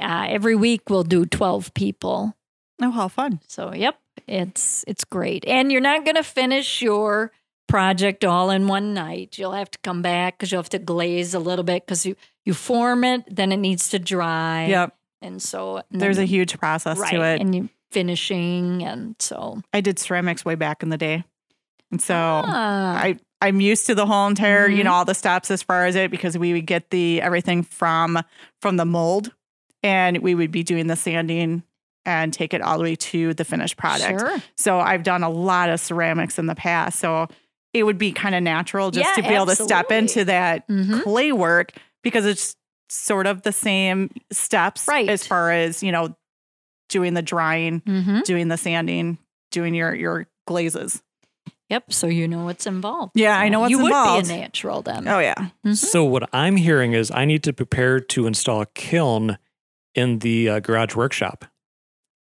uh, 0.00 0.26
every 0.28 0.56
week 0.56 0.90
we'll 0.90 1.04
do 1.04 1.24
12 1.24 1.72
people. 1.74 2.34
Oh, 2.82 2.90
how 2.90 3.06
fun. 3.06 3.38
So, 3.46 3.72
yep, 3.72 4.00
it's 4.26 4.84
it's 4.88 5.04
great. 5.04 5.44
And 5.46 5.70
you're 5.70 5.80
not 5.80 6.04
going 6.04 6.16
to 6.16 6.24
finish 6.24 6.82
your 6.82 7.30
project 7.68 8.24
all 8.24 8.50
in 8.50 8.66
one 8.66 8.92
night. 8.92 9.38
You'll 9.38 9.52
have 9.52 9.70
to 9.70 9.78
come 9.84 10.02
back 10.02 10.38
because 10.38 10.50
you'll 10.50 10.62
have 10.62 10.70
to 10.70 10.80
glaze 10.80 11.34
a 11.34 11.38
little 11.38 11.64
bit 11.64 11.86
because 11.86 12.04
you, 12.04 12.16
you 12.44 12.52
form 12.52 13.04
it, 13.04 13.22
then 13.30 13.52
it 13.52 13.58
needs 13.58 13.90
to 13.90 14.00
dry. 14.00 14.66
Yep. 14.66 14.96
And 15.22 15.40
so 15.40 15.76
and 15.76 16.00
There's 16.00 16.16
then 16.16 16.24
a 16.24 16.26
huge 16.26 16.58
process 16.58 16.98
right, 16.98 17.12
to 17.12 17.22
it. 17.22 17.40
And 17.40 17.54
you 17.54 17.68
finishing. 17.90 18.82
And 18.84 19.16
so, 19.18 19.62
I 19.72 19.80
did 19.80 19.98
ceramics 19.98 20.44
way 20.44 20.54
back 20.54 20.82
in 20.82 20.88
the 20.90 20.96
day. 20.98 21.24
And 21.90 22.00
so 22.00 22.14
Ah. 22.14 22.96
I 22.96 23.16
I'm 23.42 23.60
used 23.60 23.86
to 23.86 23.94
the 23.94 24.06
whole 24.06 24.26
entire, 24.28 24.66
you 24.66 24.80
Mhm. 24.80 24.84
know, 24.84 24.92
all 24.92 25.04
the 25.04 25.14
steps 25.14 25.50
as 25.50 25.62
far 25.62 25.84
as 25.84 25.94
it 25.94 26.10
because 26.10 26.38
we 26.38 26.54
would 26.54 26.66
get 26.66 26.90
the 26.90 27.20
everything 27.20 27.62
from 27.62 28.18
from 28.62 28.76
the 28.78 28.86
mold 28.86 29.32
and 29.82 30.18
we 30.18 30.34
would 30.34 30.50
be 30.50 30.62
doing 30.62 30.86
the 30.86 30.96
sanding 30.96 31.62
and 32.06 32.32
take 32.32 32.54
it 32.54 32.62
all 32.62 32.78
the 32.78 32.82
way 32.84 32.96
to 32.96 33.34
the 33.34 33.44
finished 33.44 33.76
product. 33.76 34.20
Sure. 34.20 34.38
So 34.56 34.80
I've 34.80 35.02
done 35.02 35.22
a 35.22 35.28
lot 35.28 35.68
of 35.68 35.80
ceramics 35.80 36.38
in 36.38 36.46
the 36.46 36.54
past. 36.54 36.98
So 36.98 37.28
it 37.74 37.82
would 37.82 37.98
be 37.98 38.10
kind 38.10 38.34
of 38.34 38.42
natural 38.42 38.90
just 38.90 39.06
Yeah, 39.16 39.22
to 39.22 39.28
be 39.28 39.34
able 39.34 39.46
to 39.46 39.56
step 39.56 39.92
into 39.92 40.24
that 40.24 40.66
Mhm. 40.68 41.02
clay 41.02 41.30
work 41.30 41.72
because 42.02 42.24
it's 42.24 42.56
sort 42.88 43.26
of 43.26 43.42
the 43.42 43.52
same 43.52 44.10
steps 44.32 44.88
Right. 44.88 45.08
as 45.10 45.26
far 45.26 45.50
as, 45.50 45.82
you 45.82 45.92
know, 45.92 46.16
doing 46.88 47.14
the 47.14 47.22
drying, 47.22 47.80
Mm-hmm. 47.82 48.20
doing 48.24 48.48
the 48.48 48.56
sanding, 48.56 49.18
doing 49.50 49.74
your 49.74 49.94
your 49.94 50.26
glazes. 50.46 51.02
Yep. 51.68 51.92
So 51.92 52.06
you 52.06 52.28
know 52.28 52.44
what's 52.44 52.64
involved. 52.66 53.12
Yeah, 53.16 53.36
I 53.36 53.48
know 53.48 53.60
what's 53.60 53.72
you 53.72 53.84
involved. 53.84 54.28
would 54.28 54.28
be 54.28 54.34
a 54.34 54.40
natural 54.42 54.82
then. 54.82 55.08
Oh 55.08 55.18
yeah. 55.18 55.48
Mhm. 55.64 55.76
So 55.76 56.04
what 56.04 56.28
I'm 56.32 56.56
hearing 56.56 56.92
is 56.92 57.10
I 57.10 57.24
need 57.24 57.42
to 57.44 57.52
prepare 57.52 57.98
to 58.00 58.26
install 58.28 58.60
a 58.60 58.66
kiln 58.66 59.36
in 59.94 60.20
the 60.20 60.48
uh, 60.48 60.60
garage 60.60 60.94
workshop. 60.94 61.44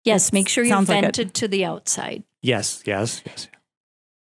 yes. 0.03 0.33
Make 0.33 0.49
sure 0.49 0.63
you 0.65 0.69
Sounds 0.71 0.89
like 0.89 1.01
vent 1.03 1.19
it 1.19 1.33
to 1.35 1.47
the 1.47 1.63
outside. 1.63 2.23
Yes, 2.41 2.83
yes, 2.85 3.21
yes. 3.25 3.47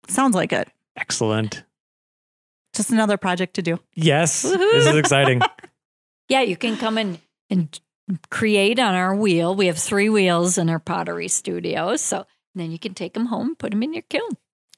Sounds 0.08 0.34
like 0.34 0.52
it. 0.52 0.68
Excellent. 0.96 1.64
Just 2.72 2.90
another 2.90 3.16
project 3.16 3.54
to 3.54 3.62
do. 3.62 3.78
Yes, 3.94 4.42
this 4.42 4.86
is 4.86 4.96
exciting. 5.02 5.40
Yeah, 6.28 6.40
you 6.42 6.56
can 6.56 6.76
come 6.76 6.96
and 6.96 7.18
and 7.50 7.78
create 8.30 8.78
on 8.78 8.94
our 8.94 9.14
wheel. 9.14 9.54
We 9.54 9.66
have 9.66 9.78
three 9.78 10.08
wheels 10.08 10.58
in 10.58 10.68
our 10.68 10.78
pottery 10.78 11.28
studio, 11.28 11.96
so 11.96 12.26
then 12.54 12.70
you 12.70 12.78
can 12.78 12.94
take 12.94 13.14
them 13.14 13.26
home, 13.26 13.56
put 13.56 13.70
them 13.70 13.82
in 13.82 13.92
your 13.92 14.02
kiln, 14.08 14.30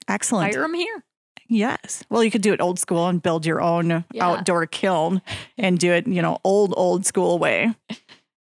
Excellent. 0.09 0.53
fire 0.53 0.63
them 0.63 0.75
here. 0.75 1.05
Yes. 1.49 2.03
Well, 2.11 2.25
you 2.25 2.31
could 2.31 2.43
do 2.43 2.53
it 2.53 2.61
old 2.61 2.79
school 2.79 3.07
and 3.07 3.23
build 3.23 3.47
your 3.47 3.61
own 3.61 4.05
Yeah. 4.13 4.27
outdoor 4.27 4.67
kiln 4.67 5.23
and 5.57 5.79
do 5.79 5.93
it, 5.93 6.07
you 6.07 6.21
know, 6.23 6.39
old 6.43 6.75
old 6.77 7.07
school 7.07 7.39
way. 7.39 7.73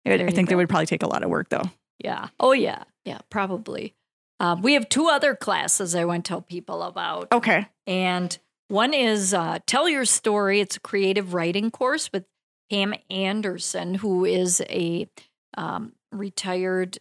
I 0.07 0.17
think 0.31 0.49
go. 0.49 0.53
that 0.53 0.57
would 0.57 0.69
probably 0.69 0.85
take 0.87 1.03
a 1.03 1.07
lot 1.07 1.23
of 1.23 1.29
work 1.29 1.49
though. 1.49 1.69
Yeah. 2.03 2.29
Oh 2.39 2.51
yeah. 2.51 2.83
Yeah. 3.05 3.19
Probably. 3.29 3.93
Uh, 4.39 4.55
we 4.61 4.73
have 4.73 4.89
two 4.89 5.07
other 5.07 5.35
classes 5.35 5.95
I 5.95 6.03
want 6.05 6.25
to 6.25 6.29
tell 6.29 6.41
people 6.41 6.83
about. 6.83 7.31
Okay. 7.31 7.67
And 7.87 8.37
one 8.67 8.93
is 8.93 9.33
uh, 9.33 9.59
Tell 9.67 9.87
Your 9.87 10.05
Story. 10.05 10.59
It's 10.59 10.75
a 10.77 10.79
creative 10.79 11.33
writing 11.33 11.69
course 11.71 12.11
with 12.11 12.25
Pam 12.69 12.93
Anderson, 13.09 13.95
who 13.95 14.25
is 14.25 14.61
a 14.69 15.07
um, 15.57 15.93
retired 16.11 16.97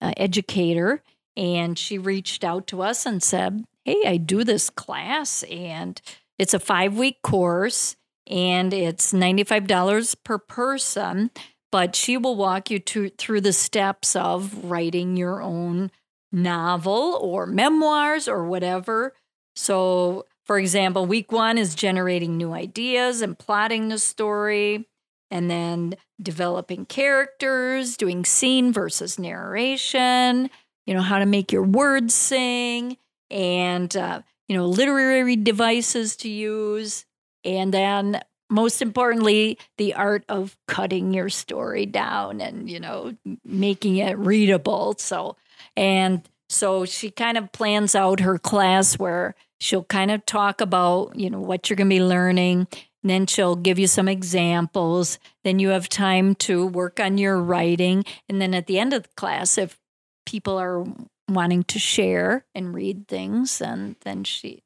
uh, 0.00 0.12
educator. 0.16 1.02
And 1.36 1.78
she 1.78 1.96
reached 1.96 2.44
out 2.44 2.66
to 2.68 2.82
us 2.82 3.06
and 3.06 3.22
said, 3.22 3.64
Hey, 3.84 4.02
I 4.06 4.16
do 4.16 4.44
this 4.44 4.70
class, 4.70 5.42
and 5.44 6.00
it's 6.38 6.54
a 6.54 6.60
five 6.60 6.96
week 6.96 7.20
course, 7.22 7.96
and 8.28 8.72
it's 8.72 9.12
$95 9.12 10.16
per 10.22 10.38
person. 10.38 11.30
But 11.72 11.96
she 11.96 12.18
will 12.18 12.36
walk 12.36 12.70
you 12.70 12.78
to, 12.80 13.08
through 13.10 13.40
the 13.40 13.52
steps 13.52 14.14
of 14.14 14.70
writing 14.70 15.16
your 15.16 15.40
own 15.42 15.90
novel 16.30 17.18
or 17.20 17.46
memoirs 17.46 18.28
or 18.28 18.44
whatever. 18.44 19.14
So, 19.56 20.26
for 20.44 20.58
example, 20.58 21.06
week 21.06 21.30
one 21.32 21.58
is 21.58 21.74
generating 21.74 22.36
new 22.36 22.52
ideas 22.52 23.22
and 23.22 23.38
plotting 23.38 23.88
the 23.88 23.98
story, 23.98 24.88
and 25.30 25.50
then 25.50 25.94
developing 26.20 26.84
characters, 26.84 27.96
doing 27.96 28.24
scene 28.24 28.72
versus 28.72 29.18
narration, 29.18 30.50
you 30.86 30.94
know, 30.94 31.00
how 31.00 31.18
to 31.18 31.26
make 31.26 31.52
your 31.52 31.62
words 31.62 32.12
sing, 32.12 32.96
and, 33.30 33.96
uh, 33.96 34.20
you 34.48 34.56
know, 34.56 34.66
literary 34.66 35.36
devices 35.36 36.16
to 36.16 36.28
use. 36.28 37.06
And 37.44 37.72
then, 37.72 38.20
most 38.50 38.82
importantly, 38.82 39.58
the 39.78 39.94
art 39.94 40.24
of 40.28 40.56
cutting 40.68 41.14
your 41.14 41.30
story 41.30 41.86
down 41.86 42.40
and, 42.42 42.68
you 42.68 42.78
know, 42.78 43.16
making 43.44 43.96
it 43.96 44.18
readable. 44.18 44.96
So, 44.98 45.36
and 45.76 46.28
so 46.50 46.84
she 46.84 47.10
kind 47.10 47.38
of 47.38 47.50
plans 47.52 47.94
out 47.94 48.20
her 48.20 48.38
class 48.38 48.98
where 48.98 49.34
she'll 49.62 49.84
kind 49.84 50.10
of 50.10 50.26
talk 50.26 50.60
about, 50.60 51.14
you 51.14 51.30
know, 51.30 51.40
what 51.40 51.70
you're 51.70 51.76
going 51.76 51.88
to 51.88 51.94
be 51.94 52.02
learning. 52.02 52.66
And 53.02 53.10
then 53.10 53.26
she'll 53.26 53.54
give 53.54 53.78
you 53.78 53.86
some 53.86 54.08
examples. 54.08 55.18
Then 55.44 55.60
you 55.60 55.68
have 55.68 55.88
time 55.88 56.34
to 56.36 56.66
work 56.66 56.98
on 56.98 57.16
your 57.16 57.40
writing. 57.40 58.04
And 58.28 58.40
then 58.40 58.54
at 58.54 58.66
the 58.66 58.80
end 58.80 58.92
of 58.92 59.04
the 59.04 59.08
class, 59.16 59.56
if 59.58 59.78
people 60.26 60.58
are 60.58 60.84
wanting 61.28 61.62
to 61.64 61.78
share 61.78 62.44
and 62.54 62.74
read 62.74 63.06
things, 63.06 63.60
and 63.60 63.94
then 64.02 64.24
she, 64.24 64.64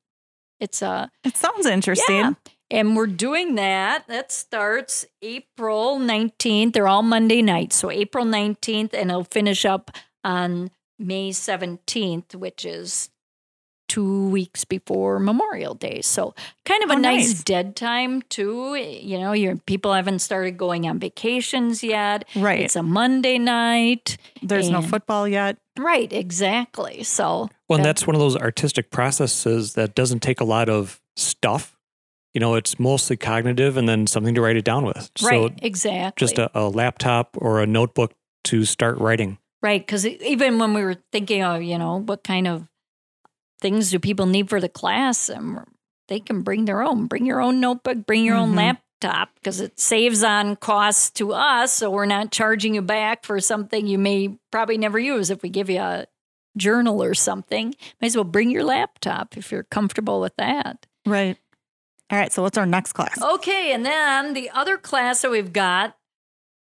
it's 0.61 0.81
a, 0.81 1.11
It 1.25 1.37
sounds 1.37 1.67
interesting. 1.67 2.17
yeah. 2.17 2.33
And 2.71 2.97
we're 2.97 3.07
doing 3.07 3.55
that. 3.57 4.09
That 4.09 4.33
starts 4.33 5.05
April 5.23 5.99
19th. 5.99 6.73
They're 6.73 6.89
all 6.89 7.03
Monday 7.03 7.43
nights. 7.43 7.77
So 7.77 7.91
April 7.91 8.25
19th, 8.25 8.95
and 8.95 9.11
it'll 9.11 9.25
finish 9.25 9.65
up 9.65 9.91
on 10.25 10.71
May 10.99 11.31
17th, 11.31 12.35
which 12.35 12.65
is 12.65 13.11
two 13.89 14.29
weeks 14.29 14.65
before 14.65 15.19
Memorial 15.19 15.75
Day. 15.75 16.01
So 16.03 16.35
kind 16.65 16.83
of 16.85 16.91
a 16.91 16.95
Oh, 16.95 16.99
nice, 16.99 17.29
nice. 17.29 17.45
dead 17.45 17.77
time 17.77 18.23
too. 18.23 18.75
You 18.75 19.19
know, 19.19 19.33
your 19.33 19.57
people 19.57 19.93
haven't 19.93 20.21
started 20.21 20.57
going 20.59 20.89
on 20.89 20.99
vacations 20.99 21.83
yet. 21.85 22.25
Right. 22.35 22.61
It's 22.61 22.77
a 22.77 22.83
Monday 22.83 23.39
night. 23.39 24.17
There's 24.43 24.71
no 24.71 24.83
football 24.83 25.29
yet. 25.29 25.57
Right, 25.79 26.13
exactly. 26.13 27.03
So 27.03 27.49
Well, 27.69 27.77
and 27.77 27.85
that- 27.85 27.89
that's 27.97 28.07
one 28.07 28.15
of 28.17 28.21
those 28.21 28.37
artistic 28.37 28.91
processes 28.91 29.75
that 29.75 29.95
doesn't 29.95 30.21
take 30.21 30.41
a 30.41 30.45
lot 30.45 30.69
of 30.69 31.01
stuff. 31.17 31.77
You 32.35 32.41
know, 32.41 32.55
it's 32.55 32.79
mostly 32.79 33.17
cognitive 33.17 33.77
and 33.77 33.89
then 33.89 34.07
something 34.07 34.35
to 34.35 34.41
write 34.43 34.57
it 34.57 34.65
down 34.65 34.85
with. 34.85 35.11
right, 35.23 35.31
So 35.31 35.51
exactly. 35.63 36.25
just 36.27 36.39
a, 36.39 36.51
a 36.59 36.69
laptop 36.69 37.37
or 37.39 37.61
a 37.61 37.67
notebook 37.67 38.13
to 38.45 38.65
start 38.65 38.99
writing. 38.99 39.39
Right, 39.63 39.81
because 39.81 40.07
even 40.07 40.59
when 40.59 40.75
we 40.75 40.83
were 40.85 40.97
thinking 41.13 41.43
of, 41.43 41.63
you 41.63 41.79
know, 41.79 42.01
what 42.01 42.23
kind 42.23 42.47
of 42.47 42.67
things 43.61 43.91
do 43.91 43.99
people 43.99 44.27
need 44.27 44.49
for 44.49 44.61
the 44.61 44.69
class, 44.69 45.29
and 45.29 45.61
they 46.09 46.21
can 46.21 46.43
bring 46.43 46.65
their 46.65 46.83
own. 46.83 47.07
Bring 47.07 47.27
your 47.27 47.41
own 47.41 47.61
notebook, 47.61 48.07
bring 48.07 48.25
your 48.25 48.37
own 48.37 48.53
Mhm. 48.53 48.57
laptop, 48.57 49.31
because 49.37 49.61
it 49.61 49.79
saves 49.81 50.23
on 50.23 50.57
costs 50.57 51.11
to 51.13 51.33
us. 51.33 51.73
So 51.73 51.91
we're 51.91 52.07
not 52.07 52.31
charging 52.31 52.75
you 52.75 52.83
back 52.83 53.25
for 53.25 53.41
something 53.41 53.87
you 53.87 53.99
may 53.99 54.39
probably 54.51 54.79
never 54.79 54.99
use. 54.99 55.31
If 55.31 55.43
we 55.43 55.49
give 55.49 55.69
you 55.71 55.81
a 55.81 56.07
journal 56.57 57.03
or 57.03 57.15
something, 57.15 57.75
might 58.01 58.09
as 58.09 58.17
well 58.17 58.25
bring 58.25 58.51
your 58.51 58.65
laptop 58.65 59.37
if 59.37 59.53
you're 59.53 59.65
comfortable 59.65 60.21
with 60.21 60.35
that. 60.37 60.87
Right. 61.05 61.37
All 62.11 62.19
right. 62.19 62.33
So 62.33 62.43
what's 62.43 62.57
our 62.57 62.67
next 62.67 62.93
class? 62.93 63.21
Okay, 63.21 63.73
and 63.73 63.85
then 63.85 64.33
the 64.33 64.49
other 64.51 64.77
class 64.79 65.23
that 65.23 65.31
we've 65.31 65.53
got 65.53 65.97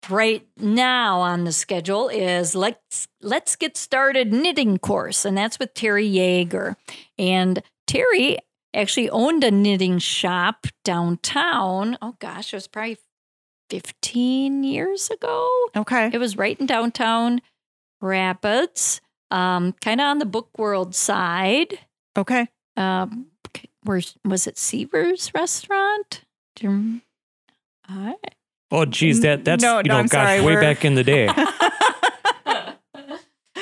right 0.08 0.46
now 0.56 1.20
on 1.20 1.44
the 1.44 1.52
schedule 1.52 2.08
is 2.08 2.54
let's 2.54 3.08
let's 3.22 3.56
get 3.56 3.76
started 3.76 4.32
knitting 4.32 4.78
course, 4.78 5.24
and 5.24 5.36
that's 5.36 5.58
with 5.58 5.74
Terry 5.74 6.08
Yeager. 6.08 6.76
And 7.18 7.62
Terry 7.86 8.38
actually 8.74 9.10
owned 9.10 9.44
a 9.44 9.50
knitting 9.50 9.98
shop 9.98 10.66
downtown. 10.84 11.96
Oh 12.00 12.16
gosh, 12.18 12.52
it 12.52 12.56
was 12.56 12.68
probably 12.68 12.98
15 13.70 14.64
years 14.64 15.10
ago. 15.10 15.48
Okay. 15.76 16.10
It 16.12 16.18
was 16.18 16.36
right 16.36 16.58
in 16.58 16.66
downtown 16.66 17.40
Rapids, 18.00 19.00
um, 19.30 19.72
kind 19.82 20.00
of 20.00 20.06
on 20.06 20.18
the 20.18 20.26
book 20.26 20.48
world 20.56 20.94
side 20.94 21.78
Okay. 22.16 22.46
um, 22.76 23.26
where 23.82 24.00
was 24.24 24.46
it 24.46 24.56
Seaver's 24.58 25.32
restaurant? 25.34 26.24
Do 26.56 26.64
you 26.66 26.70
rem- 26.70 27.02
I- 27.88 28.14
Oh, 28.70 28.84
geez, 28.84 29.22
that 29.22 29.44
that's 29.44 29.62
No, 29.62 29.78
you 29.78 29.84
know, 29.84 29.96
I'm 29.96 30.06
gosh, 30.06 30.26
sorry, 30.28 30.40
way 30.40 30.54
we're- 30.54 30.60
back 30.60 30.84
in 30.84 30.94
the 30.94 31.04
day. 31.04 31.28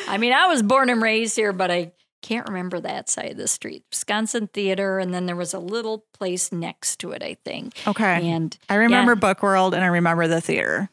I 0.09 0.19
mean, 0.19 0.33
I 0.33 0.47
was 0.47 0.63
born 0.63 0.91
and 0.91 1.03
raised 1.03 1.37
here, 1.37 1.53
but 1.53 1.71
I 1.71 1.93
can't 2.23 2.49
remember 2.49 2.81
that 2.81 3.09
side 3.09 3.33
of 3.33 3.37
the 3.37 3.49
street. 3.49 3.85
Wisconsin 3.91 4.49
Theater, 4.53 4.99
and 4.99 5.13
then 5.13 5.27
there 5.27 5.37
was 5.37 5.55
a 5.55 5.59
little 5.59 6.05
place 6.13 6.53
next 6.53 6.99
to 7.01 7.13
it, 7.13 7.23
I 7.23 7.37
think. 7.45 7.75
Okay. 7.87 8.29
And 8.31 8.57
I 8.69 8.77
remember 8.77 9.15
Book 9.15 9.43
World 9.43 9.75
and 9.75 9.85
I 9.85 9.89
remember 9.89 10.27
the 10.27 10.41
theater. 10.41 10.89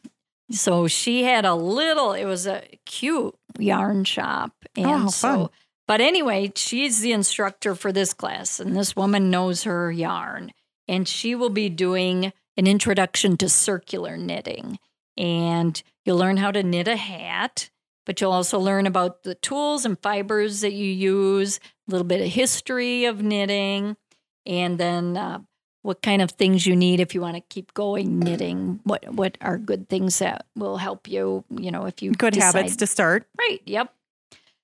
so 0.50 0.86
she 0.86 1.24
had 1.24 1.44
a 1.44 1.54
little, 1.54 2.12
it 2.12 2.24
was 2.24 2.46
a 2.46 2.62
cute 2.86 3.34
yarn 3.58 4.04
shop. 4.04 4.52
Oh, 4.76 4.82
and 4.82 5.04
Oh, 5.06 5.08
so, 5.08 5.28
fun. 5.28 5.48
but 5.88 6.00
anyway, 6.00 6.52
she's 6.54 7.00
the 7.00 7.12
instructor 7.12 7.74
for 7.74 7.92
this 7.92 8.12
class, 8.12 8.60
and 8.60 8.76
this 8.76 8.94
woman 8.96 9.30
knows 9.30 9.64
her 9.64 9.90
yarn. 9.90 10.52
And 10.86 11.08
she 11.08 11.34
will 11.34 11.48
be 11.50 11.70
doing 11.70 12.32
an 12.56 12.66
introduction 12.66 13.36
to 13.38 13.48
circular 13.48 14.16
knitting. 14.16 14.78
And 15.16 15.80
you'll 16.04 16.18
learn 16.18 16.38
how 16.38 16.50
to 16.50 16.62
knit 16.62 16.88
a 16.88 16.96
hat, 16.96 17.70
but 18.04 18.20
you'll 18.20 18.32
also 18.32 18.58
learn 18.58 18.86
about 18.86 19.22
the 19.22 19.34
tools 19.36 19.84
and 19.84 19.98
fibers 20.00 20.60
that 20.60 20.72
you 20.72 20.86
use, 20.86 21.60
a 21.88 21.90
little 21.92 22.06
bit 22.06 22.20
of 22.20 22.28
history 22.28 23.04
of 23.04 23.22
knitting, 23.22 23.96
and 24.44 24.76
then 24.78 25.16
uh, 25.16 25.38
what 25.82 26.02
kind 26.02 26.20
of 26.20 26.32
things 26.32 26.66
you 26.66 26.74
need 26.74 26.98
if 27.00 27.14
you 27.14 27.20
want 27.20 27.36
to 27.36 27.40
keep 27.42 27.72
going 27.74 28.18
knitting. 28.18 28.80
What 28.84 29.08
what 29.14 29.38
are 29.40 29.56
good 29.58 29.88
things 29.88 30.18
that 30.18 30.46
will 30.56 30.78
help 30.78 31.08
you? 31.08 31.44
You 31.50 31.70
know, 31.70 31.86
if 31.86 32.02
you 32.02 32.12
Good 32.12 32.34
decide- 32.34 32.56
habits 32.56 32.76
to 32.76 32.86
start. 32.86 33.26
Right. 33.38 33.60
Yep. 33.66 33.92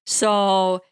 So, 0.06 0.82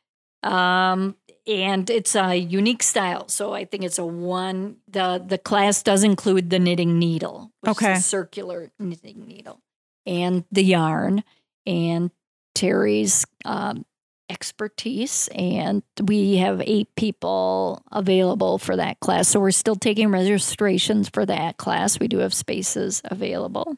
um, 0.43 1.17
and 1.49 1.89
it's 1.91 2.15
a 2.15 2.37
unique 2.37 2.83
style. 2.83 3.29
So 3.29 3.53
I 3.55 3.65
think 3.65 3.83
it's 3.85 3.99
a 3.99 4.07
one. 4.07 4.77
the 4.87 5.23
The 5.27 5.39
class 5.39 5.83
does 5.83 6.05
include 6.05 6.51
the 6.51 6.59
knitting 6.59 6.99
needle, 6.99 7.51
which 7.63 7.71
Okay. 7.73 7.93
is 7.95 8.01
a 8.01 8.03
circular 8.03 8.71
knitting 8.79 9.27
needle, 9.27 9.61
and 10.07 10.45
the 10.53 10.63
yarn, 10.63 11.25
and 11.67 12.11
Terry's 12.55 13.25
um, 13.45 13.85
expertise. 14.31 15.29
And 15.35 15.83
we 16.03 16.37
have 16.37 16.61
eight 16.67 16.95
people 16.97 17.83
available 17.91 18.59
for 18.59 18.77
that 18.77 19.01
class. 19.01 19.29
So 19.29 19.41
we're 19.41 19.51
still 19.51 19.77
taking 19.77 20.11
registrations 20.11 21.09
for 21.09 21.25
that 21.27 21.57
class. 21.57 21.99
We 21.99 22.09
do 22.09 22.19
have 22.19 22.35
spaces 22.35 23.01
available. 23.05 23.77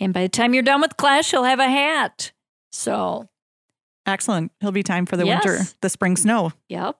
And 0.00 0.12
by 0.12 0.22
the 0.22 0.28
time 0.28 0.52
you're 0.54 0.62
done 0.62 0.80
with 0.80 0.96
class, 0.96 1.32
you'll 1.32 1.44
have 1.44 1.60
a 1.60 1.68
hat. 1.68 2.32
So, 2.72 3.28
Excellent. 4.06 4.52
He'll 4.60 4.72
be 4.72 4.82
time 4.82 5.04
for 5.06 5.16
the 5.16 5.26
Yes. 5.26 5.44
winter, 5.44 5.64
the 5.80 5.88
spring 5.88 6.16
snow. 6.16 6.52
yep. 6.68 6.96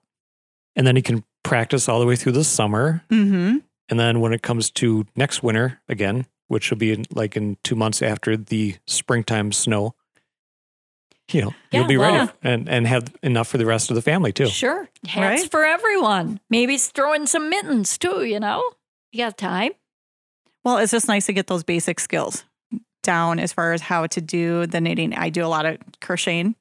and 0.75 0.85
then 0.85 0.95
he 0.95 1.01
can 1.01 1.23
practice 1.43 1.89
all 1.89 1.99
the 1.99 2.05
way 2.05 2.15
through 2.15 2.33
the 2.33 2.43
summer. 2.43 3.01
Mm-hmm. 3.09 3.57
And 3.89 3.99
then 3.99 4.19
when 4.19 4.31
it 4.33 4.41
comes 4.43 4.69
to 4.71 5.05
next 5.15 5.41
winter 5.41 5.79
again, 5.89 6.27
which 6.49 6.69
will 6.69 6.77
be 6.77 6.91
in, 6.91 7.05
like 7.11 7.35
in 7.35 7.57
two 7.63 7.75
months 7.75 8.01
after 8.03 8.37
the 8.37 8.75
springtime 8.85 9.51
snow, 9.51 9.95
you 11.31 11.41
know, 11.41 11.53
Yeah, 11.71 11.79
you'll 11.79 11.87
be 11.87 11.97
well- 11.97 12.13
ready 12.27 12.31
and, 12.43 12.69
and 12.69 12.85
have 12.87 13.13
enough 13.23 13.47
for 13.47 13.57
the 13.57 13.65
rest 13.65 13.89
of 13.89 13.95
the 13.95 14.01
family 14.01 14.31
too. 14.31 14.47
Sure. 14.47 14.87
Hats 15.07 15.41
Right. 15.43 15.51
for 15.51 15.65
everyone. 15.65 16.39
Maybe 16.49 16.77
throw 16.77 17.13
in 17.13 17.25
some 17.27 17.49
mittens 17.49 17.97
too, 17.97 18.23
you 18.25 18.39
know? 18.39 18.63
You 19.11 19.25
got 19.25 19.37
time. 19.37 19.71
Well, 20.63 20.77
it's 20.77 20.91
just 20.91 21.07
nice 21.07 21.25
to 21.27 21.33
get 21.33 21.47
those 21.47 21.63
basic 21.63 21.99
skills 21.99 22.43
down 23.03 23.39
as 23.39 23.51
far 23.53 23.73
as 23.73 23.81
how 23.81 24.05
to 24.07 24.21
do 24.21 24.67
the 24.67 24.79
knitting. 24.81 25.13
I 25.13 25.29
do 25.29 25.45
a 25.45 25.47
lot 25.47 25.65
of 25.65 25.77
crocheting. 26.01 26.55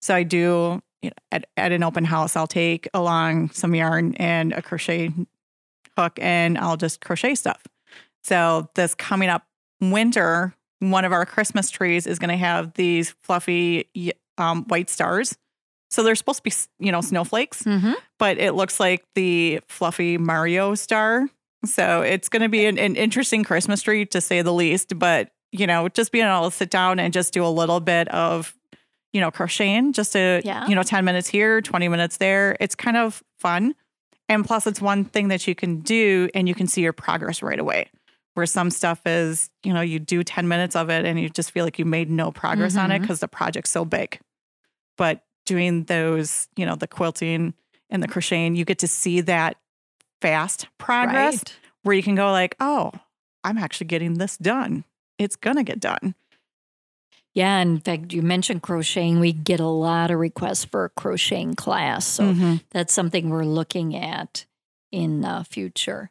So 0.00 0.14
I 0.14 0.22
do 0.22 0.80
you 1.02 1.10
know, 1.10 1.14
at, 1.32 1.46
at 1.56 1.72
an 1.72 1.82
open 1.82 2.04
house, 2.04 2.36
I'll 2.36 2.46
take 2.46 2.88
along 2.92 3.50
some 3.50 3.74
yarn 3.74 4.14
and 4.16 4.52
a 4.52 4.60
crochet 4.62 5.12
hook 5.96 6.18
and 6.20 6.58
I'll 6.58 6.76
just 6.76 7.00
crochet 7.00 7.34
stuff. 7.34 7.62
So 8.22 8.68
this 8.74 8.94
coming 8.94 9.28
up 9.30 9.46
winter, 9.80 10.54
one 10.80 11.04
of 11.04 11.12
our 11.12 11.24
Christmas 11.24 11.70
trees 11.70 12.06
is 12.06 12.18
going 12.18 12.30
to 12.30 12.36
have 12.36 12.74
these 12.74 13.14
fluffy 13.22 13.88
um, 14.36 14.64
white 14.64 14.90
stars. 14.90 15.36
So 15.90 16.02
they're 16.02 16.14
supposed 16.14 16.38
to 16.38 16.42
be, 16.44 16.52
you 16.84 16.92
know, 16.92 17.00
snowflakes 17.00 17.62
Mm-hmm. 17.62 17.92
but 18.18 18.38
it 18.38 18.52
looks 18.52 18.78
like 18.78 19.04
the 19.14 19.60
fluffy 19.68 20.18
Mario 20.18 20.74
star. 20.74 21.28
So 21.64 22.02
it's 22.02 22.28
going 22.28 22.42
to 22.42 22.48
be 22.48 22.66
an, 22.66 22.78
an 22.78 22.94
interesting 22.96 23.42
Christmas 23.42 23.82
tree 23.82 24.06
to 24.06 24.20
say 24.20 24.40
the 24.42 24.52
least. 24.52 24.98
But, 24.98 25.30
you 25.50 25.66
know, 25.66 25.88
just 25.88 26.12
being 26.12 26.26
able 26.26 26.50
to 26.50 26.56
sit 26.56 26.70
down 26.70 26.98
and 26.98 27.12
just 27.12 27.32
do 27.34 27.44
a 27.44 27.48
little 27.48 27.80
bit 27.80 28.08
of, 28.08 28.54
you 29.12 29.20
know, 29.20 29.30
crocheting, 29.30 29.92
just 29.92 30.12
to, 30.12 30.40
Yeah. 30.44 30.66
you 30.68 30.74
know, 30.74 30.82
10 30.82 31.04
minutes 31.04 31.28
here, 31.28 31.60
20 31.60 31.88
minutes 31.88 32.18
there. 32.18 32.56
It's 32.60 32.74
kind 32.74 32.96
of 32.96 33.22
fun. 33.38 33.74
And 34.28 34.44
plus, 34.44 34.66
it's 34.66 34.80
one 34.80 35.04
thing 35.04 35.28
that 35.28 35.46
you 35.48 35.54
can 35.54 35.80
do 35.80 36.28
and 36.34 36.48
you 36.48 36.54
can 36.54 36.66
see 36.68 36.82
your 36.82 36.92
progress 36.92 37.42
right 37.42 37.58
away. 37.58 37.90
Where 38.34 38.46
some 38.46 38.70
stuff 38.70 39.00
is, 39.06 39.50
you 39.64 39.72
know, 39.72 39.80
you 39.80 39.98
do 39.98 40.22
10 40.22 40.46
minutes 40.46 40.76
of 40.76 40.88
it 40.88 41.04
and 41.04 41.18
you 41.18 41.28
just 41.28 41.50
feel 41.50 41.64
like 41.64 41.78
you 41.80 41.84
made 41.84 42.08
no 42.08 42.30
progress 42.30 42.76
on 42.76 42.90
it 42.90 42.94
mm-hmm. 42.94 43.02
because 43.02 43.18
the 43.18 43.26
project's 43.28 43.70
so 43.70 43.84
big. 43.84 44.20
But 44.96 45.24
doing 45.46 45.84
those, 45.84 46.46
you 46.56 46.64
know, 46.64 46.76
the 46.76 46.86
quilting 46.86 47.54
and 47.90 48.02
the 48.02 48.06
crocheting, 48.08 48.54
you 48.54 48.64
get 48.64 48.78
to 48.78 48.86
see 48.88 49.20
that 49.22 49.56
fast 50.20 50.68
progress 50.78 51.38
Right. 51.38 51.56
where 51.82 51.96
you 51.96 52.02
can 52.04 52.14
go 52.14 52.30
like, 52.30 52.54
oh, 52.60 52.92
I'm 53.42 53.58
actually 53.58 53.88
getting 53.88 54.14
this 54.14 54.36
done. 54.36 54.84
It's 55.18 55.34
gonna 55.34 55.64
get 55.64 55.80
done. 55.80 56.14
Yeah. 57.34 57.58
In 57.60 57.78
fact, 57.80 58.12
you 58.12 58.22
mentioned 58.22 58.62
crocheting. 58.62 59.20
We 59.20 59.32
get 59.32 59.60
a 59.60 59.66
lot 59.66 60.10
of 60.10 60.18
requests 60.18 60.64
for 60.64 60.84
a 60.84 60.90
crocheting 60.90 61.54
class. 61.54 62.04
So 62.06 62.32
Mhm. 62.32 62.62
that's 62.70 62.92
something 62.92 63.30
we're 63.30 63.44
looking 63.44 63.94
at 63.96 64.46
in 64.90 65.20
the 65.20 65.46
future. 65.48 66.10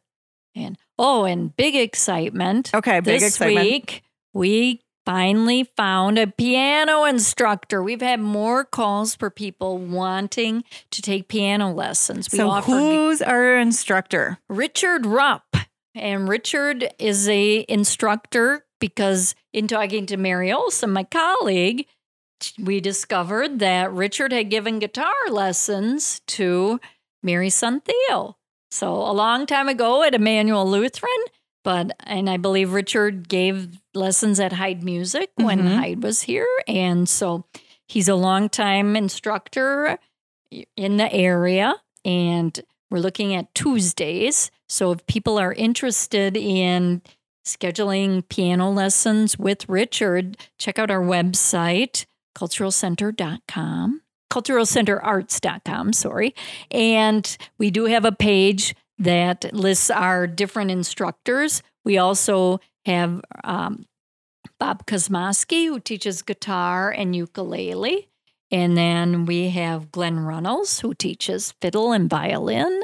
And 0.56 0.78
oh, 0.98 1.26
and 1.26 1.56
big 1.56 1.76
excitement. 1.76 2.72
Okay, 2.74 3.00
big 3.02 3.20
this 3.20 3.34
excitement. 3.36 3.66
week 3.66 4.04
we 4.34 4.82
finally 5.06 5.64
found 5.76 6.18
a 6.20 6.28
piano 6.28 7.04
instructor. 7.04 7.82
We've 7.82 8.02
had 8.02 8.20
more 8.20 8.64
calls 8.64 9.16
for 9.16 9.30
people 9.30 9.78
wanting 9.78 10.64
to 10.92 11.02
take 11.02 11.28
piano 11.28 11.72
lessons. 11.74 12.30
We 12.32 12.38
so 12.38 12.50
offer 12.50 12.72
who's 12.72 13.22
our 13.22 13.58
instructor? 13.58 14.38
Richard 14.50 15.06
Rupp. 15.06 15.56
And 15.96 16.30
Richard 16.30 16.94
is 17.00 17.28
a 17.28 17.66
instructor 17.68 18.66
because 18.80 19.36
in 19.54 19.68
talking 19.68 20.06
to 20.08 20.18
Mary 20.18 20.52
Olson, 20.52 20.92
my 20.92 21.04
colleague, 21.04 21.86
we 22.58 22.80
discovered 22.80 23.60
that 23.60 23.92
Richard 23.92 24.32
had 24.32 24.50
given 24.50 24.80
guitar 24.80 25.14
lessons 25.30 26.22
to 26.28 26.80
Mary's 27.22 27.56
son 27.56 27.82
Theo. 27.82 28.38
So 28.72 28.94
a 28.94 29.12
long 29.12 29.46
time 29.46 29.68
ago 29.68 30.04
at 30.04 30.16
Emmanuel 30.16 30.70
Lutheran, 30.70 31.12
but 31.64 31.92
and 32.06 32.30
I 32.30 32.38
believe 32.38 32.72
Richard 32.72 33.28
gave 33.28 33.80
lessons 33.94 34.40
at 34.40 34.54
Hyde 34.54 34.84
Music 34.84 35.32
when 35.36 35.60
Mhm. 35.60 35.76
Hyde 35.76 36.04
was 36.04 36.22
here. 36.22 36.48
And 36.68 37.10
so 37.10 37.46
he's 37.88 38.08
a 38.08 38.16
longtime 38.16 38.96
instructor 38.96 39.98
in 40.78 40.98
the 40.98 41.12
area. 41.14 41.76
and 42.06 42.62
we're 42.90 43.00
looking 43.00 43.36
at 43.36 43.54
Tuesdays. 43.54 44.52
So 44.70 44.92
if 44.94 45.06
people 45.06 45.38
are 45.38 45.52
interested 45.52 46.38
in 46.38 47.02
scheduling 47.56 48.28
piano 48.30 48.70
lessons 48.72 49.38
with 49.38 49.68
Richard, 49.68 50.38
check 50.58 50.80
out 50.80 50.92
our 50.92 51.02
website, 51.02 52.06
culturalcenter.com, 52.38 54.02
culturalcenterarts.com, 54.32 55.94
sorry. 55.94 56.36
And 56.72 57.38
we 57.58 57.72
do 57.72 57.86
have 57.86 58.06
a 58.06 58.12
page 58.12 58.76
that 58.98 59.54
lists 59.54 59.90
our 59.90 60.28
different 60.28 60.72
instructors. 60.72 61.64
We 61.84 61.98
also 61.98 62.60
have 62.86 63.22
um, 63.44 63.86
Bob 64.60 64.86
Kosmowski, 64.86 65.66
who 65.68 65.80
teaches 65.80 66.22
guitar 66.22 66.92
and 66.92 67.16
ukulele. 67.16 68.10
And 68.52 68.76
then 68.78 69.26
we 69.26 69.50
have 69.50 69.92
Glenn 69.92 70.20
Runnels, 70.20 70.80
who 70.80 70.94
teaches 70.94 71.54
fiddle 71.62 71.92
and 71.92 72.10
violin. 72.10 72.84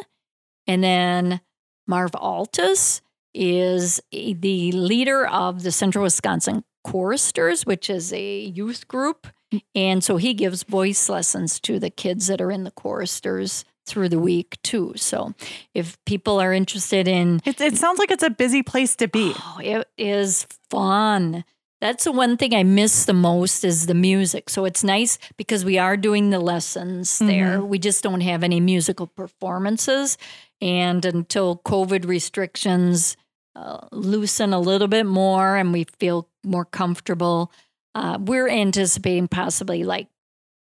And 0.68 0.84
then 0.84 1.42
Marv 1.88 2.12
Altus 2.12 3.02
is 3.36 4.02
the 4.12 4.72
leader 4.72 5.28
of 5.28 5.64
the 5.64 5.72
Central 5.72 6.04
Wisconsin 6.04 6.64
Choristers, 6.84 7.66
which 7.66 7.90
is 7.90 8.14
a 8.14 8.40
youth 8.40 8.88
group. 8.88 9.28
And 9.74 10.04
so 10.04 10.18
he 10.18 10.34
gives 10.34 10.64
voice 10.64 11.10
lessons 11.10 11.60
to 11.62 11.80
the 11.80 11.90
kids 11.90 12.28
that 12.28 12.42
are 12.42 12.52
in 12.52 12.64
the 12.64 12.72
choristers 12.72 13.66
through 13.86 14.10
the 14.10 14.20
week 14.20 14.58
too. 14.64 14.94
So 14.96 15.34
if 15.74 15.98
people 16.06 16.40
are 16.40 16.54
interested 16.54 17.08
in 17.08 17.42
It, 17.46 17.62
it 17.62 17.78
sounds 17.78 18.00
like 18.00 18.12
it's 18.12 18.24
a 18.24 18.30
busy 18.30 18.64
place 18.64 18.96
to 18.98 19.08
be. 19.08 19.34
Oh, 19.36 19.60
it 19.62 19.88
is 19.98 20.48
fun. 20.70 21.46
That's 21.82 22.06
the 22.06 22.12
one 22.12 22.38
thing 22.38 22.56
I 22.56 22.64
miss 22.64 23.06
the 23.06 23.14
most 23.14 23.64
is 23.64 23.86
the 23.86 23.94
music. 23.94 24.50
So 24.50 24.66
it's 24.66 24.84
nice 24.84 25.20
because 25.38 25.64
we 25.64 25.78
are 25.78 25.98
doing 25.98 26.30
the 26.30 26.40
lessons 26.40 27.12
mm-hmm. 27.12 27.28
there. 27.28 27.62
We 27.62 27.80
just 27.80 28.02
don't 28.02 28.22
have 28.22 28.44
any 28.44 28.60
musical 28.60 29.08
performances. 29.08 30.18
And 30.62 31.06
until 31.06 31.58
COVID 31.58 32.08
restrictions 32.08 33.18
uh, 33.56 33.88
loosen 33.92 34.54
a 34.54 34.60
little 34.60 34.88
bit 34.88 35.06
more 35.06 35.56
and 35.56 35.72
we 35.72 35.86
feel 36.00 36.28
more 36.44 36.66
comfortable, 36.66 37.52
uh, 37.94 38.18
we're 38.20 38.50
anticipating 38.50 39.28
possibly 39.28 39.84
like 39.84 40.08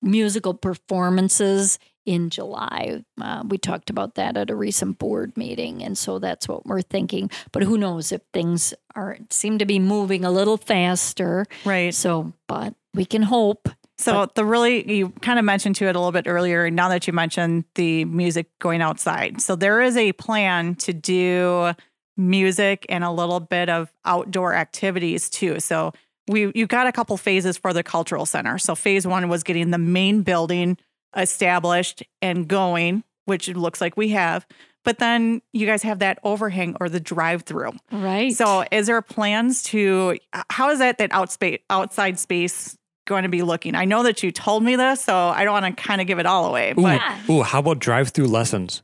musical 0.02 0.54
performances 0.54 1.80
in 2.06 2.30
July. 2.30 3.04
Uh, 3.22 3.44
we 3.48 3.58
talked 3.58 3.90
about 3.90 4.16
that 4.16 4.36
at 4.36 4.50
a 4.50 4.56
recent 4.56 4.98
board 4.98 5.36
meeting, 5.38 5.84
and 5.84 5.98
so 5.98 6.18
that's 6.18 6.48
what 6.48 6.66
we're 6.66 6.82
thinking. 6.82 7.30
But 7.52 7.64
who 7.64 7.78
knows 7.78 8.12
if 8.12 8.22
things 8.34 8.74
are 8.96 9.18
seem 9.30 9.60
to 9.60 9.66
be 9.66 9.78
moving 9.78 10.26
a 10.26 10.32
little 10.32 10.58
faster. 10.58 11.46
Right. 11.66 11.94
So, 11.94 12.34
but 12.48 12.74
we 12.94 13.06
can 13.06 13.22
hope. 13.22 13.70
So 14.00 14.30
the 14.34 14.46
really 14.46 14.92
you 14.92 15.10
kind 15.22 15.38
of 15.38 15.46
mentioned 15.46 15.76
to 15.76 15.86
it 15.86 15.96
a 15.96 16.00
little 16.00 16.14
bit 16.14 16.26
earlier. 16.26 16.72
Now 16.72 16.88
that 16.88 17.06
you 17.06 17.12
mentioned 17.12 17.66
the 17.76 18.06
music 18.06 18.48
going 18.60 18.82
outside, 18.82 19.42
so 19.42 19.56
there 19.56 19.82
is 19.82 19.98
a 19.98 20.14
plan 20.14 20.76
to 20.76 20.94
do 20.94 21.74
music 22.20 22.86
and 22.90 23.04
a 23.04 23.10
little 23.12 23.40
bit 23.40 23.70
of 23.70 23.92
outdoor 24.06 24.54
activities 24.54 25.30
too. 25.30 25.60
So 25.60 25.94
we 26.28 26.52
you 26.54 26.68
got 26.68 26.86
a 26.86 26.92
couple 26.92 27.16
phases 27.18 27.58
for 27.58 27.74
the 27.74 27.82
cultural 27.82 28.26
center. 28.28 28.58
So 28.60 28.76
phase 28.76 29.08
one 29.08 29.30
was 29.30 29.42
getting 29.44 29.72
the 29.72 29.78
main 29.80 30.22
building 30.22 30.78
established 31.24 32.04
and 32.22 32.48
going, 32.48 33.04
which 33.26 33.50
it 33.50 33.58
looks 33.58 33.82
like 33.82 33.98
we 33.98 34.10
have. 34.10 34.46
But 34.86 35.00
then 35.00 35.42
you 35.54 35.66
guys 35.66 35.84
have 35.84 36.00
that 36.00 36.20
overhang 36.24 36.76
or 36.80 36.88
the 36.90 37.00
drive 37.00 37.44
through. 37.44 37.72
Right. 37.92 38.34
So, 38.34 38.64
is 38.72 38.88
there 38.88 39.02
plans 39.02 39.62
to 39.64 40.18
how 40.50 40.70
is 40.70 40.80
that 40.80 40.98
that 41.00 41.12
outspace, 41.12 41.60
outside 41.70 42.18
space 42.18 42.78
going 43.06 43.24
to 43.24 43.30
be 43.30 43.42
looking? 43.42 43.76
I 43.76 43.84
know 43.86 44.04
that 44.04 44.24
you 44.24 44.32
told 44.32 44.64
me 44.64 44.78
this, 44.78 45.02
so 45.04 45.14
I 45.16 45.44
don't 45.44 45.52
want 45.62 45.78
to 45.78 45.84
kind 45.84 46.00
of 46.00 46.08
give 46.08 46.18
it 46.20 46.26
all 46.26 46.46
away. 46.46 46.72
Ooh, 46.72 46.82
But 46.82 47.02
ooh, 47.30 47.42
how 47.42 47.60
about 47.60 47.80
drive-through 47.80 48.28
lessons? 48.28 48.82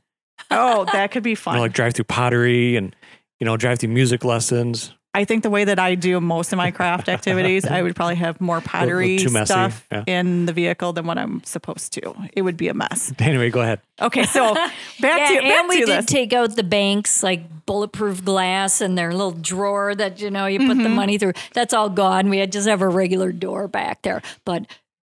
oh, 0.50 0.84
that 0.92 1.10
could 1.12 1.22
be 1.22 1.30
You 1.30 1.36
fun. 1.36 1.56
know, 1.56 1.62
like 1.62 1.72
drive-through 1.72 2.04
pottery 2.04 2.76
and 2.76 2.94
you 3.40 3.44
know, 3.44 3.56
drive-through 3.56 3.90
music 3.90 4.24
lessons. 4.24 4.92
I 5.14 5.24
think 5.24 5.42
the 5.42 5.48
way 5.48 5.64
that 5.64 5.78
I 5.78 5.94
do 5.94 6.20
most 6.20 6.52
of 6.52 6.58
my 6.58 6.70
craft 6.70 7.08
activities, 7.16 7.64
I 7.64 7.80
would 7.80 7.96
probably 7.96 8.16
have 8.16 8.38
more 8.38 8.60
pottery 8.60 9.16
stuff 9.18 9.86
yeah. 9.90 10.04
in 10.06 10.44
the 10.44 10.52
vehicle 10.52 10.92
than 10.92 11.06
what 11.06 11.16
I'm 11.16 11.42
supposed 11.44 11.94
to. 11.94 12.14
It 12.34 12.42
would 12.42 12.58
be 12.58 12.68
a 12.68 12.74
mess. 12.74 13.14
Anyway, 13.20 13.48
go 13.48 13.62
ahead. 13.62 13.80
Okay, 14.00 14.24
so 14.24 14.52
back 14.54 14.70
yeah, 15.00 15.28
to 15.28 15.34
back 15.40 15.44
and 15.60 15.68
we 15.70 15.80
to 15.80 15.86
did 15.86 15.98
this. 16.00 16.06
take 16.06 16.34
out 16.34 16.54
the 16.54 16.62
banks 16.62 17.22
like 17.22 17.64
bulletproof 17.64 18.24
glass 18.26 18.82
and 18.82 18.96
their 18.98 19.10
little 19.12 19.32
drawer 19.32 19.94
that 19.94 20.20
you 20.20 20.30
know 20.30 20.44
you 20.46 20.58
put 20.58 20.68
Mm-hmm. 20.76 20.82
the 20.82 20.88
money 20.90 21.16
through. 21.18 21.32
That's 21.54 21.72
all 21.72 21.88
gone. 21.88 22.28
We 22.28 22.36
had 22.38 22.52
just 22.52 22.68
have 22.68 22.82
a 22.82 22.88
regular 22.88 23.32
door 23.32 23.68
back 23.68 24.02
there. 24.02 24.20
But 24.44 24.66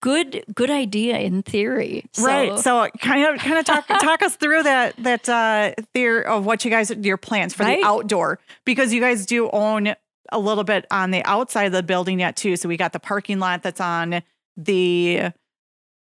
good, 0.06 0.44
good 0.54 0.70
idea 0.70 1.18
in 1.18 1.42
theory. 1.42 2.06
So- 2.14 2.26
Right. 2.28 2.60
So 2.60 2.88
kind 3.02 3.26
of 3.36 3.42
kind 3.42 3.58
of 3.58 3.66
talk 3.66 3.88
talk 4.02 4.22
us 4.22 4.36
through 4.36 4.62
that 4.64 4.96
that 4.98 5.28
uh 5.28 5.72
theory 5.96 6.24
of 6.26 6.46
what 6.46 6.64
you 6.64 6.70
guys 6.70 6.92
your 6.92 7.18
plans 7.18 7.56
for 7.56 7.64
Right. 7.64 7.82
the 7.82 7.88
outdoor 7.88 8.38
because 8.66 8.94
you 8.94 9.02
guys 9.02 9.26
do 9.26 9.50
own 9.50 9.96
a 10.32 10.38
little 10.40 10.64
bit 10.64 10.86
on 10.92 11.10
the 11.10 11.24
outside 11.26 11.64
of 11.64 11.72
the 11.72 11.82
building 11.82 12.20
yet 12.20 12.36
too. 12.36 12.56
So 12.56 12.70
we 12.70 12.78
got 12.78 12.94
the 12.94 13.00
parking 13.00 13.40
lot 13.40 13.64
that's 13.64 13.82
on 13.82 14.22
the 14.58 15.32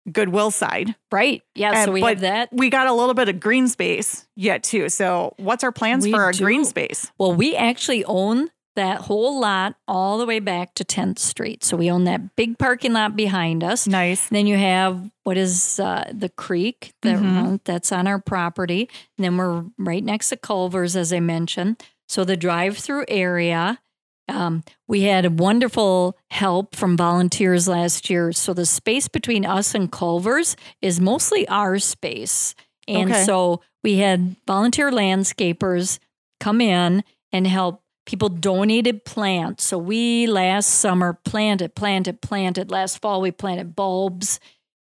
Goodwill 0.10 0.50
side. 0.52 0.96
right. 1.12 1.44
Yeah. 1.56 1.74
And- 1.76 1.86
so 1.88 1.92
we 1.92 2.02
have 2.02 2.22
that. 2.22 2.50
We 2.54 2.70
got 2.70 2.88
a 2.88 2.94
little 2.94 3.14
bit 3.14 3.28
of 3.30 3.40
green 3.42 3.68
space 3.68 4.28
yet 4.36 4.64
too. 4.64 4.88
So 4.90 5.34
what's 5.38 5.64
our 5.64 5.72
plans 5.74 6.06
We 6.06 6.12
for 6.12 6.24
our 6.24 6.32
do. 6.32 6.44
green 6.46 6.64
space? 6.66 7.12
Well, 7.18 7.34
we 7.34 7.56
actually 7.56 8.06
own 8.06 8.50
that 8.80 9.02
whole 9.02 9.40
lot 9.40 9.76
all 9.88 10.18
the 10.18 10.26
way 10.26 10.40
back 10.40 10.74
to 10.76 10.84
10th 10.84 11.20
Street. 11.20 11.64
So 11.64 11.78
we 11.78 11.92
own 11.92 12.06
that 12.06 12.36
big 12.36 12.58
parking 12.58 12.94
lot 12.94 13.16
behind 13.16 13.64
us. 13.64 13.86
Nice. 13.88 14.30
Then 14.30 14.48
you 14.48 14.58
have 14.58 15.12
what 15.24 15.38
is 15.38 15.80
uh, 15.80 16.10
the 16.14 16.30
creek 16.30 16.94
that 17.02 17.18
Mhm. 17.20 17.60
that's 17.66 17.92
on 17.92 18.08
our 18.08 18.20
property. 18.20 18.90
And 19.18 19.26
then 19.26 19.38
we're 19.38 19.66
right 19.78 20.04
next 20.04 20.30
to 20.30 20.38
Culver's, 20.38 20.96
as 20.96 21.12
I 21.14 21.20
mentioned. 21.20 21.82
So 22.08 22.24
the 22.24 22.38
drive-through 22.38 23.06
area. 23.08 23.80
Um, 24.28 24.64
we 24.88 25.02
had 25.04 25.40
wonderful 25.40 26.16
help 26.30 26.76
from 26.76 26.96
volunteers 26.96 27.68
last 27.68 28.10
year. 28.10 28.32
So 28.32 28.54
the 28.54 28.66
space 28.66 29.08
between 29.08 29.46
us 29.46 29.74
and 29.76 29.92
Culver's 29.92 30.56
is 30.82 31.00
mostly 31.00 31.48
our 31.48 31.80
space. 31.80 32.54
And 32.88 33.12
Okay. 33.12 33.24
so 33.24 33.62
we 33.84 33.98
had 33.98 34.36
volunteer 34.48 34.92
landscapers 34.92 36.00
come 36.40 36.62
in 36.62 37.04
and 37.32 37.46
help. 37.48 37.82
People 38.10 38.30
donated 38.30 39.06
plants. 39.06 39.64
So 39.66 39.78
we 39.78 40.26
last 40.26 40.66
summer 40.68 41.14
planted, 41.26 41.76
planted, 41.76 42.22
planted. 42.22 42.72
Last 42.72 42.98
fall 43.04 43.22
we 43.22 43.30
planted 43.30 43.76
bulbs 43.76 44.40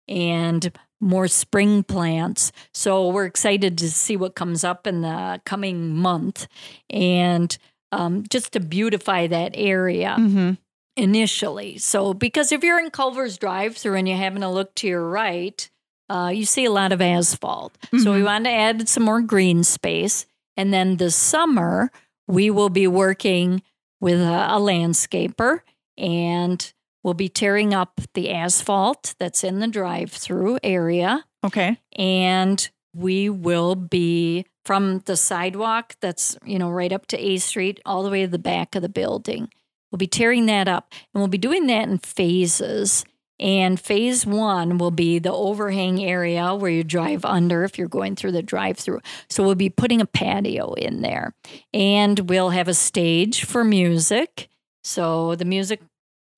and 0.07 0.71
more 1.01 1.27
spring 1.27 1.83
plants. 1.83 2.53
So 2.73 3.09
we're 3.09 3.25
excited 3.25 3.77
to 3.79 3.91
see 3.91 4.15
what 4.15 4.35
comes 4.35 4.63
up 4.63 4.87
in 4.87 5.01
the 5.01 5.41
coming 5.45 5.93
month 5.93 6.47
and 6.89 7.57
um, 7.91 8.23
just 8.29 8.53
to 8.53 8.61
beautify 8.61 9.27
that 9.27 9.51
area 9.55 10.15
Mm-hmm. 10.17 10.51
initially. 10.95 11.79
So, 11.79 12.13
because 12.13 12.53
if 12.53 12.63
you're 12.63 12.79
in 12.79 12.91
Culver's 12.91 13.37
drive 13.37 13.75
through 13.75 13.95
and 13.95 14.07
you're 14.07 14.15
having 14.15 14.41
a 14.41 14.51
look 14.51 14.73
to 14.75 14.87
your 14.87 15.05
right, 15.05 15.69
uh, 16.09 16.31
you 16.33 16.45
see 16.45 16.63
a 16.63 16.71
lot 16.71 16.93
of 16.93 17.01
asphalt. 17.01 17.77
So, 18.01 18.13
we 18.13 18.21
Mhm. 18.21 18.25
wanted 18.25 18.49
to 18.51 18.55
add 18.55 18.87
some 18.87 19.03
more 19.03 19.21
green 19.21 19.65
space. 19.65 20.25
And 20.55 20.73
then 20.73 20.95
this 20.95 21.15
summer, 21.15 21.91
we 22.27 22.49
will 22.49 22.69
be 22.69 22.87
working 22.87 23.61
with 23.99 24.19
a, 24.21 24.47
a 24.55 24.59
landscaper 24.59 25.61
and 25.97 26.73
we'll 27.03 27.13
be 27.13 27.29
tearing 27.29 27.73
up 27.73 28.01
the 28.13 28.29
asphalt 28.31 29.15
that's 29.19 29.43
in 29.43 29.59
the 29.59 29.67
drive 29.67 30.11
through 30.11 30.59
area 30.63 31.23
Okay. 31.45 31.79
and 31.97 32.69
we 32.93 33.29
will 33.29 33.75
be 33.75 34.45
from 34.65 34.99
the 35.05 35.15
sidewalk 35.15 35.95
that's 36.01 36.37
you 36.45 36.59
know 36.59 36.69
right 36.69 36.91
up 36.91 37.07
to 37.07 37.17
A 37.17 37.37
Street 37.37 37.79
all 37.85 38.03
the 38.03 38.09
way 38.09 38.21
to 38.23 38.27
the 38.27 38.39
back 38.39 38.75
of 38.75 38.81
the 38.81 38.89
building. 38.89 39.49
We'll 39.91 39.97
be 39.97 40.07
tearing 40.07 40.47
that 40.47 40.67
up 40.67 40.91
and 41.13 41.21
we'll 41.21 41.29
be 41.29 41.37
doing 41.37 41.67
that 41.67 41.87
in 41.87 41.99
phases. 41.99 43.05
And 43.39 43.79
phase 43.79 44.25
one 44.25 44.77
will 44.79 44.91
be 44.91 45.19
the 45.19 45.31
overhang 45.31 46.03
area 46.03 46.55
where 46.55 46.71
you 46.71 46.83
drive 46.83 47.23
under 47.23 47.63
if 47.63 47.77
you're 47.77 47.87
going 47.87 48.15
through 48.15 48.31
the 48.31 48.41
drive 48.41 48.77
through. 48.77 49.01
So 49.29 49.43
we'll 49.43 49.55
be 49.55 49.69
putting 49.69 50.01
a 50.01 50.05
patio 50.07 50.73
in 50.73 51.01
there 51.01 51.33
and 51.73 52.19
we'll 52.29 52.49
have 52.49 52.67
a 52.67 52.73
stage 52.73 53.43
for 53.45 53.63
music. 53.63 54.49
So 54.83 55.35
the 55.35 55.45
music 55.45 55.81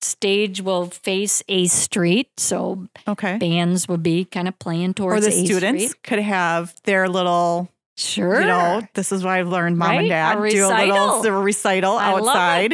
stage 0.02 0.60
will 0.60 0.86
face 0.86 1.42
A 1.48 1.66
Street. 1.68 2.28
So 2.38 2.86
Okay. 3.08 3.38
bands 3.38 3.88
would 3.88 4.02
be 4.02 4.24
kind 4.24 4.48
of 4.48 4.58
playing 4.58 4.94
towards 4.94 5.26
Or 5.26 5.30
the 5.30 5.36
A 5.36 5.44
students 5.46 5.84
Street. 5.84 6.02
could 6.02 6.18
have 6.20 6.74
their 6.84 7.08
little 7.08 7.68
Sure. 7.96 8.40
You 8.40 8.46
know, 8.46 8.80
this 8.94 9.12
is 9.12 9.22
what 9.22 9.32
I've 9.34 9.48
learned, 9.48 9.76
mom 9.76 9.88
Right? 9.90 9.96
and 9.98 10.06
A 10.06 10.08
dad. 10.08 10.34
Do 10.50 10.66
a 10.66 10.68
little 10.86 11.22
a 11.26 11.32
recital 11.42 11.96
I 11.98 12.12
outside. 12.12 12.72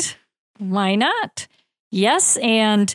Why 0.59 0.95
not? 0.95 1.49
Yes, 1.91 2.37
and 2.37 2.95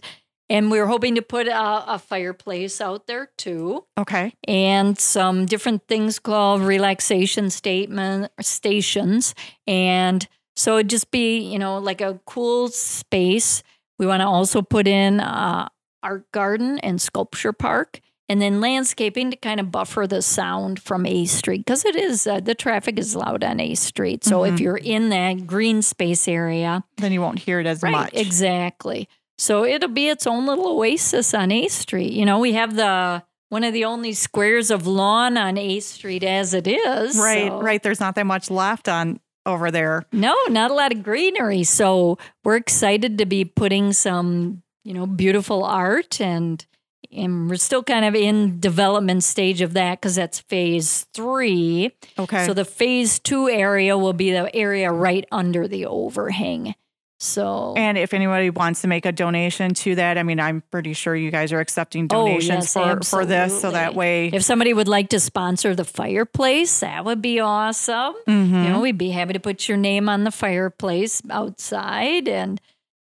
and 0.52 0.70
we're 0.72 0.86
hoping 0.88 1.16
to 1.16 1.22
put 1.22 1.48
a, 1.48 1.94
a 1.96 1.98
fireplace 2.00 2.82
out 2.82 3.08
there 3.08 3.30
too, 3.38 3.86
Okay. 3.98 4.34
and 4.48 5.00
some 5.00 5.46
different 5.46 5.88
things 5.88 6.20
called 6.20 6.62
relaxation 6.62 7.50
statement 7.50 8.32
stations, 8.42 9.34
and 9.68 10.28
so 10.56 10.78
it'd 10.78 10.90
just 10.90 11.10
be 11.12 11.40
you 11.40 11.58
know 11.60 11.78
like 11.80 12.02
a 12.02 12.20
cool 12.26 12.68
space. 12.68 13.64
We 14.00 14.06
want 14.08 14.22
to 14.22 14.28
also 14.28 14.62
put 14.62 14.88
in 14.88 15.20
uh, 15.20 15.70
art 16.04 16.32
garden 16.32 16.80
and 16.80 17.00
sculpture 17.02 17.54
park, 17.54 18.02
and 18.28 18.42
then 18.42 18.60
landscaping 18.60 19.32
to 19.32 19.38
kind 19.38 19.60
of 19.60 19.72
buffer 19.72 20.08
the 20.08 20.22
sound 20.22 20.82
from 20.82 21.06
A 21.06 21.26
Street 21.26 21.60
because 21.66 21.86
it 21.86 21.96
is 21.96 22.26
uh, 22.28 22.40
the 22.40 22.56
traffic 22.56 22.98
is 22.98 23.16
loud 23.16 23.44
on 23.44 23.60
A 23.60 23.76
Street. 23.76 24.24
So 24.24 24.44
if 24.44 24.56
Mhm. 24.56 24.60
you're 24.60 24.78
in 24.96 25.10
that 25.10 25.46
green 25.48 25.82
space 25.82 26.28
area, 26.28 26.84
Then 26.98 27.12
you 27.14 27.22
won't 27.22 27.40
hear 27.40 27.60
it 27.60 27.68
as 27.68 27.84
right, 27.84 27.92
much. 27.92 28.14
exactly. 28.14 29.08
So 29.42 29.66
it'll 29.66 29.90
be 29.90 30.08
its 30.08 30.28
own 30.28 30.46
little 30.46 30.68
oasis 30.68 31.34
on 31.34 31.52
A 31.52 31.68
Street. 31.68 32.14
You 32.14 32.26
know, 32.26 32.38
we 32.38 32.54
have 32.54 32.76
the 32.76 33.24
one 33.50 33.64
of 33.64 33.74
the 33.74 33.86
only 33.86 34.14
squares 34.14 34.70
of 34.70 34.86
lawn 34.86 35.36
on 35.36 35.58
A 35.58 35.80
Street 35.80 36.24
as 36.24 36.54
it 36.54 36.68
is. 36.68 37.18
Right, 37.18 37.50
so- 37.50 37.60
right. 37.60 37.82
There's 37.82 38.00
not 38.00 38.14
that 38.16 38.28
much 38.28 38.52
left 38.52 38.88
on 38.88 39.20
over 39.48 39.72
there. 39.72 40.06
No, 40.12 40.36
not 40.50 40.70
a 40.70 40.76
lot 40.76 40.92
of 40.94 41.02
greenery. 41.02 41.64
So 41.64 42.20
we're 42.44 42.56
excited 42.56 43.18
to 43.18 43.26
be 43.26 43.44
putting 43.44 43.94
some, 43.94 44.62
you 44.84 44.94
know, 44.94 45.08
beautiful 45.08 45.64
art 45.64 46.22
and 46.22 46.64
and 47.12 47.50
we're 47.50 47.56
still 47.58 47.84
kind 47.84 48.06
of 48.06 48.14
in 48.16 48.60
development 48.60 49.24
stage 49.24 49.62
of 49.62 49.74
that 49.74 50.00
because 50.00 50.16
that's 50.16 50.40
phase 50.40 51.08
three. 51.16 51.92
Okay. 52.20 52.46
So 52.46 52.54
the 52.54 52.64
phase 52.64 53.18
two 53.18 53.50
area 53.50 53.98
will 53.98 54.14
be 54.14 54.32
the 54.32 54.56
area 54.56 54.92
right 54.92 55.26
under 55.32 55.68
the 55.68 55.88
overhang. 55.88 56.76
So 57.24 57.76
and 57.78 58.00
if 58.00 58.16
anybody 58.16 58.50
wants 58.50 58.82
to 58.82 58.88
make 58.88 59.06
a 59.06 59.12
donation 59.12 59.76
to 59.76 59.94
that, 59.94 60.18
I 60.18 60.24
mean, 60.24 60.40
I'm 60.40 60.64
pretty 60.72 60.94
sure 60.94 61.16
you 61.16 61.30
guys 61.30 61.54
are 61.54 61.60
accepting 61.60 62.06
Oh, 62.06 62.26
donations 62.26 62.74
yes, 62.74 62.74
for, 62.74 63.00
for 63.04 63.26
this. 63.28 63.62
So 63.62 63.70
that 63.70 63.94
way, 63.94 64.30
if 64.34 64.42
somebody 64.42 64.74
would 64.74 64.88
like 64.88 65.10
to 65.10 65.20
sponsor 65.20 65.76
the 65.76 65.86
fireplace, 65.86 66.80
that 66.80 67.06
would 67.06 67.22
be 67.22 67.40
awesome. 67.40 68.16
Mhm. 68.28 68.64
You 68.64 68.70
know, 68.72 68.80
we'd 68.82 68.98
be 68.98 69.12
happy 69.12 69.34
to 69.34 69.40
put 69.40 69.68
your 69.70 69.78
name 69.78 70.10
on 70.10 70.24
the 70.24 70.32
fireplace 70.32 71.22
outside. 71.30 72.28
And 72.28 72.60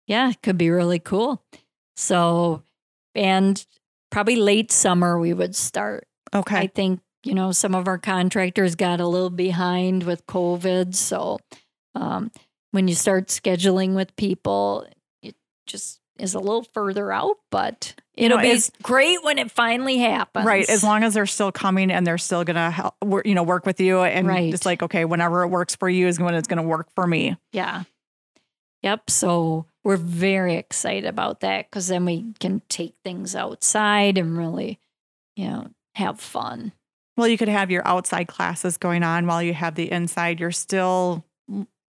yeah, 0.07 0.32
it 0.32 0.41
could 0.41 0.57
be 0.57 0.72
really 0.72 0.97
cool. 0.99 1.43
So, 1.95 2.63
and 3.13 3.63
probably 4.09 4.36
late 4.36 4.72
summer, 4.72 5.20
we 5.20 5.32
would 5.34 5.55
start. 5.55 6.07
okay. 6.34 6.57
I 6.57 6.68
think, 6.68 7.01
you 7.24 7.36
know, 7.36 7.51
some 7.51 7.76
of 7.76 7.88
our 7.88 7.99
contractors 7.99 8.74
got 8.74 8.99
a 8.99 9.07
little 9.07 9.30
behind 9.30 10.03
with 10.03 10.26
COVID. 10.26 10.95
So, 10.95 11.38
um, 11.93 12.32
when 12.72 12.88
you 12.88 12.95
start 12.95 13.28
scheduling 13.28 13.93
with 13.95 14.15
people, 14.15 14.88
it 15.22 15.36
just 15.65 15.99
is 16.20 16.34
a 16.34 16.39
little 16.39 16.63
further 16.63 17.11
out, 17.11 17.38
but 17.51 17.93
it'll 18.15 18.39
be 18.39 18.59
great 18.82 19.24
when 19.24 19.38
it 19.38 19.51
finally 19.51 19.97
happens. 19.99 20.45
Right, 20.45 20.68
as 20.68 20.84
long 20.84 21.03
as 21.03 21.13
they're 21.13 21.26
still 21.28 21.51
coming 21.51 21.91
and 21.91 22.05
they're 22.07 22.18
still 22.18 22.43
gonna 22.43 22.72
help, 22.72 22.95
you 23.24 23.36
know, 23.36 23.43
work 23.43 23.65
with 23.65 23.80
you, 23.80 24.01
and 24.01 24.28
Right. 24.28 24.51
it's 24.53 24.65
like, 24.65 24.82
okay, 24.82 25.05
whenever 25.05 25.43
it 25.43 25.49
works 25.49 25.76
for 25.76 25.88
you 25.88 26.07
is 26.07 26.20
when 26.20 26.34
it's 26.34 26.47
gonna 26.47 26.63
work 26.63 26.88
for 26.95 27.05
me. 27.05 27.38
Yeah. 27.51 27.84
Yep. 28.84 29.09
So 29.09 29.65
we're 29.84 29.97
very 29.97 30.55
excited 30.55 31.05
about 31.05 31.41
that 31.41 31.70
because 31.70 31.88
then 31.88 32.05
we 32.05 32.34
can 32.39 32.61
take 32.70 32.95
things 33.03 33.36
outside 33.36 34.18
and 34.18 34.38
really, 34.38 34.80
you 35.36 35.47
know, 35.47 35.70
have 35.95 36.20
fun. 36.20 36.72
Well, 37.15 37.28
you 37.28 37.38
could 37.38 37.47
have 37.47 37.72
your 37.72 37.88
outside 37.88 38.28
classes 38.28 38.78
going 38.78 39.01
on 39.03 39.26
while 39.26 39.41
you 39.41 39.53
have 39.53 39.74
the 39.76 39.91
inside. 39.91 40.39
You're 40.39 40.51
still, 40.51 41.26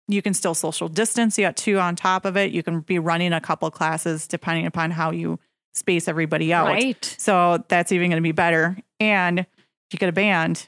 you 0.09 0.23
can 0.23 0.35
still 0.35 0.55
social 0.55 0.89
distance. 0.89 1.39
You 1.39 1.45
got 1.45 1.57
two 1.57 1.79
on 1.79 1.95
top 1.95 2.25
of 2.25 2.37
it. 2.37 2.51
You 2.51 2.63
can 2.63 2.81
be 2.81 2.99
running 2.99 3.33
a 3.33 3.41
couple 3.41 3.71
classes 3.71 4.27
depending 4.27 4.67
upon 4.67 4.91
how 4.91 5.11
you 5.11 5.39
space 5.75 6.09
everybody 6.09 6.53
out. 6.53 6.67
Right. 6.67 7.15
So 7.19 7.63
that's 7.69 7.93
even 7.93 8.11
going 8.11 8.21
to 8.21 8.27
be 8.27 8.33
better. 8.33 8.77
And 8.99 9.41
if 9.41 9.47
you 9.93 9.99
get 9.99 10.09
a 10.09 10.13
band, 10.13 10.67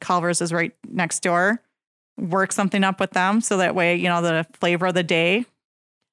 Culver's 0.00 0.40
is 0.42 0.52
right 0.52 0.72
next 0.86 1.22
door. 1.22 1.60
Work 2.18 2.52
something 2.52 2.84
up 2.84 3.00
with 3.00 3.10
them 3.10 3.40
so 3.40 3.56
that 3.58 3.74
way, 3.74 3.96
you 3.96 4.08
know, 4.08 4.22
the 4.22 4.46
flavor 4.60 4.86
of 4.86 4.94
the 4.94 5.02
day, 5.02 5.46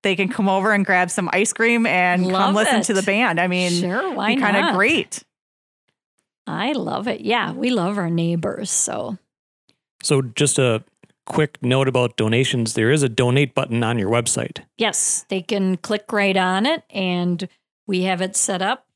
they 0.02 0.16
can 0.16 0.30
come 0.30 0.50
over 0.50 0.72
and 0.72 0.86
grab 0.86 1.10
some 1.10 1.30
ice 1.32 1.54
cream 1.54 1.86
and 1.86 2.24
come 2.24 2.32
Love 2.32 2.56
listen 2.56 2.82
to 2.84 2.94
the 2.94 3.04
band. 3.04 3.40
I 3.40 3.48
mean, 3.48 3.72
sure. 3.72 4.14
Why 4.14 4.36
be 4.36 4.42
kind 4.42 4.58
not? 4.58 4.72
of 4.72 4.76
great. 4.76 5.24
I 6.48 6.74
love 6.74 7.08
it. 7.08 7.22
Yeah. 7.22 7.54
We 7.54 7.70
love 7.70 7.98
our 7.98 8.10
neighbors. 8.10 8.70
So, 8.70 9.18
So, 10.02 10.22
just 10.22 10.60
a 10.60 10.84
quick 11.26 11.62
note 11.62 11.88
about 11.88 12.18
donations 12.18 12.74
there 12.74 12.92
is 12.92 13.04
a 13.04 13.10
donate 13.10 13.54
button 13.54 13.84
on 13.84 13.98
your 13.98 14.10
website. 14.10 14.60
yes, 14.78 15.26
they 15.30 15.42
can 15.42 15.78
click 15.78 16.12
right 16.12 16.38
on 16.38 16.66
it 16.66 16.84
and 16.90 17.48
we 17.88 18.04
have 18.04 18.22
it 18.22 18.36
set 18.36 18.62
up 18.62 18.88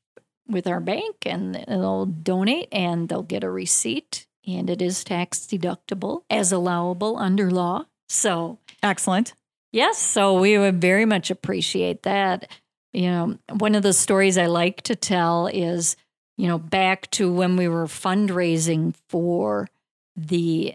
with 0.46 0.66
our 0.66 0.80
bank 0.80 1.16
and 1.26 1.54
they'll 1.68 2.06
donate 2.06 2.68
and 2.72 3.08
they'll 3.08 3.22
get 3.22 3.44
a 3.44 3.50
receipt 3.50 4.26
and 4.46 4.70
it 4.70 4.80
is 4.80 5.04
tax 5.04 5.40
deductible 5.40 6.22
as 6.30 6.52
allowable 6.52 7.18
under 7.18 7.50
law. 7.50 7.84
So, 8.08 8.58
Excellent. 8.82 9.34
Yes, 9.72 9.98
so 9.98 10.40
we 10.40 10.56
would 10.56 10.80
very 10.80 11.04
much 11.04 11.30
appreciate 11.30 12.04
that. 12.04 12.50
You 12.94 13.10
know, 13.10 13.38
one 13.50 13.74
of 13.74 13.82
the 13.82 13.92
stories 13.92 14.38
I 14.38 14.46
like 14.46 14.80
to 14.82 14.96
tell 14.96 15.46
is, 15.48 15.96
you 16.38 16.48
know, 16.48 16.56
back 16.58 17.10
to 17.12 17.30
when 17.30 17.56
we 17.56 17.68
were 17.68 17.84
fundraising 17.84 18.94
for 19.10 19.68
the 20.16 20.74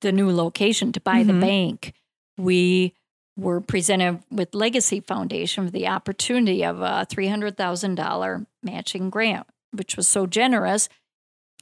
the 0.00 0.12
new 0.12 0.30
location 0.30 0.92
to 0.92 1.00
buy 1.00 1.22
Mhm. 1.22 1.26
the 1.26 1.32
bank. 1.34 1.92
We 2.36 2.94
were 3.36 3.60
presented 3.60 4.22
with 4.30 4.54
Legacy 4.54 5.00
Foundation 5.00 5.64
with 5.64 5.72
the 5.72 5.86
opportunity 5.88 6.64
of 6.64 6.80
a 6.80 7.06
three 7.08 7.28
hundred 7.28 7.56
thousand 7.56 7.94
dollar 7.96 8.46
matching 8.62 9.10
grant, 9.10 9.46
which 9.72 9.96
was 9.96 10.08
so 10.08 10.26
generous, 10.26 10.88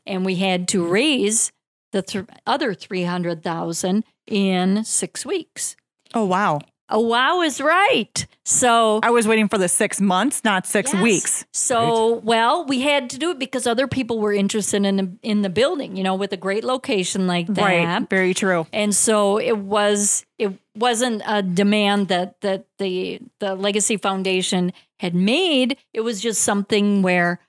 and 0.06 0.24
we 0.24 0.36
had 0.36 0.68
to 0.68 0.86
raise 0.86 1.52
the 1.92 2.02
th- 2.02 2.24
other 2.46 2.74
three 2.74 3.04
hundred 3.04 3.42
thousand 3.42 4.04
in 4.26 4.84
six 4.84 5.24
weeks. 5.26 5.76
Oh, 6.14 6.24
wow. 6.24 6.60
Oh, 6.88 7.00
wow 7.00 7.42
is 7.42 7.60
right. 7.60 8.26
So, 8.44 9.00
I 9.02 9.10
was 9.10 9.26
waiting 9.26 9.48
for 9.48 9.58
the 9.58 9.66
six 9.68 10.00
months, 10.00 10.44
not 10.44 10.66
six 10.68 10.92
Yes. 10.92 11.02
weeks. 11.02 11.44
so 11.52 12.20
well, 12.22 12.64
we 12.64 12.82
had 12.82 13.10
to 13.10 13.18
do 13.18 13.30
it 13.30 13.40
because 13.40 13.66
other 13.66 13.88
people 13.88 14.20
were 14.20 14.32
interested 14.32 14.84
in 14.84 14.96
the, 14.96 15.16
in 15.22 15.42
the 15.42 15.50
building, 15.50 15.96
you 15.96 16.04
know, 16.04 16.14
with 16.14 16.32
a 16.32 16.36
great 16.36 16.62
location 16.62 17.26
like 17.26 17.48
that. 17.48 17.60
Right. 17.62 18.08
Very 18.08 18.34
true. 18.34 18.68
And 18.72 18.94
so 18.94 19.38
it 19.38 19.58
was 19.58 20.24
it 20.38 20.52
wasn't 20.76 21.22
a 21.26 21.42
demand 21.42 22.06
that 22.08 22.40
that 22.42 22.66
the 22.78 23.18
the 23.40 23.56
Legacy 23.56 23.96
Foundation 23.96 24.72
had 25.00 25.14
made. 25.14 25.76
It 25.92 26.02
was 26.02 26.20
just 26.20 26.42
something 26.44 27.02
where 27.02 27.40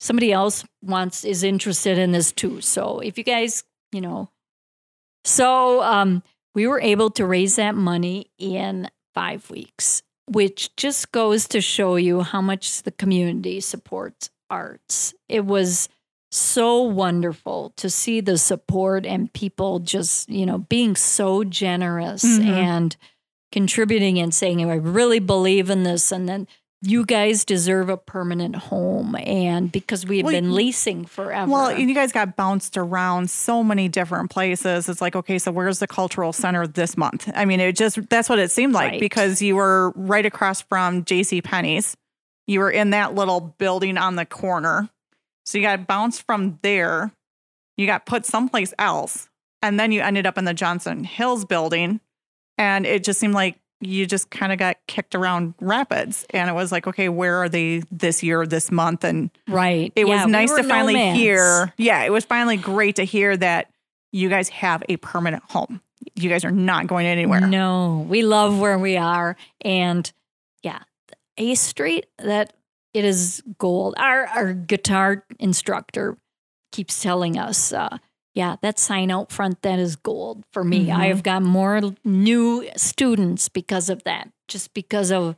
somebody 0.00 0.32
else 0.32 0.64
wants 0.80 1.24
is 1.26 1.42
interested 1.42 1.98
in 1.98 2.12
this 2.12 2.32
too. 2.32 2.62
So 2.62 3.00
if 3.00 3.18
you 3.18 3.24
guys, 3.24 3.64
you 3.92 4.00
know, 4.00 4.30
so 5.24 5.82
um 5.82 6.22
we 6.58 6.66
were 6.66 6.80
able 6.80 7.08
to 7.08 7.24
raise 7.24 7.54
that 7.54 7.76
money 7.76 8.32
in 8.36 8.90
5 9.14 9.48
weeks, 9.48 10.02
which 10.26 10.74
just 10.74 11.12
goes 11.12 11.46
to 11.46 11.60
show 11.60 11.94
you 11.94 12.22
how 12.22 12.40
much 12.40 12.82
the 12.82 12.90
community 12.90 13.60
supports 13.60 14.28
arts. 14.50 15.14
It 15.28 15.46
was 15.46 15.88
so 16.32 16.82
wonderful 16.82 17.72
to 17.76 17.88
see 17.88 18.20
the 18.20 18.36
support 18.36 19.06
and 19.06 19.32
people 19.32 19.78
just, 19.78 20.28
you 20.28 20.44
know, 20.44 20.58
being 20.58 20.96
so 20.96 21.44
generous 21.44 22.24
Mhm. 22.24 22.44
and 22.48 22.96
contributing 23.52 24.18
and 24.18 24.34
saying, 24.34 24.68
I 24.68 24.74
really 24.74 25.20
believe 25.20 25.70
in 25.70 25.84
this. 25.84 26.10
And 26.10 26.28
then 26.28 26.48
you 26.82 27.04
guys 27.04 27.44
deserve 27.44 27.88
a 27.88 27.96
permanent 27.96 28.54
home. 28.54 29.16
And 29.16 29.70
because 29.72 30.06
we 30.06 30.18
have 30.18 30.24
Well, 30.26 30.32
been 30.32 30.54
leasing 30.54 31.04
forever. 31.06 31.50
Well, 31.50 31.76
you 31.76 31.92
guys 31.94 32.12
got 32.12 32.36
bounced 32.36 32.76
around 32.76 33.30
so 33.30 33.64
many 33.64 33.88
different 33.88 34.30
places. 34.30 34.88
It's 34.88 35.00
like, 35.00 35.16
okay, 35.16 35.38
so 35.38 35.50
where's 35.50 35.80
the 35.80 35.88
cultural 35.88 36.32
center 36.32 36.66
this 36.68 36.96
month? 36.96 37.28
I 37.34 37.44
mean, 37.46 37.58
it 37.60 37.76
just 37.76 38.08
that's 38.08 38.28
what 38.28 38.38
it 38.38 38.50
seemed 38.52 38.74
like 38.74 38.92
Right. 38.92 39.00
because 39.00 39.42
you 39.42 39.56
were 39.56 39.92
right 39.96 40.24
across 40.24 40.62
from 40.62 41.04
JC 41.04 41.42
Penney's. 41.42 41.96
You 42.46 42.60
were 42.60 42.70
in 42.70 42.90
that 42.90 43.14
little 43.14 43.40
building 43.58 43.98
on 43.98 44.14
the 44.16 44.24
corner. 44.24 44.88
So 45.46 45.58
you 45.58 45.64
got 45.64 45.86
bounced 45.86 46.22
from 46.26 46.58
there. 46.62 47.12
You 47.76 47.86
got 47.86 48.06
put 48.06 48.24
someplace 48.24 48.72
else. 48.78 49.28
And 49.62 49.80
then 49.80 49.90
you 49.90 50.00
ended 50.00 50.26
up 50.26 50.38
in 50.38 50.44
the 50.44 50.54
Johnson 50.54 51.02
Hills 51.04 51.44
building. 51.44 52.00
And 52.56 52.86
it 52.86 53.02
just 53.04 53.18
seemed 53.18 53.34
like 53.34 53.56
you 53.80 54.06
just 54.06 54.30
kind 54.30 54.52
of 54.52 54.58
got 54.58 54.76
kicked 54.86 55.14
around 55.14 55.54
rapids. 55.60 56.26
And 56.30 56.50
it 56.50 56.52
was 56.52 56.72
like, 56.72 56.86
okay, 56.86 57.08
where 57.08 57.36
are 57.36 57.48
they 57.48 57.82
this 57.90 58.22
year, 58.22 58.46
this 58.46 58.70
month? 58.70 59.04
And 59.04 59.30
right. 59.46 59.92
it 59.94 60.06
Yeah, 60.06 60.16
was 60.16 60.26
we 60.26 60.32
nice 60.32 60.50
were 60.50 60.62
to 60.62 60.68
finally 60.68 61.12
hear. 61.12 61.72
Yeah, 61.76 62.02
it 62.02 62.10
was 62.10 62.24
finally 62.24 62.56
great 62.56 62.96
to 62.96 63.04
hear 63.04 63.36
that 63.36 63.70
you 64.10 64.28
guys 64.28 64.48
have 64.48 64.82
a 64.88 64.96
permanent 64.96 65.42
home. 65.48 65.80
You 66.14 66.28
guys 66.28 66.44
are 66.44 66.50
not 66.50 66.86
going 66.86 67.06
anywhere. 67.06 67.40
No, 67.46 68.06
we 68.08 68.22
love 68.22 68.58
where 68.58 68.78
we 68.78 68.96
are. 68.96 69.36
And 69.60 70.10
yeah, 70.62 70.80
A 71.36 71.54
Street, 71.54 72.06
that 72.18 72.54
it 72.94 73.04
is 73.04 73.42
gold. 73.58 73.94
Our 73.98 74.26
our 74.26 74.52
guitar 74.54 75.24
instructor 75.38 76.16
keeps 76.72 77.02
telling 77.02 77.38
us, 77.38 77.72
uh, 77.72 77.98
yeah, 78.38 78.54
that 78.62 78.78
sign 78.78 79.10
out 79.10 79.32
front, 79.32 79.62
that 79.62 79.80
is 79.80 79.96
gold 79.96 80.44
for 80.52 80.62
me. 80.62 80.86
Mhm. 80.86 80.96
I've 80.96 81.22
got 81.24 81.42
more 81.42 81.80
new 82.04 82.68
students 82.76 83.48
because 83.48 83.90
of 83.90 84.04
that, 84.04 84.28
just 84.46 84.72
because 84.74 85.10
of 85.10 85.34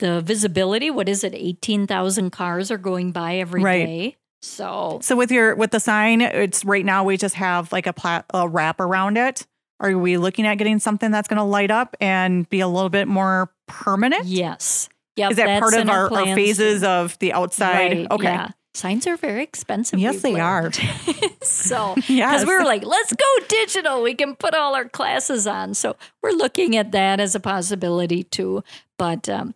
the 0.00 0.20
visibility. 0.20 0.90
What 0.90 1.08
is 1.08 1.22
it? 1.22 1.34
18,000 1.36 2.30
cars 2.30 2.72
are 2.72 2.78
going 2.78 3.12
by 3.12 3.36
every 3.36 3.62
day. 3.62 3.64
Right. 4.04 4.16
So 4.40 4.98
So 5.02 5.14
with 5.14 5.30
your 5.30 5.54
with 5.54 5.70
the 5.70 5.78
sign, 5.78 6.20
it's 6.20 6.64
right 6.64 6.84
now 6.84 7.04
we 7.04 7.16
just 7.16 7.36
have 7.36 7.70
like 7.70 7.86
a 7.86 7.92
plat 7.92 8.24
a 8.34 8.48
wrap 8.48 8.80
around 8.80 9.16
it. 9.16 9.46
Are 9.78 9.96
we 9.96 10.16
looking 10.16 10.44
at 10.44 10.56
getting 10.58 10.80
something 10.80 11.12
that's 11.12 11.28
going 11.28 11.38
to 11.38 11.44
light 11.44 11.70
up 11.70 11.96
and 12.00 12.48
be 12.48 12.58
a 12.58 12.66
little 12.68 12.90
bit 12.90 13.06
more 13.06 13.52
permanent? 13.68 14.24
yes. 14.24 14.88
Yep, 15.16 15.30
Is 15.32 15.36
that 15.36 15.46
that's 15.46 15.60
part 15.60 15.74
of 15.74 15.80
in 15.80 15.90
our, 15.90 16.10
our 16.12 16.34
phases 16.34 16.80
too. 16.80 16.86
of 16.88 17.18
the 17.18 17.34
outside? 17.34 17.92
Right, 17.98 18.06
okay. 18.10 18.24
Yeah. 18.24 18.48
Signs 18.74 19.06
are 19.06 19.16
very 19.16 19.42
expensive. 19.42 19.98
Yes, 19.98 20.22
they 20.22 20.32
learned. 20.32 20.74
so, 21.42 21.94
because 21.96 22.08
Yes. 22.10 22.46
we 22.46 22.54
were 22.56 22.64
like, 22.64 22.84
let's 22.84 23.12
go 23.12 23.46
digital. 23.48 24.02
We 24.02 24.14
can 24.14 24.34
put 24.36 24.54
all 24.54 24.74
our 24.74 24.88
classes 24.88 25.46
on. 25.46 25.74
So, 25.74 25.96
we're 26.22 26.32
looking 26.32 26.76
at 26.76 26.92
that 26.92 27.20
as 27.20 27.34
a 27.34 27.40
possibility 27.40 28.22
too. 28.22 28.62
But 28.98 29.28
um, 29.28 29.54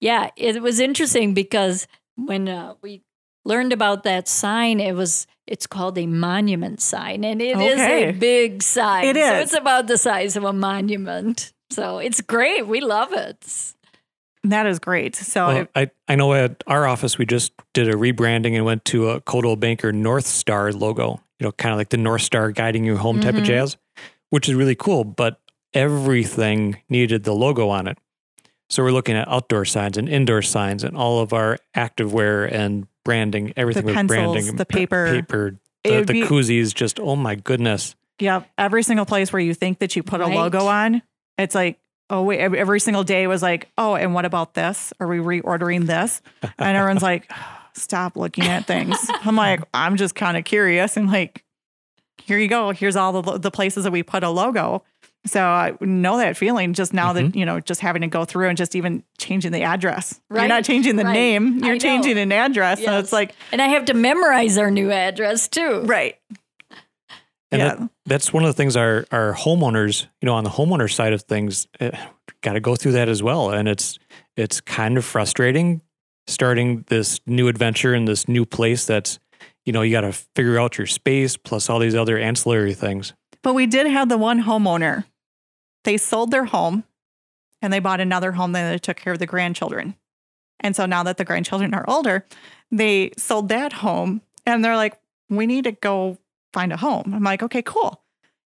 yeah, 0.00 0.30
it 0.36 0.62
was 0.62 0.80
interesting 0.80 1.34
because 1.34 1.86
when 2.16 2.48
uh, 2.48 2.74
we 2.82 3.02
learned 3.44 3.72
about 3.72 4.02
that 4.04 4.28
sign, 4.28 4.80
it 4.80 4.94
was. 4.94 5.26
It's 5.46 5.66
called 5.66 5.98
a 5.98 6.06
monument 6.06 6.80
sign, 6.80 7.22
and 7.22 7.42
it 7.42 7.58
is 7.58 7.78
Okay. 7.78 8.08
a 8.08 8.12
big 8.14 8.62
sign. 8.62 9.04
It 9.04 9.16
So 9.16 9.34
it's 9.40 9.52
about 9.52 9.88
the 9.88 9.98
size 9.98 10.36
of 10.38 10.44
a 10.44 10.54
monument. 10.54 11.52
So 11.70 11.98
it's 11.98 12.22
great. 12.22 12.66
We 12.66 12.80
love 12.80 13.12
it. 13.12 13.44
That 14.44 14.66
is 14.66 14.78
great. 14.78 15.16
So 15.16 15.46
Well, 15.48 15.56
it- 15.58 15.70
I, 15.74 15.90
I 16.06 16.16
know 16.16 16.32
at 16.34 16.62
our 16.66 16.86
office, 16.86 17.16
we 17.18 17.26
just 17.26 17.52
did 17.72 17.88
a 17.88 17.94
rebranding 17.94 18.54
and 18.54 18.64
went 18.64 18.84
to 18.86 19.08
a 19.10 19.20
Coldwell 19.22 19.56
Banker 19.56 19.92
North 19.92 20.26
Star 20.26 20.70
logo, 20.72 21.20
you 21.40 21.46
know, 21.46 21.52
kind 21.52 21.72
of 21.72 21.78
like 21.78 21.88
the 21.88 21.96
North 21.96 22.22
Star 22.22 22.50
guiding 22.52 22.84
you 22.84 22.96
home 22.96 23.20
type 23.20 23.34
of 23.34 23.42
Mhm. 23.42 23.46
jazz, 23.46 23.76
which 24.30 24.48
is 24.48 24.54
really 24.54 24.74
cool. 24.74 25.02
But 25.04 25.40
everything 25.72 26.76
needed 26.88 27.24
the 27.24 27.32
logo 27.34 27.68
on 27.68 27.86
it. 27.86 27.98
So 28.70 28.82
we're 28.82 28.92
looking 28.92 29.16
at 29.16 29.28
outdoor 29.28 29.64
signs 29.64 29.96
and 29.96 30.08
indoor 30.08 30.42
signs 30.42 30.82
and 30.84 30.96
all 30.96 31.20
of 31.20 31.32
our 31.32 31.58
activewear 31.76 32.50
and 32.52 32.86
branding, 33.04 33.52
everything 33.56 33.84
with 33.84 33.94
pencils, 33.94 34.16
branding, 34.34 34.56
the 34.56 34.64
p- 34.66 34.78
paper. 34.78 35.06
paper, 35.12 35.56
the, 35.84 35.90
would 35.96 36.06
the 36.06 36.12
be- 36.14 36.22
koozies, 36.22 36.74
just, 36.74 36.98
oh 36.98 37.14
my 37.16 37.34
goodness. 37.34 37.94
Yep. 38.20 38.48
Every 38.58 38.82
single 38.82 39.04
place 39.06 39.32
where 39.32 39.40
you 39.40 39.54
think 39.54 39.78
that 39.80 39.96
you 39.96 40.02
put 40.02 40.20
a 40.20 40.24
Right. 40.24 40.34
logo 40.36 40.66
on, 40.66 41.02
it's 41.38 41.54
like, 41.54 41.78
oh, 42.10 42.22
wait. 42.22 42.40
Every, 42.40 42.58
every 42.58 42.80
single 42.80 43.04
day 43.04 43.26
was 43.26 43.42
like, 43.42 43.70
oh, 43.78 43.94
and 43.94 44.14
what 44.14 44.24
about 44.24 44.54
this? 44.54 44.92
Are 45.00 45.06
we 45.06 45.18
reordering 45.18 45.86
this? 45.86 46.22
And 46.42 46.76
everyone's 46.76 47.02
like, 47.02 47.30
stop 47.74 48.16
looking 48.16 48.44
at 48.44 48.66
things. 48.66 48.96
I'm 49.08 49.36
like, 49.36 49.60
I'm 49.72 49.96
just 49.96 50.14
kind 50.14 50.36
of 50.36 50.44
curious. 50.44 50.96
And 50.96 51.10
like, 51.10 51.44
here 52.22 52.38
you 52.38 52.48
go. 52.48 52.70
Here's 52.70 52.96
all 52.96 53.20
the, 53.20 53.38
the 53.38 53.50
places 53.50 53.84
that 53.84 53.90
we 53.90 54.02
put 54.02 54.22
a 54.22 54.30
logo. 54.30 54.84
So 55.26 55.42
I 55.42 55.72
know 55.80 56.18
that 56.18 56.36
feeling 56.36 56.74
just 56.74 56.92
now 56.92 57.14
that, 57.14 57.24
mm-hmm. 57.24 57.38
you 57.38 57.46
know, 57.46 57.58
just 57.58 57.80
having 57.80 58.02
to 58.02 58.08
go 58.08 58.24
through 58.26 58.48
and 58.48 58.58
just 58.58 58.76
even 58.76 59.02
changing 59.16 59.52
the 59.52 59.62
address. 59.62 60.20
You're 60.30 60.48
not 60.48 60.64
changing 60.64 60.96
the 60.96 61.04
right. 61.04 61.12
name, 61.12 61.64
you're 61.64 61.78
changing 61.78 62.18
an 62.18 62.30
address. 62.30 62.84
So 62.84 62.98
it's 62.98 63.12
like, 63.12 63.34
And 63.50 63.62
I 63.62 63.68
have 63.68 63.86
to 63.86 63.94
memorize 63.94 64.58
our 64.58 64.70
new 64.70 64.90
address 64.90 65.48
too. 65.48 65.80
right. 65.82 66.18
And 67.54 67.62
yeah. 67.62 67.74
that, 67.76 67.90
that's 68.04 68.32
one 68.32 68.42
of 68.42 68.48
the 68.48 68.52
things 68.52 68.76
our, 68.76 69.06
our 69.12 69.32
homeowners, 69.32 70.06
you 70.20 70.26
know, 70.26 70.34
on 70.34 70.44
the 70.44 70.50
homeowner 70.50 70.92
side 70.92 71.12
of 71.12 71.22
things, 71.22 71.68
eh, 71.78 71.96
got 72.42 72.54
to 72.54 72.60
go 72.60 72.74
through 72.74 72.92
that 72.92 73.08
as 73.08 73.22
well. 73.22 73.50
And 73.50 73.68
it's, 73.68 73.98
it's 74.36 74.60
kind 74.60 74.98
of 74.98 75.04
frustrating 75.04 75.80
starting 76.26 76.84
this 76.88 77.20
new 77.26 77.48
adventure 77.48 77.94
in 77.94 78.06
this 78.06 78.28
new 78.28 78.44
place 78.44 78.86
that's, 78.86 79.18
you 79.64 79.72
know, 79.72 79.82
you 79.82 79.92
got 79.92 80.02
to 80.02 80.12
figure 80.12 80.58
out 80.58 80.78
your 80.78 80.86
space 80.86 81.36
plus 81.36 81.68
all 81.68 81.78
these 81.78 81.94
other 81.94 82.18
ancillary 82.18 82.74
things. 82.74 83.12
But 83.42 83.54
we 83.54 83.66
did 83.66 83.86
have 83.86 84.08
the 84.08 84.18
one 84.18 84.42
homeowner. 84.42 85.04
They 85.84 85.96
sold 85.96 86.30
their 86.30 86.46
home 86.46 86.84
and 87.60 87.72
they 87.72 87.78
bought 87.78 88.00
another 88.00 88.32
home 88.32 88.52
that 88.52 88.70
they 88.70 88.78
took 88.78 88.96
care 88.96 89.12
of 89.12 89.18
the 89.18 89.26
grandchildren. 89.26 89.96
And 90.60 90.74
so 90.74 90.86
now 90.86 91.02
that 91.02 91.18
the 91.18 91.24
grandchildren 91.24 91.74
are 91.74 91.84
older, 91.86 92.26
they 92.70 93.12
sold 93.18 93.48
that 93.50 93.74
home 93.74 94.22
and 94.46 94.64
they're 94.64 94.76
like, 94.76 94.98
we 95.28 95.46
need 95.46 95.64
to 95.64 95.72
go 95.72 96.18
find 96.54 96.72
a 96.72 96.78
home. 96.78 97.12
I'm 97.14 97.22
like, 97.22 97.42
okay, 97.42 97.60
cool. 97.60 98.00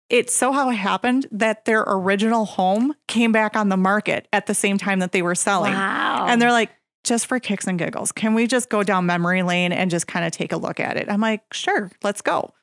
It 0.09 0.31
so 0.31 0.51
how 0.51 0.69
it 0.69 0.75
happened 0.75 1.27
that 1.31 1.65
their 1.65 1.83
original 1.85 2.45
home 2.45 2.95
came 3.07 3.31
back 3.31 3.55
on 3.55 3.69
the 3.69 3.77
market 3.77 4.27
at 4.33 4.47
the 4.47 4.55
same 4.55 4.77
time 4.77 4.99
that 4.99 5.11
they 5.11 5.21
were 5.21 5.35
selling. 5.35 5.73
Wow. 5.73 6.25
And 6.29 6.41
they're 6.41 6.51
like, 6.51 6.71
just 7.03 7.27
for 7.27 7.39
kicks 7.39 7.67
and 7.67 7.77
giggles, 7.77 8.11
can 8.11 8.33
we 8.33 8.47
just 8.47 8.69
go 8.69 8.83
down 8.83 9.05
memory 9.05 9.43
lane 9.43 9.71
and 9.71 9.91
just 9.91 10.07
kind 10.07 10.25
of 10.25 10.31
take 10.31 10.51
a 10.51 10.57
look 10.57 10.79
at 10.79 10.97
it? 10.97 11.09
I'm 11.09 11.21
like, 11.21 11.41
sure, 11.53 11.91
let's 12.03 12.21
go. 12.21 12.53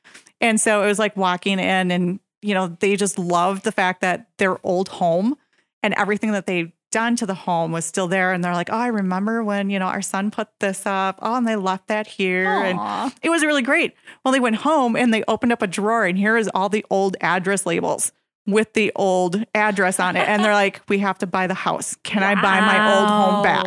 And 0.40 0.60
so 0.60 0.82
it 0.82 0.86
was 0.86 0.98
like 0.98 1.16
walking 1.16 1.58
in, 1.58 1.90
and, 1.90 2.18
you 2.42 2.52
know, 2.52 2.68
they 2.80 2.96
just 2.96 3.18
loved 3.18 3.64
the 3.64 3.72
fact 3.72 4.00
that 4.02 4.26
their 4.38 4.58
old 4.66 4.88
home 4.88 5.36
and 5.82 5.94
everything 5.94 6.32
that 6.32 6.46
they'd 6.46 6.72
done 6.94 7.16
to 7.16 7.26
the 7.26 7.34
home 7.34 7.72
was 7.72 7.84
still 7.84 8.06
there. 8.06 8.32
And 8.32 8.44
they're 8.44 8.54
like, 8.54 8.70
oh, 8.70 8.76
I 8.76 8.86
remember 8.86 9.42
when, 9.42 9.68
you 9.68 9.80
know, 9.80 9.86
our 9.86 10.00
son 10.00 10.30
put 10.30 10.46
this 10.60 10.86
up. 10.86 11.18
Oh, 11.20 11.34
and 11.34 11.46
they 11.46 11.56
left 11.56 11.88
that 11.88 12.06
here. 12.06 12.46
And 12.46 13.12
it 13.20 13.30
was 13.30 13.42
really 13.42 13.62
great. 13.62 13.94
Well, 14.24 14.30
they 14.30 14.38
went 14.38 14.56
home 14.56 14.94
and 14.94 15.12
they 15.12 15.24
opened 15.26 15.50
up 15.50 15.60
a 15.60 15.66
drawer, 15.66 16.06
and 16.06 16.16
here 16.16 16.36
is 16.36 16.48
all 16.54 16.68
the 16.68 16.86
old 16.90 17.16
address 17.20 17.66
labels 17.66 18.12
with 18.46 18.74
the 18.74 18.92
old 18.94 19.44
address 19.54 19.98
on 19.98 20.16
it. 20.16 20.28
And 20.28 20.44
they're 20.44 20.52
like, 20.52 20.82
we 20.88 20.98
have 20.98 21.18
to 21.18 21.26
buy 21.26 21.48
the 21.48 21.54
house. 21.54 21.96
Can 22.04 22.22
I 22.22 22.36
buy 22.36 22.60
my 22.60 22.96
old 22.96 23.08
home 23.08 23.42
back? 23.42 23.66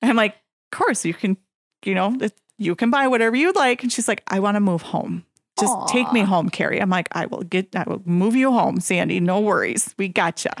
I'm 0.00 0.14
like, 0.14 0.34
of 0.34 0.78
course 0.78 1.04
you 1.04 1.14
can, 1.14 1.36
you 1.84 1.94
know, 1.96 2.16
you 2.58 2.76
can 2.76 2.90
buy 2.90 3.08
whatever 3.08 3.34
you'd 3.34 3.56
like. 3.56 3.82
And 3.82 3.92
she's 3.92 4.06
like, 4.06 4.22
I 4.28 4.38
want 4.38 4.54
to 4.54 4.60
move 4.60 4.82
home. 4.82 5.24
Just 5.58 5.88
take 5.88 6.12
me 6.12 6.20
home, 6.20 6.48
Carrie. 6.48 6.80
I'm 6.80 6.90
like, 6.90 7.08
I 7.12 7.26
will 7.26 7.42
get, 7.42 7.74
I 7.74 7.84
will 7.86 8.02
move 8.04 8.36
you 8.36 8.52
home, 8.52 8.80
Sandy. 8.80 9.20
No 9.20 9.40
worries. 9.40 9.94
We 9.98 10.08
gotcha. 10.08 10.52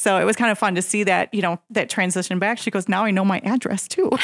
So 0.00 0.16
it 0.20 0.24
was 0.24 0.36
kind 0.36 0.52
of 0.52 0.58
fun 0.58 0.76
to 0.76 0.82
see 0.82 1.02
that, 1.02 1.34
you 1.34 1.42
know, 1.42 1.58
that 1.70 1.90
transition 1.90 2.38
back. 2.38 2.58
She 2.58 2.70
goes, 2.70 2.88
now 2.88 3.04
I 3.04 3.10
know 3.10 3.24
my 3.24 3.40
address 3.40 3.88
too. 3.88 4.10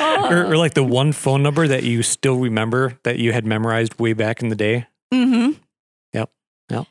Or, 0.00 0.46
or 0.52 0.56
like 0.56 0.74
the 0.74 0.82
one 0.84 1.12
phone 1.12 1.42
number 1.42 1.66
that 1.68 1.82
you 1.84 2.02
still 2.02 2.36
remember 2.38 2.98
that 3.04 3.18
you 3.18 3.32
had 3.32 3.44
memorized 3.46 3.98
way 3.98 4.12
back 4.12 4.42
in 4.42 4.48
the 4.48 4.56
day. 4.56 4.86
hmm 5.12 5.50
Yep. 6.12 6.30
Yep. 6.70 6.86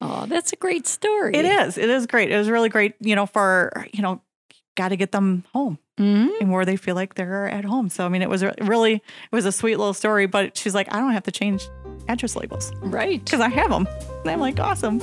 Oh, 0.00 0.26
that's 0.26 0.52
a 0.52 0.56
great 0.56 0.86
story. 0.86 1.34
It 1.34 1.44
is. 1.44 1.78
It 1.78 1.88
is 1.88 2.06
great. 2.06 2.30
It 2.30 2.36
was 2.36 2.50
really 2.50 2.68
great, 2.68 2.94
you 3.00 3.14
know, 3.16 3.26
for, 3.26 3.86
you 3.92 4.02
know, 4.02 4.20
got 4.76 4.88
to 4.88 4.96
get 4.96 5.12
them 5.12 5.44
home 5.52 5.78
Mhm. 5.98 6.40
and 6.40 6.50
where 6.52 6.64
they 6.64 6.76
feel 6.76 6.94
like 6.96 7.14
they're 7.14 7.48
at 7.48 7.64
home. 7.64 7.88
So, 7.88 8.04
I 8.04 8.08
mean, 8.08 8.22
it 8.22 8.28
was 8.28 8.42
really, 8.60 8.94
it 8.94 9.02
was 9.32 9.46
a 9.46 9.52
sweet 9.52 9.76
little 9.76 9.94
story, 9.94 10.26
but 10.26 10.56
she's 10.56 10.74
like, 10.74 10.92
I 10.92 10.98
don't 10.98 11.12
have 11.12 11.22
to 11.24 11.32
change 11.32 11.68
address 12.08 12.34
labels. 12.36 12.72
Right. 12.82 13.24
because 13.24 13.40
I 13.40 13.48
have 13.48 13.70
them. 13.70 13.86
And 14.22 14.30
I'm 14.30 14.40
like, 14.40 14.58
awesome. 14.60 14.98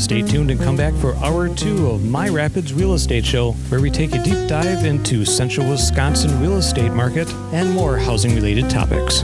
Stay 0.00 0.22
tuned 0.22 0.50
and 0.50 0.58
come 0.58 0.78
back 0.78 0.94
for 0.94 1.14
hour 1.16 1.54
two 1.54 1.88
of 1.88 2.02
My 2.06 2.30
Rapids 2.30 2.72
Real 2.72 2.94
Estate 2.94 3.24
Show, 3.24 3.52
where 3.68 3.82
we 3.82 3.90
take 3.90 4.14
a 4.14 4.22
deep 4.22 4.48
dive 4.48 4.86
into 4.86 5.26
central 5.26 5.68
Wisconsin 5.68 6.40
real 6.40 6.56
estate 6.56 6.92
market 6.92 7.30
and 7.52 7.70
more 7.74 7.98
housing 7.98 8.34
related 8.34 8.70
topics. 8.70 9.22